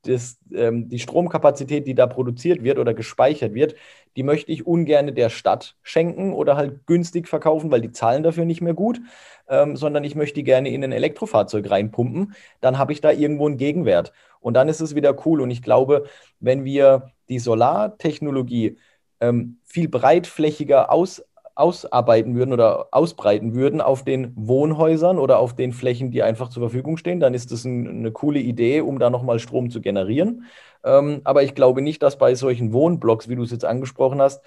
das, 0.08 0.38
ähm, 0.54 0.90
die 0.90 1.00
Stromkapazität, 1.00 1.88
die 1.88 1.96
da 1.96 2.08
produziert 2.08 2.64
wird 2.64 2.80
oder 2.80 2.94
gespeichert 2.94 3.54
wird, 3.54 3.76
die 4.16 4.24
möchte 4.24 4.52
ich 4.52 4.66
ungern 4.66 5.14
der 5.14 5.30
Stadt 5.30 5.76
schenken 5.84 6.34
oder 6.34 6.58
halt 6.58 6.88
günstig 6.88 7.28
verkaufen, 7.28 7.72
weil 7.72 7.82
die 7.82 7.92
zahlen 7.92 8.24
dafür 8.24 8.46
nicht 8.46 8.62
mehr 8.62 8.74
gut, 8.74 9.00
ähm, 9.48 9.76
sondern 9.76 10.04
ich 10.04 10.16
möchte 10.16 10.36
die 10.36 10.44
gerne 10.44 10.70
in 10.70 10.84
ein 10.84 10.92
Elektrofahrzeug 10.92 11.70
reinpumpen. 11.70 12.34
Dann 12.62 12.78
habe 12.78 12.94
ich 12.94 13.02
da 13.02 13.12
irgendwo 13.12 13.48
einen 13.48 13.58
Gegenwert. 13.58 14.14
Und 14.40 14.54
dann 14.54 14.70
ist 14.70 14.82
es 14.82 14.96
wieder 14.96 15.26
cool. 15.26 15.42
Und 15.42 15.52
ich 15.52 15.62
glaube, 15.62 16.06
wenn 16.40 16.66
wir 16.66 17.12
die 17.30 17.40
Solartechnologie 17.40 18.78
ähm, 19.20 19.60
viel 19.64 19.88
breitflächiger 19.88 20.92
aus, 20.92 21.24
ausarbeiten 21.60 22.36
würden 22.36 22.54
oder 22.54 22.88
ausbreiten 22.92 23.54
würden 23.56 23.82
auf 23.82 24.04
den 24.04 24.34
Wohnhäusern 24.36 25.20
oder 25.20 25.40
auf 25.40 25.56
den 25.56 25.74
Flächen, 25.74 26.12
die 26.12 26.24
einfach 26.24 26.50
zur 26.50 26.62
Verfügung 26.62 26.98
stehen, 26.98 27.20
dann 27.20 27.34
ist 27.34 27.52
das 27.52 27.66
ein, 27.66 27.88
eine 27.88 28.12
coole 28.12 28.40
Idee, 28.40 28.82
um 28.82 29.00
da 29.00 29.10
nochmal 29.10 29.40
Strom 29.40 29.70
zu 29.70 29.82
generieren. 29.82 30.46
Ähm, 30.84 31.22
aber 31.24 31.44
ich 31.44 31.56
glaube 31.56 31.82
nicht, 31.82 32.04
dass 32.04 32.18
bei 32.18 32.36
solchen 32.36 32.74
Wohnblocks, 32.74 33.30
wie 33.30 33.36
du 33.36 33.44
es 33.44 33.52
jetzt 33.52 33.66
angesprochen 33.66 34.22
hast, 34.22 34.44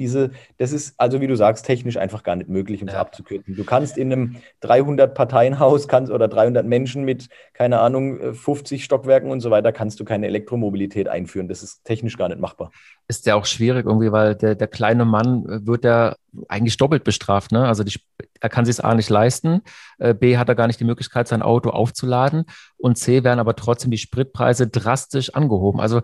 diese, 0.00 0.30
das 0.56 0.72
ist 0.72 0.94
also, 0.96 1.20
wie 1.20 1.26
du 1.26 1.36
sagst, 1.36 1.66
technisch 1.66 1.98
einfach 1.98 2.22
gar 2.24 2.34
nicht 2.34 2.48
möglich, 2.48 2.82
um 2.82 2.88
es 2.88 2.94
ja. 2.94 3.00
abzukürzen. 3.00 3.54
Du 3.54 3.64
kannst 3.64 3.98
in 3.98 4.12
einem 4.12 4.36
300-Parteien-Haus 4.62 5.86
kannst, 5.86 6.10
oder 6.10 6.26
300 6.26 6.66
Menschen 6.66 7.04
mit, 7.04 7.28
keine 7.52 7.78
Ahnung, 7.78 8.34
50 8.34 8.82
Stockwerken 8.82 9.30
und 9.30 9.40
so 9.40 9.50
weiter, 9.50 9.72
kannst 9.72 10.00
du 10.00 10.04
keine 10.04 10.26
Elektromobilität 10.26 11.06
einführen. 11.06 11.46
Das 11.46 11.62
ist 11.62 11.84
technisch 11.84 12.16
gar 12.16 12.28
nicht 12.28 12.40
machbar. 12.40 12.72
Ist 13.06 13.26
ja 13.26 13.34
auch 13.34 13.44
schwierig 13.44 13.86
irgendwie, 13.86 14.10
weil 14.10 14.34
der, 14.34 14.54
der 14.54 14.68
kleine 14.68 15.04
Mann 15.04 15.44
wird 15.66 15.84
ja 15.84 16.16
eigentlich 16.48 16.78
doppelt 16.78 17.04
bestraft. 17.04 17.52
Ne? 17.52 17.66
Also 17.66 17.84
die, 17.84 18.00
er 18.40 18.48
kann 18.48 18.64
sich 18.64 18.76
es 18.76 18.80
A 18.80 18.94
nicht 18.94 19.10
leisten, 19.10 19.60
äh, 19.98 20.14
B 20.14 20.38
hat 20.38 20.48
er 20.48 20.54
gar 20.54 20.66
nicht 20.66 20.80
die 20.80 20.84
Möglichkeit, 20.84 21.28
sein 21.28 21.42
Auto 21.42 21.70
aufzuladen 21.70 22.46
und 22.78 22.96
C 22.96 23.22
werden 23.22 23.40
aber 23.40 23.54
trotzdem 23.54 23.90
die 23.90 23.98
Spritpreise 23.98 24.66
drastisch 24.68 25.34
angehoben. 25.34 25.80
Also 25.80 26.00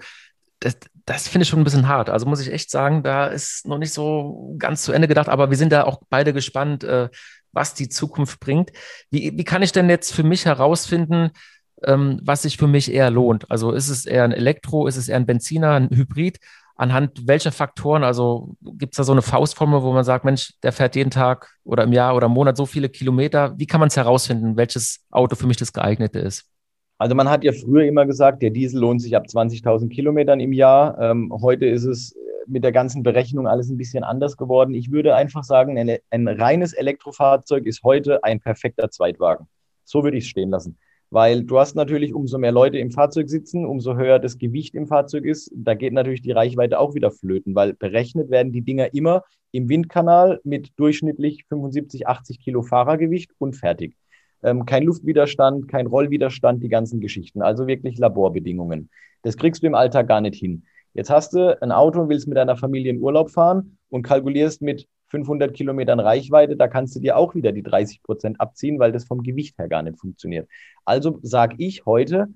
das, 0.60 0.76
das 1.06 1.28
finde 1.28 1.44
ich 1.44 1.48
schon 1.48 1.60
ein 1.60 1.64
bisschen 1.64 1.88
hart. 1.88 2.10
Also 2.10 2.26
muss 2.26 2.40
ich 2.40 2.52
echt 2.52 2.70
sagen, 2.70 3.02
da 3.02 3.26
ist 3.26 3.66
noch 3.66 3.78
nicht 3.78 3.92
so 3.92 4.54
ganz 4.58 4.82
zu 4.82 4.92
Ende 4.92 5.08
gedacht, 5.08 5.28
aber 5.28 5.50
wir 5.50 5.56
sind 5.56 5.72
da 5.72 5.84
auch 5.84 6.00
beide 6.10 6.32
gespannt, 6.32 6.82
äh, 6.84 7.08
was 7.52 7.74
die 7.74 7.88
Zukunft 7.88 8.40
bringt. 8.40 8.72
Wie, 9.10 9.32
wie 9.36 9.44
kann 9.44 9.62
ich 9.62 9.72
denn 9.72 9.88
jetzt 9.88 10.12
für 10.12 10.24
mich 10.24 10.44
herausfinden, 10.44 11.30
ähm, 11.84 12.20
was 12.22 12.42
sich 12.42 12.56
für 12.56 12.66
mich 12.66 12.92
eher 12.92 13.10
lohnt? 13.10 13.50
Also 13.50 13.70
ist 13.72 13.88
es 13.88 14.04
eher 14.04 14.24
ein 14.24 14.32
Elektro, 14.32 14.88
ist 14.88 14.96
es 14.96 15.08
eher 15.08 15.16
ein 15.16 15.26
Benziner, 15.26 15.72
ein 15.74 15.90
Hybrid? 15.90 16.40
Anhand 16.74 17.26
welcher 17.26 17.52
Faktoren, 17.52 18.04
also 18.04 18.56
gibt 18.60 18.94
es 18.94 18.96
da 18.98 19.04
so 19.04 19.12
eine 19.12 19.22
Faustformel, 19.22 19.82
wo 19.82 19.92
man 19.92 20.04
sagt, 20.04 20.24
Mensch, 20.26 20.54
der 20.62 20.72
fährt 20.72 20.96
jeden 20.96 21.10
Tag 21.10 21.56
oder 21.64 21.84
im 21.84 21.92
Jahr 21.92 22.14
oder 22.16 22.26
im 22.26 22.32
Monat 22.32 22.56
so 22.56 22.66
viele 22.66 22.88
Kilometer. 22.90 23.54
Wie 23.56 23.66
kann 23.66 23.80
man 23.80 23.88
es 23.88 23.96
herausfinden, 23.96 24.56
welches 24.56 25.06
Auto 25.10 25.36
für 25.36 25.46
mich 25.46 25.56
das 25.56 25.72
geeignete 25.72 26.18
ist? 26.18 26.50
Also 26.98 27.14
man 27.14 27.28
hat 27.28 27.44
ja 27.44 27.52
früher 27.52 27.84
immer 27.84 28.06
gesagt, 28.06 28.42
der 28.42 28.50
Diesel 28.50 28.80
lohnt 28.80 29.02
sich 29.02 29.14
ab 29.14 29.26
20.000 29.26 29.88
Kilometern 29.88 30.40
im 30.40 30.52
Jahr. 30.52 30.98
Ähm, 30.98 31.30
heute 31.42 31.66
ist 31.66 31.84
es 31.84 32.14
mit 32.46 32.64
der 32.64 32.72
ganzen 32.72 33.02
Berechnung 33.02 33.46
alles 33.46 33.68
ein 33.68 33.76
bisschen 33.76 34.02
anders 34.02 34.36
geworden. 34.36 34.72
Ich 34.72 34.90
würde 34.90 35.14
einfach 35.14 35.44
sagen, 35.44 35.78
ein, 35.78 35.98
ein 36.10 36.28
reines 36.28 36.72
Elektrofahrzeug 36.72 37.66
ist 37.66 37.82
heute 37.82 38.24
ein 38.24 38.40
perfekter 38.40 38.90
Zweitwagen. 38.90 39.46
So 39.84 40.04
würde 40.04 40.16
ich 40.16 40.24
es 40.24 40.30
stehen 40.30 40.50
lassen. 40.50 40.78
Weil 41.10 41.44
du 41.44 41.58
hast 41.58 41.76
natürlich, 41.76 42.14
umso 42.14 42.38
mehr 42.38 42.50
Leute 42.50 42.78
im 42.78 42.90
Fahrzeug 42.90 43.28
sitzen, 43.28 43.66
umso 43.66 43.94
höher 43.94 44.18
das 44.18 44.38
Gewicht 44.38 44.74
im 44.74 44.86
Fahrzeug 44.86 45.24
ist, 45.24 45.52
da 45.54 45.74
geht 45.74 45.92
natürlich 45.92 46.22
die 46.22 46.32
Reichweite 46.32 46.80
auch 46.80 46.94
wieder 46.94 47.10
flöten, 47.10 47.54
weil 47.54 47.74
berechnet 47.74 48.30
werden 48.30 48.52
die 48.52 48.62
Dinger 48.62 48.92
immer 48.94 49.22
im 49.52 49.68
Windkanal 49.68 50.40
mit 50.44 50.70
durchschnittlich 50.76 51.44
75, 51.48 52.08
80 52.08 52.40
Kilo 52.40 52.62
Fahrergewicht 52.62 53.32
und 53.38 53.54
fertig 53.54 53.94
kein 54.66 54.82
Luftwiderstand, 54.84 55.68
kein 55.68 55.86
Rollwiderstand, 55.86 56.62
die 56.62 56.68
ganzen 56.68 57.00
Geschichten. 57.00 57.42
Also 57.42 57.66
wirklich 57.66 57.98
Laborbedingungen. 57.98 58.90
Das 59.22 59.36
kriegst 59.36 59.62
du 59.62 59.66
im 59.66 59.74
Alltag 59.74 60.08
gar 60.08 60.20
nicht 60.20 60.38
hin. 60.38 60.64
Jetzt 60.94 61.10
hast 61.10 61.34
du 61.34 61.60
ein 61.60 61.72
Auto 61.72 62.00
und 62.00 62.08
willst 62.08 62.28
mit 62.28 62.36
deiner 62.36 62.56
Familie 62.56 62.90
in 62.90 63.00
Urlaub 63.00 63.30
fahren 63.30 63.78
und 63.90 64.02
kalkulierst 64.02 64.62
mit 64.62 64.86
500 65.08 65.54
Kilometern 65.54 66.00
Reichweite, 66.00 66.56
da 66.56 66.68
kannst 66.68 66.96
du 66.96 67.00
dir 67.00 67.16
auch 67.16 67.34
wieder 67.34 67.52
die 67.52 67.62
30 67.62 68.02
Prozent 68.02 68.40
abziehen, 68.40 68.78
weil 68.78 68.92
das 68.92 69.04
vom 69.04 69.22
Gewicht 69.22 69.58
her 69.58 69.68
gar 69.68 69.82
nicht 69.82 69.98
funktioniert. 69.98 70.48
Also 70.84 71.18
sage 71.22 71.56
ich 71.58 71.86
heute, 71.86 72.28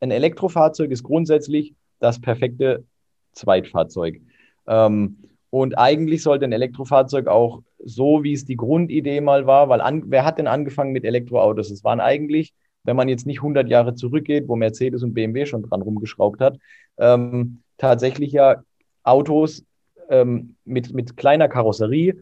ein 0.00 0.10
Elektrofahrzeug 0.10 0.90
ist 0.90 1.02
grundsätzlich 1.02 1.74
das 2.00 2.20
perfekte 2.20 2.84
Zweitfahrzeug. 3.32 4.20
Ähm, 4.66 5.18
und 5.50 5.78
eigentlich 5.78 6.22
sollte 6.22 6.44
ein 6.44 6.52
Elektrofahrzeug 6.52 7.26
auch 7.26 7.62
so, 7.84 8.22
wie 8.24 8.32
es 8.32 8.44
die 8.44 8.56
Grundidee 8.56 9.20
mal 9.20 9.46
war, 9.46 9.68
weil 9.68 9.80
an, 9.80 10.04
wer 10.06 10.24
hat 10.24 10.38
denn 10.38 10.46
angefangen 10.46 10.92
mit 10.92 11.04
Elektroautos? 11.04 11.70
Es 11.70 11.84
waren 11.84 12.00
eigentlich, 12.00 12.52
wenn 12.84 12.96
man 12.96 13.08
jetzt 13.08 13.26
nicht 13.26 13.38
100 13.38 13.68
Jahre 13.68 13.94
zurückgeht, 13.94 14.48
wo 14.48 14.56
Mercedes 14.56 15.02
und 15.02 15.14
BMW 15.14 15.46
schon 15.46 15.62
dran 15.62 15.82
rumgeschraubt 15.82 16.40
hat, 16.40 16.58
ähm, 16.98 17.62
tatsächlich 17.76 18.32
ja 18.32 18.62
Autos 19.02 19.64
ähm, 20.10 20.56
mit, 20.64 20.92
mit 20.92 21.16
kleiner 21.16 21.48
Karosserie, 21.48 22.16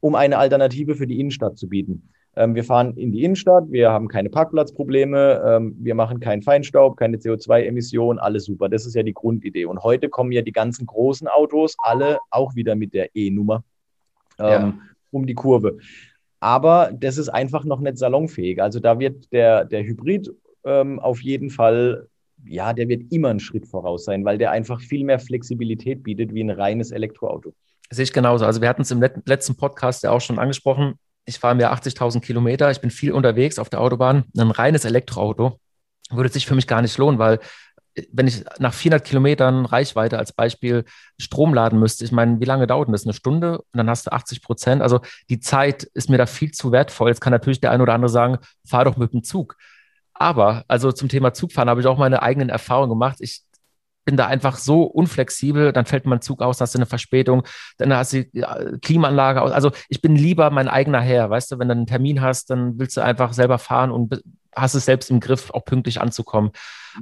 um 0.00 0.14
eine 0.14 0.38
Alternative 0.38 0.94
für 0.94 1.06
die 1.06 1.20
Innenstadt 1.20 1.58
zu 1.58 1.68
bieten. 1.68 2.10
Ähm, 2.36 2.54
wir 2.54 2.64
fahren 2.64 2.96
in 2.96 3.12
die 3.12 3.24
Innenstadt, 3.24 3.70
wir 3.70 3.90
haben 3.90 4.08
keine 4.08 4.30
Parkplatzprobleme, 4.30 5.42
ähm, 5.44 5.76
wir 5.78 5.94
machen 5.94 6.20
keinen 6.20 6.42
Feinstaub, 6.42 6.96
keine 6.96 7.16
CO2-Emissionen, 7.16 8.18
alles 8.18 8.44
super. 8.44 8.68
Das 8.68 8.86
ist 8.86 8.94
ja 8.94 9.02
die 9.02 9.14
Grundidee. 9.14 9.64
Und 9.64 9.82
heute 9.82 10.08
kommen 10.08 10.32
ja 10.32 10.42
die 10.42 10.52
ganzen 10.52 10.86
großen 10.86 11.26
Autos, 11.28 11.74
alle 11.78 12.18
auch 12.30 12.54
wieder 12.54 12.76
mit 12.76 12.94
der 12.94 13.14
E-Nummer 13.14 13.64
ähm, 14.40 14.46
ja. 14.48 14.78
um 15.10 15.26
die 15.26 15.34
Kurve. 15.34 15.78
Aber 16.40 16.90
das 16.92 17.18
ist 17.18 17.28
einfach 17.28 17.64
noch 17.64 17.80
nicht 17.80 17.98
salonfähig. 17.98 18.62
Also 18.62 18.80
da 18.80 18.98
wird 18.98 19.30
der, 19.32 19.64
der 19.64 19.84
Hybrid 19.84 20.32
ähm, 20.64 20.98
auf 20.98 21.20
jeden 21.22 21.50
Fall 21.50 22.08
ja, 22.44 22.72
der 22.72 22.88
wird 22.88 23.12
immer 23.12 23.28
einen 23.28 23.40
Schritt 23.40 23.66
voraus 23.66 24.04
sein, 24.04 24.24
weil 24.24 24.38
der 24.38 24.50
einfach 24.50 24.80
viel 24.80 25.04
mehr 25.04 25.18
Flexibilität 25.18 26.02
bietet 26.02 26.34
wie 26.34 26.42
ein 26.42 26.50
reines 26.50 26.90
Elektroauto. 26.90 27.54
Sehe 27.90 28.04
ich 28.04 28.12
genauso. 28.12 28.46
Also 28.46 28.60
wir 28.60 28.68
hatten 28.68 28.82
es 28.82 28.90
im 28.90 29.00
letzten 29.00 29.56
Podcast 29.56 30.02
ja 30.02 30.10
auch 30.10 30.20
schon 30.20 30.38
angesprochen. 30.38 30.94
Ich 31.26 31.38
fahre 31.38 31.54
mir 31.54 31.72
80.000 31.72 32.20
Kilometer, 32.20 32.70
ich 32.70 32.80
bin 32.80 32.90
viel 32.90 33.12
unterwegs 33.12 33.58
auf 33.58 33.68
der 33.68 33.80
Autobahn. 33.80 34.24
Ein 34.36 34.50
reines 34.50 34.84
Elektroauto 34.84 35.58
würde 36.10 36.28
sich 36.28 36.46
für 36.46 36.54
mich 36.54 36.66
gar 36.66 36.82
nicht 36.82 36.96
lohnen, 36.98 37.18
weil 37.18 37.38
wenn 38.12 38.26
ich 38.26 38.44
nach 38.58 38.72
400 38.72 39.06
Kilometern 39.06 39.66
Reichweite 39.66 40.18
als 40.18 40.32
Beispiel 40.32 40.84
Strom 41.18 41.54
laden 41.54 41.78
müsste, 41.78 42.04
ich 42.04 42.12
meine, 42.12 42.40
wie 42.40 42.44
lange 42.44 42.66
dauert 42.66 42.88
denn 42.88 42.92
das? 42.92 43.04
Eine 43.04 43.14
Stunde 43.14 43.58
und 43.58 43.76
dann 43.78 43.90
hast 43.90 44.06
du 44.06 44.12
80 44.12 44.42
Prozent. 44.42 44.82
Also 44.82 45.00
die 45.28 45.40
Zeit 45.40 45.84
ist 45.84 46.08
mir 46.08 46.18
da 46.18 46.26
viel 46.26 46.52
zu 46.52 46.72
wertvoll. 46.72 47.08
Jetzt 47.08 47.20
kann 47.20 47.32
natürlich 47.32 47.60
der 47.60 47.72
eine 47.72 47.82
oder 47.82 47.94
andere 47.94 48.08
sagen, 48.08 48.38
fahr 48.64 48.84
doch 48.84 48.96
mit 48.96 49.12
dem 49.12 49.22
Zug. 49.24 49.56
Aber, 50.14 50.64
also 50.68 50.92
zum 50.92 51.08
Thema 51.08 51.32
Zugfahren 51.32 51.70
habe 51.70 51.80
ich 51.80 51.86
auch 51.86 51.98
meine 51.98 52.22
eigenen 52.22 52.50
Erfahrungen 52.50 52.90
gemacht. 52.90 53.16
Ich 53.20 53.42
bin 54.04 54.16
da 54.16 54.26
einfach 54.26 54.56
so 54.56 54.82
unflexibel, 54.82 55.72
dann 55.72 55.86
fällt 55.86 56.06
mein 56.06 56.20
Zug 56.20 56.42
aus, 56.42 56.58
dann 56.58 56.64
hast 56.64 56.74
du 56.74 56.78
eine 56.78 56.86
Verspätung, 56.86 57.44
dann 57.78 57.94
hast 57.94 58.12
du 58.12 58.24
die 58.24 58.44
Klimaanlage 58.82 59.42
aus. 59.42 59.52
Also 59.52 59.72
ich 59.88 60.00
bin 60.00 60.16
lieber 60.16 60.50
mein 60.50 60.68
eigener 60.68 61.00
Herr, 61.00 61.30
weißt 61.30 61.52
du, 61.52 61.58
wenn 61.58 61.68
du 61.68 61.72
einen 61.72 61.86
Termin 61.86 62.20
hast, 62.20 62.50
dann 62.50 62.78
willst 62.78 62.96
du 62.96 63.02
einfach 63.02 63.32
selber 63.32 63.58
fahren 63.58 63.90
und 63.90 64.22
hast 64.54 64.74
es 64.74 64.84
selbst 64.84 65.10
im 65.10 65.20
Griff, 65.20 65.50
auch 65.50 65.64
pünktlich 65.64 66.00
anzukommen. 66.00 66.50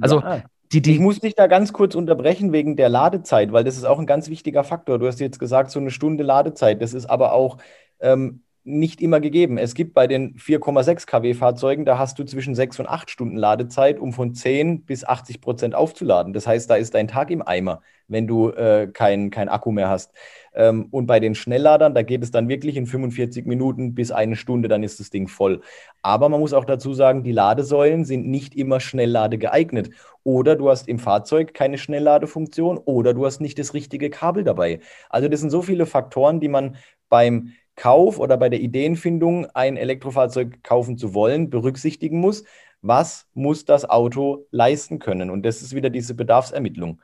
Also 0.01 0.21
ja. 0.21 0.43
Die, 0.71 0.81
die 0.81 0.93
ich 0.93 0.99
muss 0.99 1.19
dich 1.19 1.33
da 1.35 1.47
ganz 1.47 1.73
kurz 1.73 1.95
unterbrechen 1.95 2.51
wegen 2.53 2.75
der 2.75 2.89
Ladezeit, 2.89 3.51
weil 3.51 3.63
das 3.63 3.75
ist 3.75 3.85
auch 3.85 3.97
ein 3.99 4.05
ganz 4.05 4.29
wichtiger 4.29 4.63
Faktor. 4.63 4.99
Du 4.99 5.07
hast 5.07 5.19
jetzt 5.19 5.39
gesagt, 5.39 5.71
so 5.71 5.79
eine 5.79 5.89
Stunde 5.89 6.23
Ladezeit. 6.23 6.81
Das 6.81 6.93
ist 6.93 7.07
aber 7.07 7.33
auch 7.33 7.57
ähm, 7.99 8.43
nicht 8.63 9.01
immer 9.01 9.19
gegeben. 9.19 9.57
Es 9.57 9.73
gibt 9.73 9.93
bei 9.93 10.05
den 10.05 10.35
4,6 10.35 11.05
kW 11.05 11.33
Fahrzeugen, 11.33 11.85
da 11.85 11.97
hast 11.97 12.19
du 12.19 12.23
zwischen 12.23 12.55
6 12.55 12.79
und 12.79 12.87
8 12.87 13.09
Stunden 13.09 13.37
Ladezeit, 13.37 13.99
um 13.99 14.13
von 14.13 14.33
10 14.33 14.83
bis 14.83 15.05
80 15.05 15.41
Prozent 15.41 15.75
aufzuladen. 15.75 16.33
Das 16.33 16.45
heißt, 16.45 16.69
da 16.69 16.75
ist 16.75 16.93
dein 16.93 17.07
Tag 17.07 17.31
im 17.31 17.41
Eimer, 17.41 17.81
wenn 18.07 18.27
du 18.27 18.49
äh, 18.49 18.89
kein, 18.91 19.29
kein 19.29 19.49
Akku 19.49 19.71
mehr 19.71 19.89
hast. 19.89 20.11
Ähm, 20.53 20.87
und 20.91 21.07
bei 21.07 21.19
den 21.19 21.35
Schnellladern, 21.35 21.93
da 21.95 22.01
geht 22.01 22.21
es 22.21 22.31
dann 22.31 22.49
wirklich 22.49 22.75
in 22.75 22.85
45 22.85 23.45
Minuten 23.45 23.95
bis 23.95 24.11
eine 24.11 24.35
Stunde, 24.35 24.67
dann 24.67 24.83
ist 24.83 24.99
das 24.99 25.09
Ding 25.09 25.27
voll. 25.27 25.61
Aber 26.01 26.29
man 26.29 26.39
muss 26.39 26.53
auch 26.53 26.65
dazu 26.65 26.93
sagen, 26.93 27.23
die 27.23 27.31
Ladesäulen 27.31 28.03
sind 28.03 28.27
nicht 28.27 28.55
immer 28.55 28.79
Schnelllade 28.79 29.37
geeignet. 29.37 29.89
Oder 30.23 30.55
du 30.55 30.69
hast 30.69 30.87
im 30.87 30.99
Fahrzeug 30.99 31.53
keine 31.53 31.77
Schnellladefunktion 31.77 32.77
oder 32.77 33.13
du 33.13 33.25
hast 33.25 33.39
nicht 33.39 33.57
das 33.57 33.73
richtige 33.73 34.09
Kabel 34.09 34.43
dabei. 34.43 34.81
Also 35.09 35.29
das 35.29 35.39
sind 35.39 35.49
so 35.49 35.61
viele 35.61 35.85
Faktoren, 35.85 36.39
die 36.39 36.49
man 36.49 36.75
beim 37.09 37.53
Kauf 37.79 38.19
oder 38.19 38.35
bei 38.35 38.49
der 38.49 38.59
Ideenfindung, 38.59 39.47
ein 39.53 39.77
Elektrofahrzeug 39.77 40.63
kaufen 40.63 40.97
zu 40.97 41.13
wollen, 41.13 41.49
berücksichtigen 41.49 42.19
muss. 42.19 42.43
Was 42.81 43.25
muss 43.33 43.63
das 43.63 43.89
Auto 43.89 44.45
leisten 44.51 44.99
können? 44.99 45.29
Und 45.29 45.43
das 45.45 45.61
ist 45.61 45.73
wieder 45.73 45.89
diese 45.89 46.13
Bedarfsermittlung. 46.13 47.01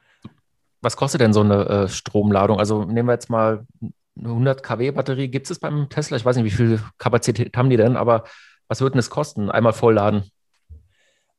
Was 0.82 0.98
kostet 0.98 1.22
denn 1.22 1.32
so 1.32 1.42
eine 1.42 1.66
äh, 1.66 1.88
Stromladung? 1.88 2.60
Also 2.60 2.84
nehmen 2.84 3.08
wir 3.08 3.14
jetzt 3.14 3.30
mal 3.30 3.66
eine 4.20 4.30
100 4.30 4.64
kW 4.64 4.92
Batterie. 4.92 5.30
Gibt 5.30 5.50
es 5.50 5.60
beim 5.60 5.88
Tesla? 5.90 6.18
Ich 6.18 6.26
weiß 6.26 6.36
nicht, 6.36 6.46
wie 6.46 6.52
viel 6.52 6.82
Kapazität 6.98 7.56
haben 7.56 7.70
die 7.70 7.78
denn, 7.78 7.96
aber 7.96 8.26
was 8.68 8.82
würden 8.82 9.00
es 9.00 9.10
kosten? 9.10 9.50
Einmal 9.50 9.74
vollladen? 9.74 10.30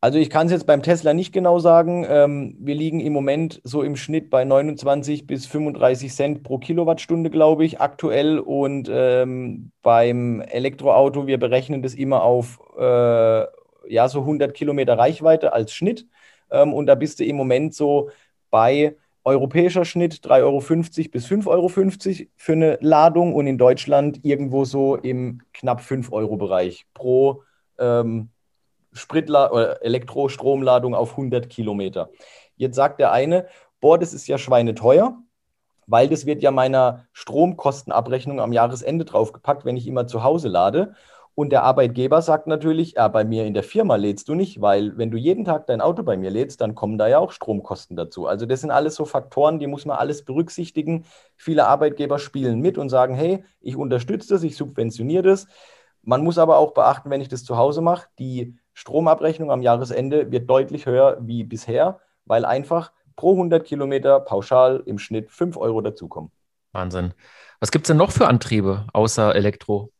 Also 0.00 0.18
ich 0.18 0.30
kann 0.30 0.46
es 0.46 0.52
jetzt 0.52 0.66
beim 0.66 0.82
Tesla 0.82 1.14
nicht 1.14 1.32
genau 1.32 1.58
sagen. 1.58 2.06
Ähm, 2.08 2.56
wir 2.60 2.74
liegen 2.74 3.00
im 3.00 3.12
Moment 3.12 3.60
so 3.64 3.82
im 3.82 3.96
Schnitt 3.96 4.30
bei 4.30 4.44
29 4.44 5.26
bis 5.26 5.46
35 5.46 6.12
Cent 6.12 6.42
pro 6.42 6.58
Kilowattstunde, 6.58 7.30
glaube 7.30 7.64
ich, 7.64 7.80
aktuell. 7.80 8.38
Und 8.38 8.88
ähm, 8.92 9.72
beim 9.82 10.40
Elektroauto, 10.42 11.26
wir 11.26 11.38
berechnen 11.38 11.82
das 11.82 11.94
immer 11.94 12.22
auf 12.22 12.60
äh, 12.78 13.46
ja, 13.88 14.08
so 14.08 14.20
100 14.20 14.54
Kilometer 14.54 14.98
Reichweite 14.98 15.52
als 15.52 15.72
Schnitt. 15.72 16.06
Ähm, 16.50 16.74
und 16.74 16.86
da 16.86 16.94
bist 16.94 17.18
du 17.20 17.24
im 17.24 17.36
Moment 17.36 17.74
so 17.74 18.10
bei 18.50 18.96
europäischer 19.24 19.84
Schnitt 19.84 20.20
3,50 20.24 20.42
Euro 20.42 20.60
bis 21.10 21.26
5,50 21.26 21.46
Euro 21.48 21.68
für 22.36 22.52
eine 22.52 22.78
Ladung 22.80 23.34
und 23.34 23.46
in 23.48 23.58
Deutschland 23.58 24.24
irgendwo 24.24 24.64
so 24.64 24.94
im 24.96 25.40
knapp 25.52 25.80
5 25.80 26.12
Euro 26.12 26.36
Bereich 26.36 26.86
pro 26.94 27.42
ähm, 27.78 28.30
Spritla 28.96 29.74
Elektrostromladung 29.80 30.94
auf 30.94 31.12
100 31.12 31.48
Kilometer. 31.48 32.10
Jetzt 32.56 32.76
sagt 32.76 33.00
der 33.00 33.12
eine, 33.12 33.46
boah, 33.80 33.98
das 33.98 34.14
ist 34.14 34.26
ja 34.26 34.38
schweineteuer, 34.38 35.18
weil 35.86 36.08
das 36.08 36.26
wird 36.26 36.42
ja 36.42 36.50
meiner 36.50 37.06
Stromkostenabrechnung 37.12 38.40
am 38.40 38.52
Jahresende 38.52 39.04
draufgepackt, 39.04 39.64
wenn 39.64 39.76
ich 39.76 39.86
immer 39.86 40.06
zu 40.06 40.24
Hause 40.24 40.48
lade. 40.48 40.94
Und 41.36 41.50
der 41.50 41.64
Arbeitgeber 41.64 42.22
sagt 42.22 42.46
natürlich, 42.46 42.94
ja, 42.94 43.08
bei 43.08 43.22
mir 43.22 43.44
in 43.44 43.52
der 43.52 43.62
Firma 43.62 43.96
lädst 43.96 44.26
du 44.28 44.34
nicht, 44.34 44.62
weil 44.62 44.96
wenn 44.96 45.10
du 45.10 45.18
jeden 45.18 45.44
Tag 45.44 45.66
dein 45.66 45.82
Auto 45.82 46.02
bei 46.02 46.16
mir 46.16 46.30
lädst, 46.30 46.62
dann 46.62 46.74
kommen 46.74 46.96
da 46.96 47.08
ja 47.08 47.18
auch 47.18 47.30
Stromkosten 47.30 47.94
dazu. 47.94 48.26
Also 48.26 48.46
das 48.46 48.62
sind 48.62 48.70
alles 48.70 48.94
so 48.94 49.04
Faktoren, 49.04 49.58
die 49.58 49.66
muss 49.66 49.84
man 49.84 49.98
alles 49.98 50.24
berücksichtigen. 50.24 51.04
Viele 51.36 51.66
Arbeitgeber 51.66 52.18
spielen 52.18 52.60
mit 52.60 52.78
und 52.78 52.88
sagen, 52.88 53.14
hey, 53.14 53.44
ich 53.60 53.76
unterstütze 53.76 54.32
das, 54.32 54.44
ich 54.44 54.56
subventioniere 54.56 55.24
das. 55.24 55.46
Man 56.00 56.24
muss 56.24 56.38
aber 56.38 56.56
auch 56.56 56.72
beachten, 56.72 57.10
wenn 57.10 57.20
ich 57.20 57.28
das 57.28 57.44
zu 57.44 57.58
Hause 57.58 57.82
mache, 57.82 58.08
die 58.18 58.56
Stromabrechnung 58.76 59.50
am 59.50 59.62
Jahresende 59.62 60.30
wird 60.30 60.50
deutlich 60.50 60.84
höher 60.84 61.16
wie 61.22 61.44
bisher, 61.44 61.98
weil 62.26 62.44
einfach 62.44 62.92
pro 63.16 63.32
100 63.32 63.64
Kilometer 63.64 64.20
pauschal 64.20 64.82
im 64.84 64.98
Schnitt 64.98 65.30
5 65.30 65.56
Euro 65.56 65.80
dazukommen. 65.80 66.30
Wahnsinn. 66.72 67.14
Was 67.58 67.70
gibt 67.70 67.86
es 67.86 67.88
denn 67.88 67.96
noch 67.96 68.10
für 68.10 68.28
Antriebe 68.28 68.86
außer 68.92 69.34
Elektro? 69.34 69.92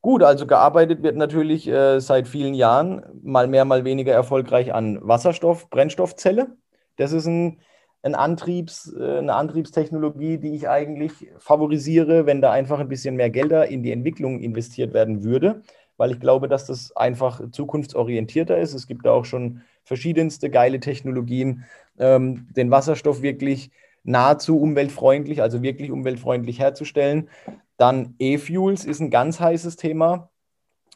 Gut, 0.00 0.24
also 0.24 0.44
gearbeitet 0.44 1.04
wird 1.04 1.14
natürlich 1.14 1.68
äh, 1.68 2.00
seit 2.00 2.26
vielen 2.26 2.54
Jahren 2.54 3.04
mal 3.22 3.46
mehr, 3.46 3.64
mal 3.64 3.84
weniger 3.84 4.12
erfolgreich 4.12 4.74
an 4.74 4.98
Wasserstoff, 5.00 5.70
Brennstoffzelle. 5.70 6.56
Das 6.96 7.12
ist 7.12 7.26
ein, 7.26 7.60
ein 8.02 8.16
Antriebs, 8.16 8.92
äh, 8.92 9.18
eine 9.18 9.34
Antriebstechnologie, 9.34 10.38
die 10.38 10.56
ich 10.56 10.68
eigentlich 10.68 11.30
favorisiere, 11.38 12.26
wenn 12.26 12.42
da 12.42 12.50
einfach 12.50 12.80
ein 12.80 12.88
bisschen 12.88 13.14
mehr 13.14 13.30
Gelder 13.30 13.68
in 13.68 13.84
die 13.84 13.92
Entwicklung 13.92 14.40
investiert 14.40 14.92
werden 14.94 15.22
würde 15.22 15.62
weil 15.96 16.12
ich 16.12 16.20
glaube, 16.20 16.48
dass 16.48 16.66
das 16.66 16.94
einfach 16.96 17.40
zukunftsorientierter 17.50 18.58
ist. 18.58 18.74
Es 18.74 18.86
gibt 18.86 19.06
da 19.06 19.12
auch 19.12 19.24
schon 19.24 19.62
verschiedenste 19.84 20.50
geile 20.50 20.80
Technologien, 20.80 21.64
ähm, 21.98 22.48
den 22.56 22.70
Wasserstoff 22.70 23.22
wirklich 23.22 23.70
nahezu 24.02 24.58
umweltfreundlich, 24.60 25.42
also 25.42 25.62
wirklich 25.62 25.90
umweltfreundlich 25.90 26.58
herzustellen. 26.58 27.28
Dann 27.76 28.14
E-Fuels 28.18 28.84
ist 28.84 29.00
ein 29.00 29.10
ganz 29.10 29.40
heißes 29.40 29.76
Thema. 29.76 30.30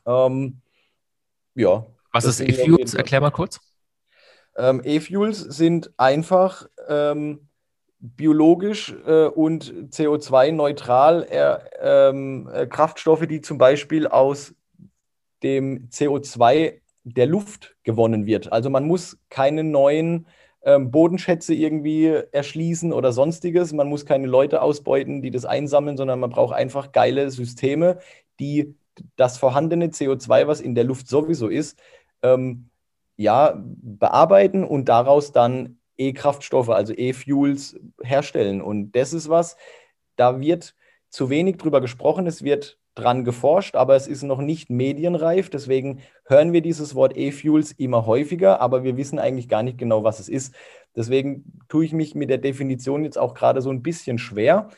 Ähm, 0.06 0.60
ja. 1.54 1.86
Was 2.12 2.24
ist 2.24 2.40
E-Fuels? 2.40 2.94
Erklär 2.94 3.20
mal 3.20 3.30
kurz. 3.30 3.60
Ähm, 4.56 4.80
E-Fuels 4.84 5.40
sind 5.40 5.92
einfach 5.96 6.66
ähm, 6.88 7.48
biologisch 8.00 8.94
äh, 9.06 9.26
und 9.26 9.72
CO2-neutral 9.90 11.24
äh, 11.24 11.58
ähm, 11.80 12.48
äh, 12.52 12.66
Kraftstoffe, 12.66 13.26
die 13.26 13.40
zum 13.40 13.58
Beispiel 13.58 14.06
aus 14.06 14.54
dem 15.42 15.88
CO2 15.90 16.80
der 17.04 17.26
Luft 17.26 17.76
gewonnen 17.82 18.26
wird. 18.26 18.52
Also 18.52 18.70
man 18.70 18.86
muss 18.86 19.18
keine 19.30 19.64
neuen 19.64 20.26
ähm, 20.62 20.90
Bodenschätze 20.90 21.54
irgendwie 21.54 22.06
erschließen 22.06 22.92
oder 22.92 23.12
sonstiges. 23.12 23.72
Man 23.72 23.88
muss 23.88 24.04
keine 24.04 24.26
Leute 24.26 24.60
ausbeuten, 24.62 25.22
die 25.22 25.30
das 25.30 25.44
einsammeln, 25.44 25.96
sondern 25.96 26.20
man 26.20 26.30
braucht 26.30 26.54
einfach 26.54 26.92
geile 26.92 27.30
Systeme, 27.30 27.98
die 28.40 28.74
das 29.16 29.38
vorhandene 29.38 29.86
CO2, 29.86 30.46
was 30.46 30.60
in 30.60 30.74
der 30.74 30.84
Luft 30.84 31.08
sowieso 31.08 31.48
ist, 31.48 31.78
ähm, 32.22 32.68
ja, 33.16 33.54
bearbeiten 33.62 34.64
und 34.64 34.88
daraus 34.88 35.32
dann 35.32 35.78
E-Kraftstoffe, 35.96 36.70
also 36.70 36.92
E-Fuels 36.92 37.78
herstellen. 38.02 38.62
Und 38.62 38.92
das 38.92 39.12
ist 39.12 39.28
was, 39.28 39.56
da 40.16 40.40
wird 40.40 40.74
zu 41.10 41.30
wenig 41.30 41.56
drüber 41.56 41.80
gesprochen. 41.80 42.26
Es 42.26 42.42
wird 42.42 42.78
dran 42.98 43.24
geforscht, 43.24 43.76
aber 43.76 43.96
es 43.96 44.06
ist 44.06 44.22
noch 44.22 44.40
nicht 44.40 44.70
medienreif. 44.70 45.50
Deswegen 45.50 46.00
hören 46.24 46.52
wir 46.52 46.60
dieses 46.60 46.94
Wort 46.94 47.16
E-Fuels 47.16 47.72
immer 47.72 48.06
häufiger, 48.06 48.60
aber 48.60 48.82
wir 48.82 48.96
wissen 48.96 49.18
eigentlich 49.18 49.48
gar 49.48 49.62
nicht 49.62 49.78
genau, 49.78 50.04
was 50.04 50.20
es 50.20 50.28
ist. 50.28 50.54
Deswegen 50.96 51.60
tue 51.68 51.84
ich 51.84 51.92
mich 51.92 52.14
mit 52.14 52.30
der 52.30 52.38
Definition 52.38 53.04
jetzt 53.04 53.18
auch 53.18 53.34
gerade 53.34 53.62
so 53.62 53.70
ein 53.70 53.82
bisschen 53.82 54.18
schwer. 54.18 54.68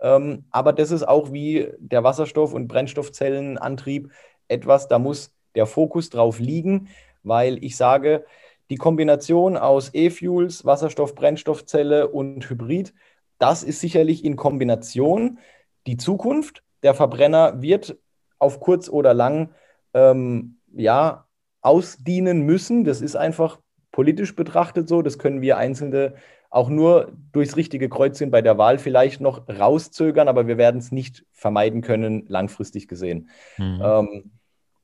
Ähm, 0.00 0.44
aber 0.50 0.72
das 0.72 0.90
ist 0.90 1.06
auch 1.06 1.32
wie 1.32 1.68
der 1.78 2.04
Wasserstoff- 2.04 2.54
und 2.54 2.68
Brennstoffzellenantrieb 2.68 4.10
etwas, 4.48 4.88
da 4.88 4.98
muss 4.98 5.32
der 5.54 5.66
Fokus 5.66 6.10
drauf 6.10 6.38
liegen, 6.38 6.88
weil 7.22 7.62
ich 7.62 7.76
sage, 7.76 8.24
die 8.70 8.76
Kombination 8.76 9.56
aus 9.56 9.90
E-Fuels, 9.92 10.64
Wasserstoff, 10.64 11.14
Brennstoffzelle 11.14 12.08
und 12.08 12.48
Hybrid, 12.48 12.94
das 13.38 13.62
ist 13.62 13.80
sicherlich 13.80 14.24
in 14.24 14.36
Kombination 14.36 15.38
die 15.86 15.96
Zukunft 15.96 16.62
der 16.82 16.94
Verbrenner 16.94 17.60
wird 17.62 17.96
auf 18.38 18.60
kurz 18.60 18.88
oder 18.88 19.14
lang 19.14 19.50
ähm, 19.94 20.58
ja, 20.72 21.26
ausdienen 21.60 22.42
müssen. 22.42 22.84
Das 22.84 23.00
ist 23.00 23.16
einfach 23.16 23.58
politisch 23.92 24.34
betrachtet 24.34 24.88
so. 24.88 25.02
Das 25.02 25.18
können 25.18 25.42
wir 25.42 25.56
Einzelne 25.56 26.14
auch 26.48 26.68
nur 26.68 27.12
durchs 27.32 27.56
richtige 27.56 27.88
Kreuzchen 27.88 28.30
bei 28.30 28.42
der 28.42 28.58
Wahl 28.58 28.78
vielleicht 28.78 29.20
noch 29.20 29.48
rauszögern, 29.48 30.26
aber 30.26 30.48
wir 30.48 30.58
werden 30.58 30.78
es 30.78 30.90
nicht 30.90 31.24
vermeiden 31.32 31.80
können, 31.80 32.24
langfristig 32.26 32.88
gesehen. 32.88 33.30
Mhm. 33.56 33.80
Ähm, 33.82 34.30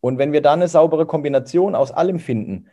und 0.00 0.18
wenn 0.18 0.32
wir 0.32 0.42
da 0.42 0.52
eine 0.52 0.68
saubere 0.68 1.06
Kombination 1.06 1.74
aus 1.74 1.90
allem 1.90 2.20
finden, 2.20 2.68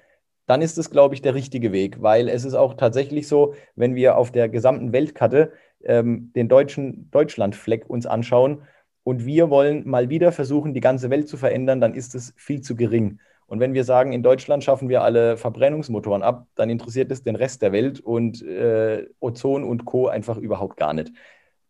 dann 0.45 0.61
ist 0.61 0.77
es, 0.77 0.91
glaube 0.91 1.15
ich, 1.15 1.21
der 1.21 1.33
richtige 1.33 1.71
Weg, 1.71 2.01
weil 2.01 2.29
es 2.29 2.45
ist 2.45 2.53
auch 2.53 2.75
tatsächlich 2.75 3.27
so, 3.27 3.55
wenn 3.75 3.95
wir 3.95 4.17
auf 4.17 4.31
der 4.31 4.49
gesamten 4.49 4.91
Weltkarte 4.91 5.53
ähm, 5.83 6.31
den 6.35 6.49
deutschen 6.49 7.09
Deutschlandfleck 7.09 7.89
uns 7.89 8.05
anschauen 8.05 8.61
und 9.03 9.25
wir 9.25 9.49
wollen 9.49 9.87
mal 9.87 10.09
wieder 10.09 10.31
versuchen, 10.31 10.73
die 10.73 10.79
ganze 10.79 11.09
Welt 11.09 11.27
zu 11.27 11.37
verändern, 11.37 11.81
dann 11.81 11.93
ist 11.93 12.15
es 12.15 12.33
viel 12.37 12.61
zu 12.61 12.75
gering. 12.75 13.19
Und 13.47 13.59
wenn 13.59 13.73
wir 13.73 13.83
sagen, 13.83 14.13
in 14.13 14.23
Deutschland 14.23 14.63
schaffen 14.63 14.89
wir 14.89 15.03
alle 15.03 15.37
Verbrennungsmotoren 15.37 16.23
ab, 16.23 16.47
dann 16.55 16.69
interessiert 16.69 17.11
es 17.11 17.23
den 17.23 17.35
Rest 17.35 17.61
der 17.61 17.71
Welt 17.71 17.99
und 17.99 18.41
äh, 18.41 19.05
Ozon 19.19 19.63
und 19.63 19.85
Co. 19.85 20.07
einfach 20.07 20.37
überhaupt 20.37 20.77
gar 20.77 20.93
nicht. 20.93 21.11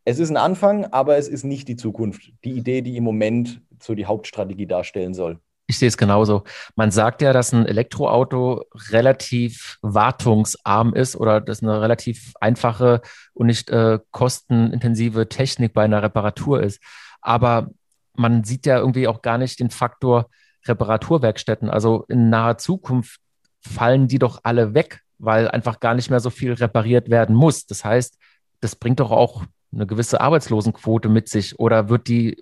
Es 0.06 0.20
ist 0.20 0.30
ein 0.30 0.38
Anfang, 0.38 0.86
aber 0.86 1.18
es 1.18 1.28
ist 1.28 1.44
nicht 1.44 1.68
die 1.68 1.76
Zukunft. 1.76 2.32
Die 2.44 2.52
Idee, 2.52 2.82
die 2.82 2.98
im 2.98 3.04
Moment 3.04 3.62
so 3.82 3.96
die 3.96 4.06
Hauptstrategie 4.06 4.68
darstellen 4.68 5.14
soll. 5.14 5.40
Ich 5.66 5.80
sehe 5.80 5.88
es 5.88 5.98
genauso. 5.98 6.44
Man 6.76 6.92
sagt 6.92 7.22
ja, 7.22 7.32
dass 7.32 7.54
ein 7.54 7.66
Elektroauto 7.66 8.66
relativ 8.92 9.78
wartungsarm 9.82 10.94
ist 10.94 11.16
oder 11.16 11.40
dass 11.40 11.64
eine 11.64 11.82
relativ 11.82 12.34
einfache 12.42 13.02
und 13.34 13.48
nicht 13.48 13.70
äh, 13.70 14.00
kostenintensive 14.12 15.30
Technik 15.30 15.74
bei 15.74 15.84
einer 15.84 16.04
Reparatur 16.04 16.62
ist. 16.62 16.82
Aber 17.24 17.70
man 18.16 18.44
sieht 18.44 18.66
ja 18.66 18.78
irgendwie 18.78 19.08
auch 19.08 19.22
gar 19.22 19.38
nicht 19.38 19.60
den 19.60 19.70
Faktor 19.70 20.30
Reparaturwerkstätten. 20.66 21.70
Also 21.70 22.06
in 22.08 22.30
naher 22.30 22.58
Zukunft 22.58 23.20
fallen 23.62 24.08
die 24.08 24.20
doch 24.20 24.42
alle 24.44 24.74
weg, 24.74 25.02
weil 25.18 25.50
einfach 25.50 25.80
gar 25.80 25.96
nicht 25.96 26.10
mehr 26.10 26.20
so 26.20 26.30
viel 26.30 26.54
repariert 26.54 27.10
werden 27.10 27.36
muss. 27.36 27.66
Das 27.66 27.84
heißt, 27.84 28.18
das 28.62 28.76
bringt 28.76 29.00
doch 29.00 29.12
auch 29.12 29.44
eine 29.74 29.88
gewisse 29.88 30.22
Arbeitslosenquote 30.22 31.10
mit 31.10 31.30
sich 31.30 31.60
oder 31.60 31.90
wird 31.90 32.08
die 32.08 32.42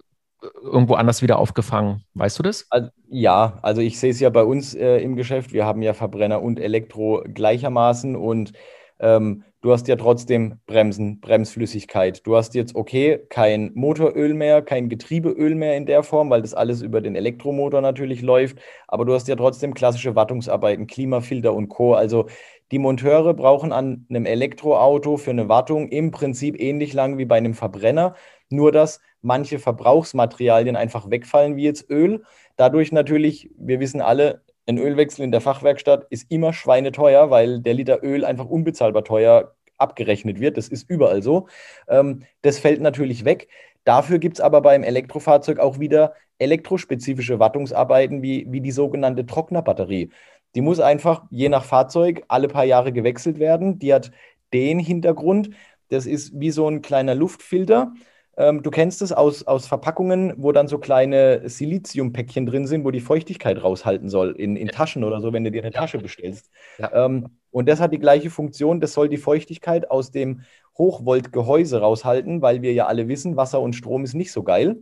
irgendwo 0.62 0.96
anders 0.96 1.22
wieder 1.22 1.38
aufgefangen. 1.38 2.04
Weißt 2.16 2.40
du 2.40 2.44
das? 2.44 2.66
Also, 2.70 2.90
ja, 3.10 3.60
also 3.62 3.82
ich 3.82 4.00
sehe 4.00 4.12
es 4.12 4.20
ja 4.20 4.30
bei 4.30 4.44
uns 4.44 4.74
äh, 4.74 4.98
im 4.98 5.16
Geschäft. 5.16 5.54
Wir 5.54 5.66
haben 5.66 5.82
ja 5.82 5.94
Verbrenner 5.94 6.42
und 6.42 6.60
Elektro 6.60 7.24
gleichermaßen 7.32 8.16
und 8.16 8.54
ähm, 9.00 9.44
du 9.62 9.72
hast 9.72 9.88
ja 9.88 9.96
trotzdem 9.96 10.60
Bremsen, 10.66 11.20
Bremsflüssigkeit. 11.20 12.26
Du 12.26 12.36
hast 12.36 12.56
jetzt, 12.56 12.76
okay, 12.76 13.20
kein 13.30 13.72
Motoröl 13.76 14.34
mehr, 14.34 14.62
kein 14.62 14.90
Getriebeöl 14.90 15.56
mehr 15.56 15.78
in 15.78 15.86
der 15.86 16.04
Form, 16.04 16.30
weil 16.30 16.42
das 16.42 16.54
alles 16.54 16.82
über 16.82 17.02
den 17.02 17.16
Elektromotor 17.16 17.82
natürlich 17.82 18.22
läuft, 18.22 18.58
aber 18.88 19.06
du 19.06 19.14
hast 19.14 19.28
ja 19.28 19.36
trotzdem 19.36 19.74
klassische 19.74 20.16
Wartungsarbeiten, 20.16 20.88
Klimafilter 20.88 21.54
und 21.54 21.70
Co. 21.70 21.94
Also 21.94 22.28
die 22.72 22.80
Monteure 22.80 23.34
brauchen 23.34 23.72
an 23.72 24.06
einem 24.10 24.26
Elektroauto 24.26 25.18
für 25.18 25.32
eine 25.32 25.50
Wartung 25.50 25.90
im 25.90 26.12
Prinzip 26.12 26.60
ähnlich 26.60 26.94
lang 26.94 27.18
wie 27.18 27.26
bei 27.26 27.38
einem 27.38 27.54
Verbrenner, 27.54 28.16
nur 28.50 28.72
dass 28.72 29.00
manche 29.22 29.60
Verbrauchsmaterialien 29.60 30.76
einfach 30.76 31.10
wegfallen, 31.10 31.56
wie 31.56 31.64
jetzt 31.64 31.90
Öl. 31.90 32.24
Dadurch 32.56 32.92
natürlich, 32.92 33.52
wir 33.58 33.80
wissen 33.80 34.02
alle, 34.02 34.42
ein 34.68 34.78
Ölwechsel 34.78 35.24
in 35.24 35.32
der 35.32 35.42
Fachwerkstatt 35.42 36.06
ist 36.10 36.32
immer 36.32 36.54
schweineteuer, 36.54 37.30
weil 37.30 37.62
der 37.62 37.74
Liter 37.74 38.04
Öl 38.04 38.26
einfach 38.26 38.46
unbezahlbar 38.46 39.04
teuer 39.04 39.56
abgerechnet 39.78 40.40
wird. 40.40 40.58
Das 40.58 40.68
ist 40.68 40.90
überall 40.90 41.24
so. 41.24 41.48
Ähm, 41.88 42.24
das 42.42 42.60
fällt 42.60 42.82
natürlich 42.82 43.26
weg. 43.26 43.50
Dafür 43.84 44.20
gibt 44.20 44.38
es 44.38 44.42
aber 44.42 44.62
beim 44.62 44.84
Elektrofahrzeug 44.84 45.60
auch 45.60 45.80
wieder 45.80 46.14
elektrospezifische 46.38 47.40
Wartungsarbeiten 47.40 48.22
wie, 48.22 48.46
wie 48.50 48.62
die 48.62 48.72
sogenannte 48.72 49.26
Trocknerbatterie. 49.26 50.12
Die 50.56 50.62
muss 50.62 50.80
einfach 50.80 51.24
je 51.30 51.50
nach 51.50 51.64
Fahrzeug 51.66 52.24
alle 52.28 52.48
paar 52.48 52.66
Jahre 52.66 52.92
gewechselt 52.92 53.40
werden. 53.40 53.80
Die 53.80 53.94
hat 53.94 54.12
den 54.54 54.80
Hintergrund, 54.80 55.52
das 55.90 56.06
ist 56.06 56.40
wie 56.40 56.52
so 56.52 56.68
ein 56.68 56.82
kleiner 56.82 57.16
Luftfilter. 57.16 57.94
Ähm, 58.38 58.64
du 58.64 58.72
kennst 58.72 59.02
es 59.02 59.12
aus, 59.12 59.44
aus 59.44 59.68
Verpackungen, 59.68 60.34
wo 60.38 60.52
dann 60.52 60.68
so 60.68 60.78
kleine 60.78 61.48
Siliziumpäckchen 61.50 62.46
drin 62.46 62.66
sind, 62.66 62.86
wo 62.86 62.92
die 62.92 63.02
Feuchtigkeit 63.02 63.62
raushalten 63.62 64.10
soll, 64.10 64.32
in, 64.32 64.56
in 64.56 64.70
Taschen 64.70 65.04
oder 65.04 65.20
so, 65.20 65.34
wenn 65.34 65.44
du 65.44 65.52
dir 65.52 65.62
eine 65.62 65.72
Tasche 65.72 65.98
bestellst. 65.98 66.50
Ja. 66.78 67.06
Ähm, 67.06 67.28
und 67.52 67.68
das 67.68 67.82
hat 67.82 67.92
die 67.92 68.00
gleiche 68.00 68.30
Funktion, 68.30 68.80
das 68.80 68.94
soll 68.94 69.10
die 69.10 69.18
Feuchtigkeit 69.18 69.92
aus 69.92 70.12
dem 70.12 70.42
Hochvoltgehäuse 70.78 71.82
raushalten, 71.82 72.42
weil 72.42 72.62
wir 72.62 72.74
ja 72.74 72.88
alle 72.88 73.08
wissen, 73.10 73.36
Wasser 73.36 73.60
und 73.60 73.74
Strom 73.74 74.06
ist 74.06 74.14
nicht 74.14 74.32
so 74.32 74.44
geil. 74.44 74.78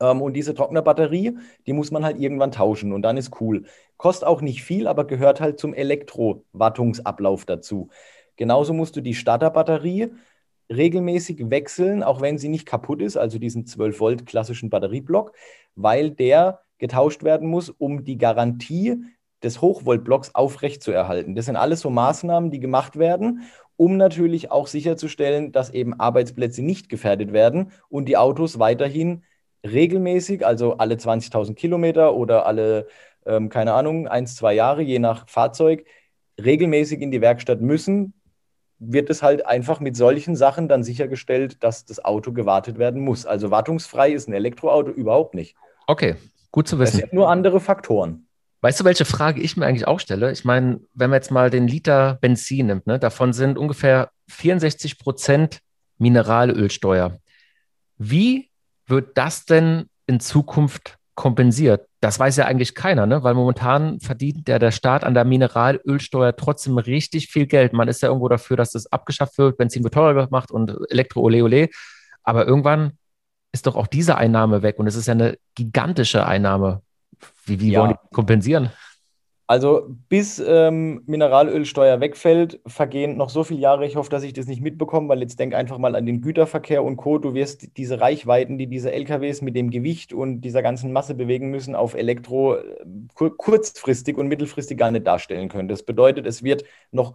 Ähm, 0.00 0.22
und 0.22 0.34
diese 0.34 0.54
Trocknerbatterie, 0.54 1.36
die 1.66 1.72
muss 1.72 1.90
man 1.90 2.04
halt 2.04 2.18
irgendwann 2.18 2.52
tauschen 2.52 2.92
und 2.92 3.02
dann 3.02 3.16
ist 3.16 3.40
cool. 3.40 3.64
Kostet 3.96 4.28
auch 4.28 4.40
nicht 4.40 4.62
viel, 4.62 4.86
aber 4.86 5.04
gehört 5.06 5.40
halt 5.40 5.58
zum 5.58 5.74
Elektrowartungsablauf 5.74 7.44
dazu. 7.44 7.88
Genauso 8.36 8.72
musst 8.72 8.94
du 8.94 9.00
die 9.00 9.14
Starterbatterie 9.14 10.12
regelmäßig 10.70 11.50
wechseln, 11.50 12.02
auch 12.02 12.20
wenn 12.20 12.38
sie 12.38 12.48
nicht 12.48 12.66
kaputt 12.66 13.02
ist, 13.02 13.16
also 13.16 13.38
diesen 13.38 13.66
12 13.66 14.00
Volt 14.00 14.26
klassischen 14.26 14.70
Batterieblock, 14.70 15.32
weil 15.74 16.10
der 16.10 16.60
getauscht 16.78 17.24
werden 17.24 17.48
muss, 17.48 17.70
um 17.70 18.04
die 18.04 18.18
Garantie 18.18 18.96
des 19.42 19.60
Hochvoltblocks 19.60 20.34
aufrechtzuerhalten. 20.34 21.34
Das 21.34 21.46
sind 21.46 21.56
alles 21.56 21.80
so 21.80 21.90
Maßnahmen, 21.90 22.50
die 22.50 22.60
gemacht 22.60 22.98
werden, 22.98 23.42
um 23.76 23.96
natürlich 23.96 24.50
auch 24.50 24.66
sicherzustellen, 24.66 25.52
dass 25.52 25.70
eben 25.70 25.98
Arbeitsplätze 25.98 26.62
nicht 26.62 26.88
gefährdet 26.88 27.32
werden 27.32 27.70
und 27.88 28.06
die 28.06 28.16
Autos 28.16 28.58
weiterhin 28.58 29.22
regelmäßig, 29.64 30.44
also 30.44 30.78
alle 30.78 30.96
20.000 30.96 31.54
Kilometer 31.54 32.14
oder 32.14 32.46
alle, 32.46 32.88
ähm, 33.26 33.48
keine 33.48 33.74
Ahnung, 33.74 34.08
ein, 34.08 34.26
zwei 34.26 34.54
Jahre, 34.54 34.82
je 34.82 34.98
nach 34.98 35.28
Fahrzeug, 35.28 35.84
regelmäßig 36.42 37.00
in 37.00 37.10
die 37.10 37.20
Werkstatt 37.20 37.60
müssen, 37.60 38.14
wird 38.78 39.10
es 39.10 39.22
halt 39.22 39.44
einfach 39.46 39.80
mit 39.80 39.96
solchen 39.96 40.36
Sachen 40.36 40.68
dann 40.68 40.84
sichergestellt, 40.84 41.62
dass 41.62 41.84
das 41.84 42.04
Auto 42.04 42.32
gewartet 42.32 42.78
werden 42.78 43.02
muss. 43.02 43.26
Also 43.26 43.50
wartungsfrei 43.50 44.12
ist 44.12 44.28
ein 44.28 44.32
Elektroauto 44.32 44.90
überhaupt 44.90 45.34
nicht. 45.34 45.56
Okay, 45.86 46.16
gut 46.52 46.68
zu 46.68 46.78
wissen. 46.78 46.96
Es 46.96 47.00
sind 47.00 47.12
nur 47.12 47.28
andere 47.28 47.60
Faktoren. 47.60 48.26
Weißt 48.60 48.80
du, 48.80 48.84
welche 48.84 49.04
Frage 49.04 49.40
ich 49.40 49.56
mir 49.56 49.66
eigentlich 49.66 49.86
auch 49.86 50.00
stelle? 50.00 50.32
Ich 50.32 50.44
meine, 50.44 50.80
wenn 50.94 51.10
man 51.10 51.18
jetzt 51.18 51.30
mal 51.30 51.50
den 51.50 51.68
Liter 51.68 52.18
Benzin 52.20 52.66
nimmt, 52.66 52.86
ne, 52.86 52.98
davon 52.98 53.32
sind 53.32 53.56
ungefähr 53.56 54.10
64 54.28 54.98
Prozent 54.98 55.60
Mineralölsteuer. 55.98 57.18
Wie 57.98 58.50
wird 58.86 59.16
das 59.16 59.44
denn 59.44 59.86
in 60.06 60.20
Zukunft 60.20 60.97
kompensiert? 61.18 61.88
Das 62.00 62.20
weiß 62.20 62.36
ja 62.36 62.44
eigentlich 62.44 62.76
keiner, 62.76 63.04
ne? 63.04 63.24
weil 63.24 63.34
momentan 63.34 63.98
verdient 63.98 64.46
der, 64.46 64.60
der 64.60 64.70
Staat 64.70 65.02
an 65.02 65.14
der 65.14 65.24
Mineralölsteuer 65.24 66.36
trotzdem 66.36 66.78
richtig 66.78 67.26
viel 67.26 67.46
Geld. 67.46 67.72
Man 67.72 67.88
ist 67.88 68.02
ja 68.02 68.08
irgendwo 68.08 68.28
dafür, 68.28 68.56
dass 68.56 68.70
das 68.70 68.86
abgeschafft 68.92 69.36
wird, 69.36 69.56
Benzin 69.56 69.82
wird 69.82 69.94
teurer 69.94 70.26
gemacht 70.26 70.52
und 70.52 70.76
Elektro 70.90 71.20
ole 71.22 71.42
ole. 71.42 71.70
Aber 72.22 72.46
irgendwann 72.46 72.92
ist 73.50 73.66
doch 73.66 73.74
auch 73.74 73.88
diese 73.88 74.16
Einnahme 74.16 74.62
weg 74.62 74.78
und 74.78 74.86
es 74.86 74.94
ist 74.94 75.06
ja 75.06 75.14
eine 75.14 75.36
gigantische 75.56 76.24
Einnahme. 76.24 76.82
Wie, 77.46 77.58
wie 77.58 77.72
ja. 77.72 77.80
wollen 77.80 77.90
die 77.94 78.14
kompensieren? 78.14 78.70
Also 79.50 79.86
bis 80.10 80.38
ähm, 80.46 81.02
Mineralölsteuer 81.06 82.00
wegfällt, 82.00 82.60
vergehen 82.66 83.16
noch 83.16 83.30
so 83.30 83.44
viele 83.44 83.60
Jahre. 83.60 83.86
Ich 83.86 83.96
hoffe, 83.96 84.10
dass 84.10 84.22
ich 84.22 84.34
das 84.34 84.46
nicht 84.46 84.60
mitbekomme, 84.60 85.08
weil 85.08 85.22
jetzt 85.22 85.40
denk 85.40 85.54
einfach 85.54 85.78
mal 85.78 85.96
an 85.96 86.04
den 86.04 86.20
Güterverkehr 86.20 86.84
und 86.84 86.98
Co. 86.98 87.16
Du 87.16 87.32
wirst 87.32 87.78
diese 87.78 87.98
Reichweiten, 87.98 88.58
die 88.58 88.66
diese 88.66 88.92
LKWs 88.92 89.40
mit 89.40 89.56
dem 89.56 89.70
Gewicht 89.70 90.12
und 90.12 90.42
dieser 90.42 90.60
ganzen 90.60 90.92
Masse 90.92 91.14
bewegen 91.14 91.48
müssen, 91.50 91.74
auf 91.74 91.94
Elektro 91.94 92.56
äh, 92.56 92.62
kur 93.14 93.34
kurzfristig 93.38 94.18
und 94.18 94.28
mittelfristig 94.28 94.76
gar 94.76 94.90
nicht 94.90 95.06
darstellen 95.06 95.48
können. 95.48 95.68
Das 95.68 95.82
bedeutet, 95.82 96.26
es 96.26 96.42
wird 96.42 96.64
noch 96.90 97.14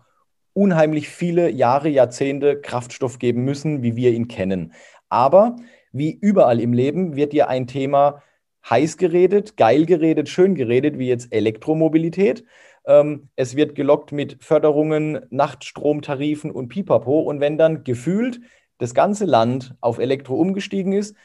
unheimlich 0.54 1.10
viele 1.10 1.52
Jahre, 1.52 1.90
Jahrzehnte 1.90 2.60
Kraftstoff 2.60 3.20
geben 3.20 3.44
müssen, 3.44 3.84
wie 3.84 3.96
wir 3.96 4.10
ihn 4.10 4.28
kennen. 4.28 4.74
Aber 5.08 5.58
wie 5.92 6.18
überall 6.20 6.60
im 6.60 6.74
Leben 6.74 7.16
wird 7.16 7.32
dir 7.32 7.48
ein 7.48 7.68
Thema 7.68 8.24
heiß 8.70 8.98
geredet, 8.98 9.58
geil 9.58 9.86
geredet, 9.86 10.30
schön 10.30 10.56
geredet, 10.56 10.98
wie 10.98 11.08
jetzt 11.08 11.34
Elektromobilität. 11.34 12.44
Ähm, 12.86 13.30
es 13.36 13.56
wird 13.56 13.76
gelockt 13.76 14.12
mit 14.12 14.44
Förderungen, 14.44 15.26
Nachtstromtarifen 15.30 16.52
und 16.52 16.70
Pipapo. 16.70 17.22
Und 17.22 17.40
wenn 17.40 17.58
dann 17.58 17.84
gefühlt 17.84 18.42
das 18.78 18.94
ganze 18.94 19.26
Land 19.26 19.76
auf 19.82 20.00
Elektro 20.00 20.36
umgestiegen 20.36 20.94
ist, 20.94 21.16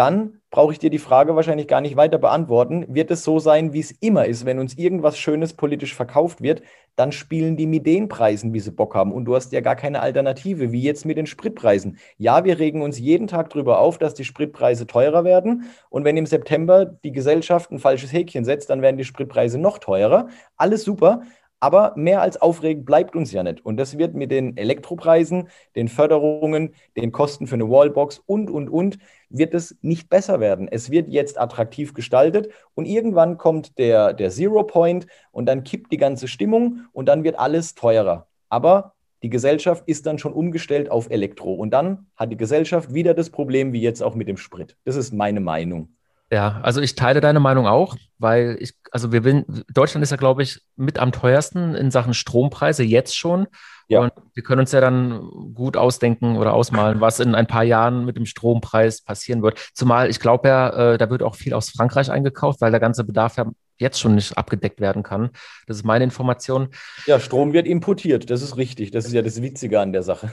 dann 0.00 0.40
brauche 0.50 0.72
ich 0.72 0.78
dir 0.78 0.88
die 0.88 0.98
Frage 0.98 1.36
wahrscheinlich 1.36 1.68
gar 1.68 1.82
nicht 1.82 1.94
weiter 1.94 2.16
beantworten. 2.16 2.86
Wird 2.88 3.10
es 3.10 3.22
so 3.22 3.38
sein, 3.38 3.74
wie 3.74 3.80
es 3.80 3.90
immer 3.90 4.24
ist, 4.24 4.46
wenn 4.46 4.58
uns 4.58 4.78
irgendwas 4.78 5.18
Schönes 5.18 5.52
politisch 5.52 5.94
verkauft 5.94 6.40
wird, 6.40 6.62
dann 6.96 7.12
spielen 7.12 7.54
die 7.58 7.66
mit 7.66 7.84
den 7.84 8.08
Preisen, 8.08 8.54
wie 8.54 8.60
sie 8.60 8.72
Bock 8.72 8.94
haben. 8.94 9.12
Und 9.12 9.26
du 9.26 9.34
hast 9.34 9.52
ja 9.52 9.60
gar 9.60 9.76
keine 9.76 10.00
Alternative, 10.00 10.72
wie 10.72 10.80
jetzt 10.80 11.04
mit 11.04 11.18
den 11.18 11.26
Spritpreisen. 11.26 11.98
Ja, 12.16 12.44
wir 12.44 12.58
regen 12.58 12.80
uns 12.80 12.98
jeden 12.98 13.26
Tag 13.26 13.50
darüber 13.50 13.78
auf, 13.78 13.98
dass 13.98 14.14
die 14.14 14.24
Spritpreise 14.24 14.86
teurer 14.86 15.24
werden. 15.24 15.64
Und 15.90 16.06
wenn 16.06 16.16
im 16.16 16.24
September 16.24 16.86
die 16.86 17.12
Gesellschaft 17.12 17.70
ein 17.70 17.78
falsches 17.78 18.10
Häkchen 18.10 18.46
setzt, 18.46 18.70
dann 18.70 18.80
werden 18.80 18.96
die 18.96 19.04
Spritpreise 19.04 19.58
noch 19.58 19.76
teurer. 19.76 20.28
Alles 20.56 20.82
super. 20.82 21.24
Aber 21.60 21.92
mehr 21.94 22.22
als 22.22 22.40
aufregend 22.40 22.86
bleibt 22.86 23.14
uns 23.14 23.32
ja 23.32 23.42
nicht. 23.42 23.64
Und 23.64 23.76
das 23.76 23.98
wird 23.98 24.14
mit 24.14 24.30
den 24.30 24.56
Elektropreisen, 24.56 25.48
den 25.76 25.88
Förderungen, 25.88 26.74
den 26.96 27.12
Kosten 27.12 27.46
für 27.46 27.54
eine 27.54 27.68
Wallbox 27.68 28.22
und, 28.24 28.50
und, 28.50 28.70
und, 28.70 28.98
wird 29.28 29.54
es 29.54 29.76
nicht 29.82 30.08
besser 30.08 30.40
werden. 30.40 30.68
Es 30.68 30.90
wird 30.90 31.08
jetzt 31.08 31.38
attraktiv 31.38 31.94
gestaltet 31.94 32.50
und 32.74 32.86
irgendwann 32.86 33.36
kommt 33.36 33.78
der, 33.78 34.14
der 34.14 34.30
Zero 34.30 34.64
Point 34.64 35.06
und 35.30 35.46
dann 35.46 35.62
kippt 35.62 35.92
die 35.92 35.98
ganze 35.98 36.26
Stimmung 36.26 36.86
und 36.92 37.06
dann 37.06 37.22
wird 37.24 37.38
alles 37.38 37.74
teurer. 37.74 38.26
Aber 38.48 38.94
die 39.22 39.30
Gesellschaft 39.30 39.84
ist 39.86 40.06
dann 40.06 40.18
schon 40.18 40.32
umgestellt 40.32 40.90
auf 40.90 41.10
Elektro. 41.10 41.52
Und 41.52 41.70
dann 41.70 42.06
hat 42.16 42.32
die 42.32 42.36
Gesellschaft 42.36 42.94
wieder 42.94 43.12
das 43.12 43.30
Problem 43.30 43.72
wie 43.72 43.82
jetzt 43.82 44.02
auch 44.02 44.14
mit 44.14 44.28
dem 44.28 44.38
Sprit. 44.38 44.76
Das 44.84 44.96
ist 44.96 45.12
meine 45.12 45.40
Meinung. 45.40 45.94
Ja, 46.32 46.60
also 46.62 46.80
ich 46.80 46.94
teile 46.94 47.20
deine 47.20 47.40
Meinung 47.40 47.66
auch, 47.66 47.96
weil 48.18 48.56
ich, 48.60 48.74
also 48.92 49.10
wir 49.10 49.22
bin, 49.22 49.64
Deutschland 49.74 50.04
ist 50.04 50.10
ja, 50.10 50.16
glaube 50.16 50.44
ich, 50.44 50.60
mit 50.76 51.00
am 51.00 51.10
teuersten 51.10 51.74
in 51.74 51.90
Sachen 51.90 52.14
Strompreise 52.14 52.84
jetzt 52.84 53.16
schon. 53.16 53.48
Ja. 53.88 54.02
Und 54.02 54.12
wir 54.34 54.44
können 54.44 54.60
uns 54.60 54.70
ja 54.70 54.80
dann 54.80 55.28
gut 55.54 55.76
ausdenken 55.76 56.36
oder 56.36 56.54
ausmalen, 56.54 57.00
was 57.00 57.18
in 57.18 57.34
ein 57.34 57.48
paar 57.48 57.64
Jahren 57.64 58.04
mit 58.04 58.16
dem 58.16 58.26
Strompreis 58.26 59.02
passieren 59.02 59.42
wird. 59.42 59.58
Zumal 59.74 60.08
ich 60.08 60.20
glaube 60.20 60.48
ja, 60.48 60.92
äh, 60.92 60.98
da 60.98 61.10
wird 61.10 61.24
auch 61.24 61.34
viel 61.34 61.52
aus 61.52 61.70
Frankreich 61.70 62.12
eingekauft, 62.12 62.60
weil 62.60 62.70
der 62.70 62.78
ganze 62.78 63.02
Bedarf 63.02 63.36
ja 63.36 63.46
jetzt 63.78 63.98
schon 63.98 64.14
nicht 64.14 64.38
abgedeckt 64.38 64.80
werden 64.80 65.02
kann. 65.02 65.30
Das 65.66 65.78
ist 65.78 65.84
meine 65.84 66.04
Information. 66.04 66.68
Ja, 67.06 67.18
Strom 67.18 67.52
wird 67.52 67.66
importiert, 67.66 68.30
das 68.30 68.42
ist 68.42 68.56
richtig. 68.56 68.92
Das 68.92 69.06
ist 69.06 69.12
ja 69.12 69.22
das 69.22 69.42
Witzige 69.42 69.80
an 69.80 69.92
der 69.92 70.04
Sache. 70.04 70.30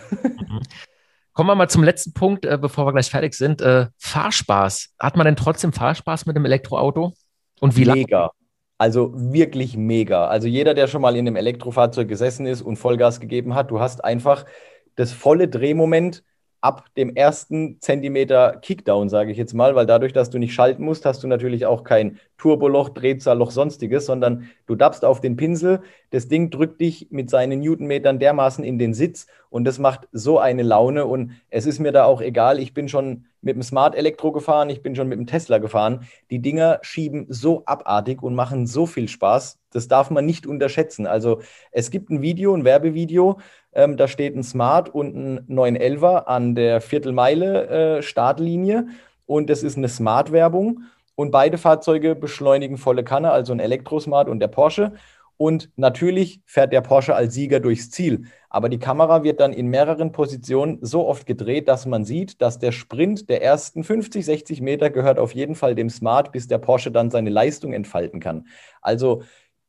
Kommen 1.37 1.51
wir 1.51 1.55
mal 1.55 1.69
zum 1.69 1.83
letzten 1.83 2.13
Punkt, 2.13 2.45
äh, 2.45 2.57
bevor 2.59 2.87
wir 2.87 2.93
gleich 2.93 3.11
fertig 3.11 3.35
sind. 3.35 3.61
Äh, 3.61 3.89
Fahrspaß. 3.99 4.95
Hat 4.97 5.17
man 5.17 5.25
denn 5.25 5.35
trotzdem 5.35 5.71
Fahrspaß 5.71 6.25
mit 6.25 6.35
dem 6.35 6.43
Elektroauto? 6.45 7.13
Und 7.59 7.77
wie 7.77 7.83
lange? 7.83 7.99
Mega. 7.99 8.31
Also 8.79 9.11
wirklich 9.13 9.77
mega. 9.77 10.25
Also 10.25 10.47
jeder, 10.47 10.73
der 10.73 10.87
schon 10.87 11.03
mal 11.03 11.15
in 11.15 11.27
einem 11.27 11.35
Elektrofahrzeug 11.35 12.07
gesessen 12.07 12.47
ist 12.47 12.63
und 12.63 12.77
Vollgas 12.77 13.19
gegeben 13.19 13.53
hat, 13.53 13.69
du 13.69 13.79
hast 13.79 14.03
einfach 14.03 14.47
das 14.95 15.11
volle 15.11 15.47
Drehmoment 15.47 16.23
ab 16.59 16.85
dem 16.97 17.15
ersten 17.15 17.79
Zentimeter 17.81 18.57
Kickdown, 18.61 19.09
sage 19.09 19.31
ich 19.31 19.37
jetzt 19.37 19.53
mal, 19.53 19.75
weil 19.75 19.85
dadurch, 19.85 20.13
dass 20.13 20.31
du 20.31 20.39
nicht 20.39 20.55
schalten 20.55 20.83
musst, 20.83 21.05
hast 21.05 21.23
du 21.23 21.27
natürlich 21.27 21.67
auch 21.67 21.83
kein 21.83 22.19
Turboloch, 22.37 22.89
Drehzahlloch, 22.89 23.51
sonstiges, 23.51 24.07
sondern 24.07 24.49
du 24.65 24.75
dappst 24.75 25.05
auf 25.05 25.21
den 25.21 25.35
Pinsel, 25.35 25.81
das 26.09 26.27
Ding 26.27 26.49
drückt 26.49 26.81
dich 26.81 27.09
mit 27.11 27.29
seinen 27.29 27.59
Newtonmetern 27.59 28.17
dermaßen 28.17 28.63
in 28.63 28.79
den 28.79 28.95
Sitz 28.95 29.27
und 29.49 29.65
das 29.65 29.79
macht 29.79 30.07
so 30.11 30.39
eine 30.39 30.63
Laune 30.63 31.05
und 31.05 31.31
es 31.49 31.65
ist 31.65 31.79
mir 31.79 31.91
da 31.91 32.05
auch 32.05 32.21
egal, 32.21 32.59
ich 32.59 32.73
bin 32.73 32.89
schon 32.89 33.25
mit 33.41 33.55
dem 33.55 33.63
Smart 33.63 33.95
Elektro 33.95 34.31
gefahren, 34.31 34.69
ich 34.69 34.81
bin 34.81 34.95
schon 34.95 35.07
mit 35.07 35.17
dem 35.17 35.27
Tesla 35.27 35.57
gefahren. 35.57 36.07
Die 36.31 36.39
Dinger 36.39 36.79
schieben 36.81 37.27
so 37.29 37.63
abartig 37.65 38.21
und 38.21 38.35
machen 38.35 38.67
so 38.67 38.85
viel 38.85 39.07
Spaß. 39.07 39.59
Das 39.71 39.87
darf 39.87 40.09
man 40.09 40.25
nicht 40.25 40.45
unterschätzen. 40.45 41.07
Also 41.07 41.41
es 41.71 41.91
gibt 41.91 42.09
ein 42.09 42.21
Video, 42.21 42.53
ein 42.53 42.65
Werbevideo, 42.65 43.39
ähm, 43.73 43.95
da 43.95 44.07
steht 44.07 44.35
ein 44.35 44.43
Smart 44.43 44.89
und 44.89 45.15
ein 45.15 45.47
911er 45.47 46.25
an 46.25 46.55
der 46.55 46.81
Viertelmeile 46.81 47.97
äh, 47.97 48.01
Startlinie 48.01 48.87
und 49.25 49.49
das 49.49 49.63
ist 49.63 49.77
eine 49.77 49.89
Smart-Werbung. 49.89 50.83
Und 51.15 51.31
beide 51.31 51.57
Fahrzeuge 51.57 52.13
beschleunigen 52.13 52.77
volle 52.77 53.03
Kanne, 53.03 53.31
also 53.31 53.51
ein 53.51 53.59
Elektrosmart 53.59 54.29
und 54.29 54.39
der 54.39 54.49
Porsche. 54.49 54.93
Und 55.37 55.69
natürlich 55.75 56.41
fährt 56.45 56.73
der 56.73 56.81
Porsche 56.81 57.15
als 57.15 57.35
Sieger 57.35 57.59
durchs 57.59 57.91
Ziel. 57.91 58.25
Aber 58.49 58.69
die 58.69 58.79
Kamera 58.79 59.23
wird 59.23 59.39
dann 59.39 59.53
in 59.53 59.67
mehreren 59.67 60.11
Positionen 60.11 60.79
so 60.81 61.07
oft 61.07 61.27
gedreht, 61.27 61.67
dass 61.67 61.85
man 61.85 62.05
sieht, 62.05 62.41
dass 62.41 62.57
der 62.57 62.71
Sprint 62.71 63.29
der 63.29 63.43
ersten 63.43 63.83
50, 63.83 64.25
60 64.25 64.61
Meter 64.61 64.89
gehört 64.89 65.19
auf 65.19 65.35
jeden 65.35 65.53
Fall 65.53 65.75
dem 65.75 65.91
Smart, 65.91 66.31
bis 66.31 66.47
der 66.47 66.57
Porsche 66.57 66.91
dann 66.91 67.11
seine 67.11 67.29
Leistung 67.29 67.73
entfalten 67.73 68.19
kann. 68.19 68.47
Also 68.81 69.21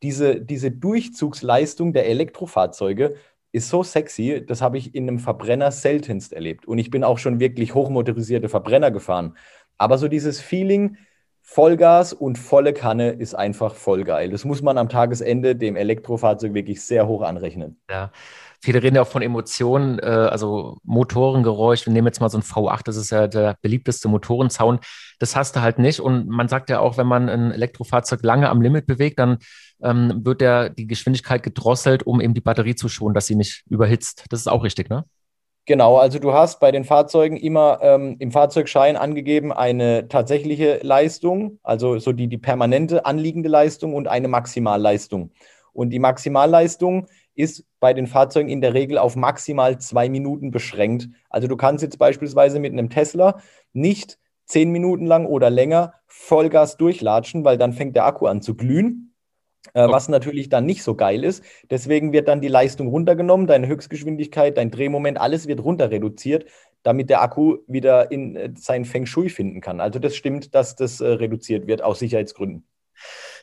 diese, 0.02 0.40
diese 0.40 0.70
Durchzugsleistung 0.70 1.92
der 1.92 2.06
Elektrofahrzeuge 2.06 3.16
ist 3.52 3.68
so 3.68 3.82
sexy, 3.82 4.44
das 4.46 4.62
habe 4.62 4.78
ich 4.78 4.94
in 4.94 5.08
einem 5.08 5.18
Verbrenner 5.18 5.70
seltenst 5.70 6.32
erlebt. 6.32 6.66
Und 6.66 6.78
ich 6.78 6.90
bin 6.90 7.04
auch 7.04 7.18
schon 7.18 7.40
wirklich 7.40 7.74
hochmotorisierte 7.74 8.48
Verbrenner 8.48 8.90
gefahren. 8.90 9.36
Aber 9.78 9.98
so 9.98 10.08
dieses 10.08 10.40
Feeling, 10.40 10.96
Vollgas 11.50 12.12
und 12.12 12.36
volle 12.36 12.74
Kanne 12.74 13.08
ist 13.08 13.34
einfach 13.34 13.74
voll 13.74 14.04
geil. 14.04 14.28
Das 14.28 14.44
muss 14.44 14.60
man 14.60 14.76
am 14.76 14.90
Tagesende 14.90 15.56
dem 15.56 15.76
Elektrofahrzeug 15.76 16.52
wirklich 16.52 16.82
sehr 16.82 17.08
hoch 17.08 17.22
anrechnen. 17.22 17.80
Ja. 17.90 18.12
Viele 18.60 18.82
reden 18.82 18.96
ja 18.96 19.02
auch 19.02 19.08
von 19.08 19.22
Emotionen, 19.22 19.98
äh, 19.98 20.04
also 20.04 20.76
Motorengeräusch. 20.84 21.86
Wir 21.86 21.92
nehmen 21.94 22.06
jetzt 22.06 22.20
mal 22.20 22.28
so 22.28 22.36
ein 22.36 22.42
V8, 22.42 22.82
das 22.84 22.96
ist 22.96 23.08
ja 23.10 23.28
der 23.28 23.56
beliebteste 23.62 24.08
Motorenzaun. 24.08 24.80
Das 25.20 25.36
hast 25.36 25.56
du 25.56 25.62
halt 25.62 25.78
nicht. 25.78 26.00
Und 26.00 26.28
man 26.28 26.48
sagt 26.48 26.68
ja 26.68 26.80
auch, 26.80 26.98
wenn 26.98 27.06
man 27.06 27.30
ein 27.30 27.50
Elektrofahrzeug 27.50 28.22
lange 28.22 28.50
am 28.50 28.60
Limit 28.60 28.86
bewegt, 28.86 29.18
dann 29.18 29.38
ähm, 29.82 30.20
wird 30.26 30.42
der 30.42 30.68
die 30.68 30.86
Geschwindigkeit 30.86 31.42
gedrosselt, 31.42 32.02
um 32.02 32.20
eben 32.20 32.34
die 32.34 32.42
Batterie 32.42 32.74
zu 32.74 32.90
schonen, 32.90 33.14
dass 33.14 33.26
sie 33.26 33.36
nicht 33.36 33.64
überhitzt. 33.70 34.26
Das 34.28 34.40
ist 34.40 34.48
auch 34.48 34.64
richtig, 34.64 34.90
ne? 34.90 35.06
Genau, 35.68 35.98
also 35.98 36.18
du 36.18 36.32
hast 36.32 36.60
bei 36.60 36.72
den 36.72 36.84
Fahrzeugen 36.84 37.36
immer 37.36 37.80
ähm, 37.82 38.16
im 38.20 38.32
Fahrzeugschein 38.32 38.96
angegeben 38.96 39.52
eine 39.52 40.08
tatsächliche 40.08 40.78
Leistung, 40.82 41.58
also 41.62 41.98
so 41.98 42.12
die, 42.12 42.26
die 42.26 42.38
permanente 42.38 43.04
anliegende 43.04 43.50
Leistung 43.50 43.92
und 43.94 44.08
eine 44.08 44.28
Maximalleistung. 44.28 45.30
Und 45.74 45.90
die 45.90 45.98
Maximalleistung 45.98 47.06
ist 47.34 47.66
bei 47.80 47.92
den 47.92 48.06
Fahrzeugen 48.06 48.48
in 48.48 48.62
der 48.62 48.72
Regel 48.72 48.96
auf 48.96 49.14
maximal 49.14 49.76
zwei 49.76 50.08
Minuten 50.08 50.52
beschränkt. 50.52 51.10
Also 51.28 51.48
du 51.48 51.56
kannst 51.58 51.82
jetzt 51.82 51.98
beispielsweise 51.98 52.60
mit 52.60 52.72
einem 52.72 52.88
Tesla 52.88 53.38
nicht 53.74 54.18
zehn 54.46 54.70
Minuten 54.70 55.04
lang 55.04 55.26
oder 55.26 55.50
länger 55.50 55.92
Vollgas 56.06 56.78
durchlatschen, 56.78 57.44
weil 57.44 57.58
dann 57.58 57.74
fängt 57.74 57.94
der 57.94 58.06
Akku 58.06 58.24
an 58.26 58.40
zu 58.40 58.54
glühen 58.54 59.07
äh, 59.74 59.88
was 59.88 60.08
natürlich 60.08 60.48
dann 60.48 60.66
nicht 60.66 60.82
so 60.82 60.94
geil 60.94 61.24
ist. 61.24 61.44
Deswegen 61.70 62.12
wird 62.12 62.28
dann 62.28 62.40
die 62.40 62.48
Leistung 62.48 62.88
runtergenommen, 62.88 63.46
deine 63.46 63.66
Höchstgeschwindigkeit, 63.66 64.56
dein 64.56 64.70
Drehmoment, 64.70 65.20
alles 65.20 65.46
wird 65.46 65.62
runter 65.62 65.90
reduziert, 65.90 66.46
damit 66.82 67.10
der 67.10 67.22
Akku 67.22 67.58
wieder 67.66 68.10
in 68.10 68.36
äh, 68.36 68.50
seinen 68.56 68.84
Feng 68.84 69.06
Shui 69.06 69.28
finden 69.28 69.60
kann. 69.60 69.80
Also 69.80 69.98
das 69.98 70.16
stimmt, 70.16 70.54
dass 70.54 70.76
das 70.76 71.00
äh, 71.00 71.08
reduziert 71.08 71.66
wird 71.66 71.82
aus 71.82 71.98
Sicherheitsgründen. 71.98 72.64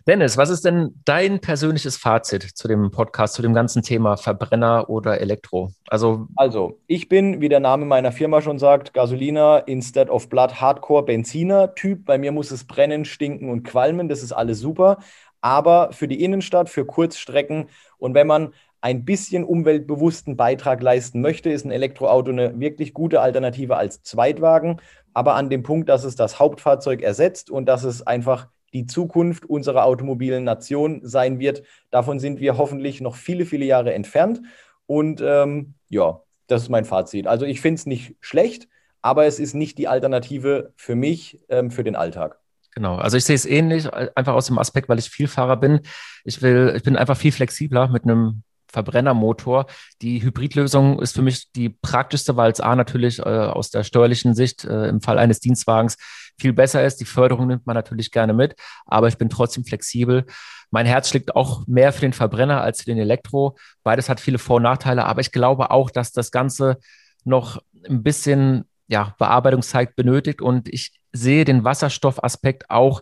Dennis, 0.08 0.38
was 0.38 0.52
ist 0.52 0.66
denn 0.66 1.02
dein 1.04 1.40
persönliches 1.40 1.98
Fazit 1.98 2.44
zu 2.44 2.68
dem 2.68 2.92
Podcast, 2.92 3.34
zu 3.34 3.42
dem 3.42 3.56
ganzen 3.56 3.82
Thema 3.82 4.18
Verbrenner 4.18 4.88
oder 4.88 5.20
Elektro? 5.20 5.72
Also, 5.88 6.28
also 6.36 6.80
ich 6.86 7.10
bin, 7.10 7.42
wie 7.42 7.50
der 7.50 7.60
Name 7.60 7.86
meiner 7.86 8.12
Firma 8.12 8.42
schon 8.42 8.60
sagt, 8.60 8.94
Gasoliner 8.94 9.64
instead 9.66 10.10
of 10.12 10.30
Blood 10.30 10.62
Hardcore 10.62 11.06
Benziner 11.06 11.74
Typ. 11.74 12.06
Bei 12.06 12.20
mir 12.20 12.32
muss 12.32 12.52
es 12.52 12.66
brennen, 12.66 13.06
stinken 13.06 13.50
und 13.50 13.64
qualmen. 13.64 14.08
Das 14.08 14.22
ist 14.22 14.32
alles 14.32 14.60
super 14.60 15.00
aber 15.46 15.92
für 15.92 16.08
die 16.08 16.24
Innenstadt, 16.24 16.72
für 16.72 16.86
Kurzstrecken 16.86 17.70
und 18.00 18.16
wenn 18.16 18.26
man 18.26 18.52
ein 18.82 19.06
bisschen 19.06 19.44
umweltbewussten 19.44 20.36
Beitrag 20.36 20.82
leisten 20.82 21.22
möchte, 21.22 21.52
ist 21.52 21.66
ein 21.66 21.72
Elektroauto 21.72 22.32
eine 22.32 22.60
wirklich 22.60 22.96
gute 22.96 23.22
Alternative 23.22 23.78
als 23.78 24.02
Zweitwagen. 24.02 24.82
Aber 25.14 25.36
an 25.36 25.52
dem 25.52 25.62
Punkt, 25.62 25.88
dass 25.88 26.04
es 26.04 26.16
das 26.16 26.40
Hauptfahrzeug 26.40 27.04
ersetzt 27.04 27.52
und 27.52 27.68
dass 27.68 27.84
es 27.84 28.06
einfach 28.06 28.48
die 28.74 28.88
Zukunft 28.88 29.46
unserer 29.46 29.86
automobilen 29.86 30.44
Nation 30.44 31.02
sein 31.04 31.38
wird, 31.38 31.62
davon 31.92 32.20
sind 32.20 32.40
wir 32.40 32.58
hoffentlich 32.58 33.00
noch 33.00 33.16
viele, 33.16 33.46
viele 33.46 33.66
Jahre 33.66 33.94
entfernt. 33.94 34.42
Und 34.88 35.22
ähm, 35.24 35.76
ja, 35.90 36.22
das 36.48 36.64
ist 36.64 36.70
mein 36.70 36.86
Fazit. 36.86 37.28
Also 37.28 37.46
ich 37.46 37.62
finde 37.62 37.76
es 37.76 37.86
nicht 37.86 38.16
schlecht, 38.20 38.68
aber 39.04 39.28
es 39.28 39.40
ist 39.40 39.54
nicht 39.54 39.78
die 39.78 39.88
Alternative 39.88 40.74
für 40.76 40.96
mich, 40.96 41.40
ähm, 41.50 41.70
für 41.70 41.84
den 41.84 41.96
Alltag. 41.96 42.40
Genau, 42.76 42.98
also 42.98 43.16
ich 43.16 43.24
sehe 43.24 43.36
es 43.36 43.46
ähnlich, 43.46 43.92
einfach 43.94 44.34
aus 44.34 44.48
dem 44.48 44.60
Aspekt, 44.60 44.90
weil 44.90 45.00
ich 45.00 45.10
Vielfahrer 45.10 45.56
bin. 45.56 45.80
Ich 46.26 46.42
will, 46.42 46.74
ich 46.76 46.84
bin 46.84 46.98
einfach 46.98 47.16
viel 47.16 47.32
flexibler 47.32 47.88
mit 47.88 48.04
einem 48.04 48.44
Verbrennermotor. 48.68 49.68
Die 50.02 50.22
Hybridlösung 50.22 51.02
ist 51.02 51.16
für 51.16 51.22
mich 51.22 51.54
die 51.54 51.70
praktischste, 51.70 52.36
weil 52.36 52.52
es 52.52 52.60
A 52.60 52.76
natürlich 52.76 53.20
äh, 53.20 53.24
aus 53.24 53.70
der 53.70 53.86
steuerlichen 53.86 54.36
Sicht 54.36 54.66
äh, 54.66 54.90
im 54.90 55.00
Fall 55.00 55.18
eines 55.18 55.40
Dienstwagens 55.40 55.96
viel 56.38 56.52
besser 56.52 56.84
ist. 56.86 57.00
Die 57.00 57.06
Förderung 57.06 57.48
nimmt 57.48 57.66
man 57.66 57.76
natürlich 57.76 58.12
gerne 58.12 58.34
mit, 58.34 58.56
aber 58.86 59.08
ich 59.08 59.18
bin 59.18 59.30
trotzdem 59.30 59.64
flexibel. 59.64 60.26
Mein 60.70 60.86
Herz 60.86 61.08
schlägt 61.08 61.34
auch 61.34 61.66
mehr 61.68 61.94
für 61.94 62.02
den 62.02 62.12
Verbrenner 62.12 62.60
als 62.60 62.82
für 62.82 62.88
den 62.88 62.98
Elektro. 62.98 63.58
Beides 63.84 64.10
hat 64.10 64.20
viele 64.20 64.38
Vor- 64.38 64.58
und 64.58 64.64
Nachteile, 64.64 65.06
aber 65.06 65.22
ich 65.22 65.32
glaube 65.32 65.72
auch, 65.72 65.90
dass 65.90 66.12
das 66.12 66.32
Ganze 66.32 66.78
noch 67.24 67.62
ein 67.88 68.04
bisschen 68.04 68.66
ja, 68.88 69.16
Bearbeitungszeit 69.18 69.96
benötigt 69.96 70.42
und 70.42 70.68
ich 70.70 71.00
sehe 71.12 71.46
den 71.46 71.64
Wasserstoffaspekt 71.64 72.70
auch 72.70 73.02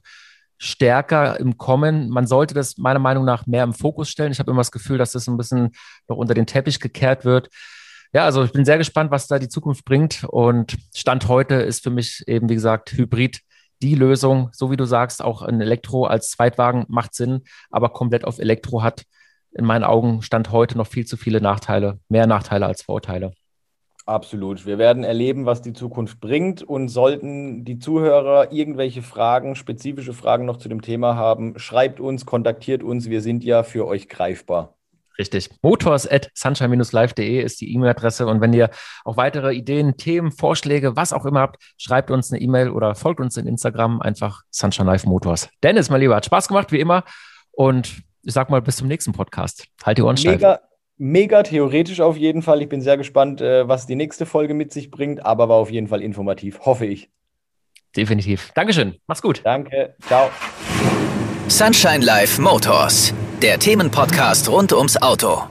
stärker 0.57 1.39
im 1.39 1.57
Kommen. 1.57 2.09
Man 2.09 2.25
sollte 2.25 2.53
das 2.53 2.77
meiner 2.77 2.99
Meinung 2.99 3.25
nach 3.25 3.45
mehr 3.45 3.63
im 3.63 3.73
Fokus 3.73 4.09
stellen. 4.09 4.31
Ich 4.31 4.39
habe 4.39 4.51
immer 4.51 4.61
das 4.61 4.71
Gefühl, 4.71 4.97
dass 4.97 5.11
das 5.11 5.27
ein 5.27 5.37
bisschen 5.37 5.71
noch 6.07 6.17
unter 6.17 6.33
den 6.33 6.45
Teppich 6.45 6.79
gekehrt 6.79 7.25
wird. 7.25 7.49
Ja, 8.13 8.25
also 8.25 8.43
ich 8.43 8.51
bin 8.51 8.63
sehr 8.63 8.77
gespannt, 8.77 9.11
was 9.11 9.27
da 9.27 9.39
die 9.39 9.49
Zukunft 9.49 9.83
bringt. 9.83 10.23
Und 10.23 10.77
Stand 10.95 11.27
heute 11.27 11.55
ist 11.55 11.83
für 11.83 11.89
mich 11.89 12.23
eben, 12.27 12.47
wie 12.47 12.53
gesagt, 12.53 12.93
Hybrid 12.93 13.41
die 13.81 13.95
Lösung. 13.95 14.49
So 14.53 14.71
wie 14.71 14.77
du 14.77 14.85
sagst, 14.85 15.21
auch 15.21 15.41
ein 15.41 15.59
Elektro 15.59 16.05
als 16.05 16.29
Zweitwagen 16.29 16.85
macht 16.87 17.15
Sinn, 17.15 17.41
aber 17.69 17.89
komplett 17.89 18.23
auf 18.23 18.39
Elektro 18.39 18.83
hat 18.83 19.03
in 19.51 19.65
meinen 19.65 19.83
Augen 19.83 20.21
Stand 20.21 20.51
heute 20.51 20.77
noch 20.77 20.87
viel 20.87 21.05
zu 21.05 21.17
viele 21.17 21.41
Nachteile, 21.41 21.99
mehr 22.07 22.27
Nachteile 22.27 22.65
als 22.65 22.83
Vorteile. 22.83 23.33
Absolut. 24.05 24.65
Wir 24.65 24.77
werden 24.77 25.05
erleben, 25.05 25.45
was 25.45 25.61
die 25.61 25.71
Zukunft 25.71 26.19
bringt 26.19 26.61
und 26.61 26.89
sollten 26.89 27.63
die 27.63 27.79
Zuhörer 27.79 28.51
irgendwelche 28.51 29.01
Fragen, 29.01 29.55
spezifische 29.55 30.13
Fragen 30.13 30.45
noch 30.45 30.57
zu 30.57 30.67
dem 30.67 30.81
Thema 30.81 31.15
haben, 31.15 31.57
schreibt 31.57 32.01
uns, 32.01 32.25
kontaktiert 32.25 32.83
uns. 32.83 33.09
Wir 33.09 33.21
sind 33.21 33.45
ja 33.45 33.63
für 33.63 33.87
euch 33.87 34.09
greifbar. 34.09 34.75
Richtig. 35.17 35.51
Motors 35.61 36.09
at 36.09 36.31
sunshine-live.de 36.33 37.41
ist 37.41 37.61
die 37.61 37.73
E-Mail-Adresse. 37.73 38.27
Und 38.27 38.41
wenn 38.41 38.51
ihr 38.51 38.71
auch 39.05 39.15
weitere 39.15 39.53
Ideen, 39.53 39.95
Themen, 39.95 40.31
Vorschläge, 40.31 40.97
was 40.97 41.13
auch 41.13 41.25
immer 41.25 41.39
habt, 41.39 41.63
schreibt 41.77 42.11
uns 42.11 42.31
eine 42.31 42.41
E-Mail 42.41 42.71
oder 42.71 42.95
folgt 42.95 43.21
uns 43.21 43.37
in 43.37 43.47
Instagram 43.47 44.01
einfach 44.01 44.41
Sunshine 44.49 44.87
Live 44.89 45.05
Motors. 45.05 45.49
Dennis, 45.61 45.89
mein 45.89 46.01
Lieber, 46.01 46.15
hat 46.15 46.25
Spaß 46.25 46.49
gemacht, 46.49 46.71
wie 46.71 46.79
immer. 46.79 47.03
Und 47.51 48.01
ich 48.23 48.33
sag 48.33 48.49
mal, 48.49 48.61
bis 48.61 48.77
zum 48.77 48.87
nächsten 48.87 49.13
Podcast. 49.13 49.65
Halt 49.85 49.97
die 49.97 50.01
Ohren 50.01 50.17
steif 50.17 50.41
mega 50.41 50.59
mega 50.97 51.43
theoretisch 51.43 52.01
auf 52.01 52.17
jeden 52.17 52.41
Fall. 52.41 52.61
Ich 52.61 52.69
bin 52.69 52.81
sehr 52.81 52.97
gespannt, 52.97 53.41
äh, 53.41 53.67
was 53.67 53.87
die 53.87 53.95
nächste 53.95 54.25
Folge 54.25 54.53
mit 54.53 54.71
sich 54.71 54.91
bringt, 54.91 55.25
aber 55.25 55.49
war 55.49 55.57
auf 55.57 55.71
jeden 55.71 55.87
Fall 55.87 56.01
informativ, 56.01 56.61
hoffe 56.61 56.85
ich. 56.85 57.09
Definitiv. 57.95 58.51
Dankeschön. 58.55 58.95
Mach's 59.07 59.21
gut. 59.21 59.41
Danke. 59.43 59.95
Ciao. 60.07 60.29
Sunshine 61.47 62.03
Life 62.03 62.41
Motors, 62.41 63.13
der 63.41 63.59
Themenpodcast 63.59 64.49
rund 64.49 64.73
ums 64.73 64.99
Auto. 65.01 65.43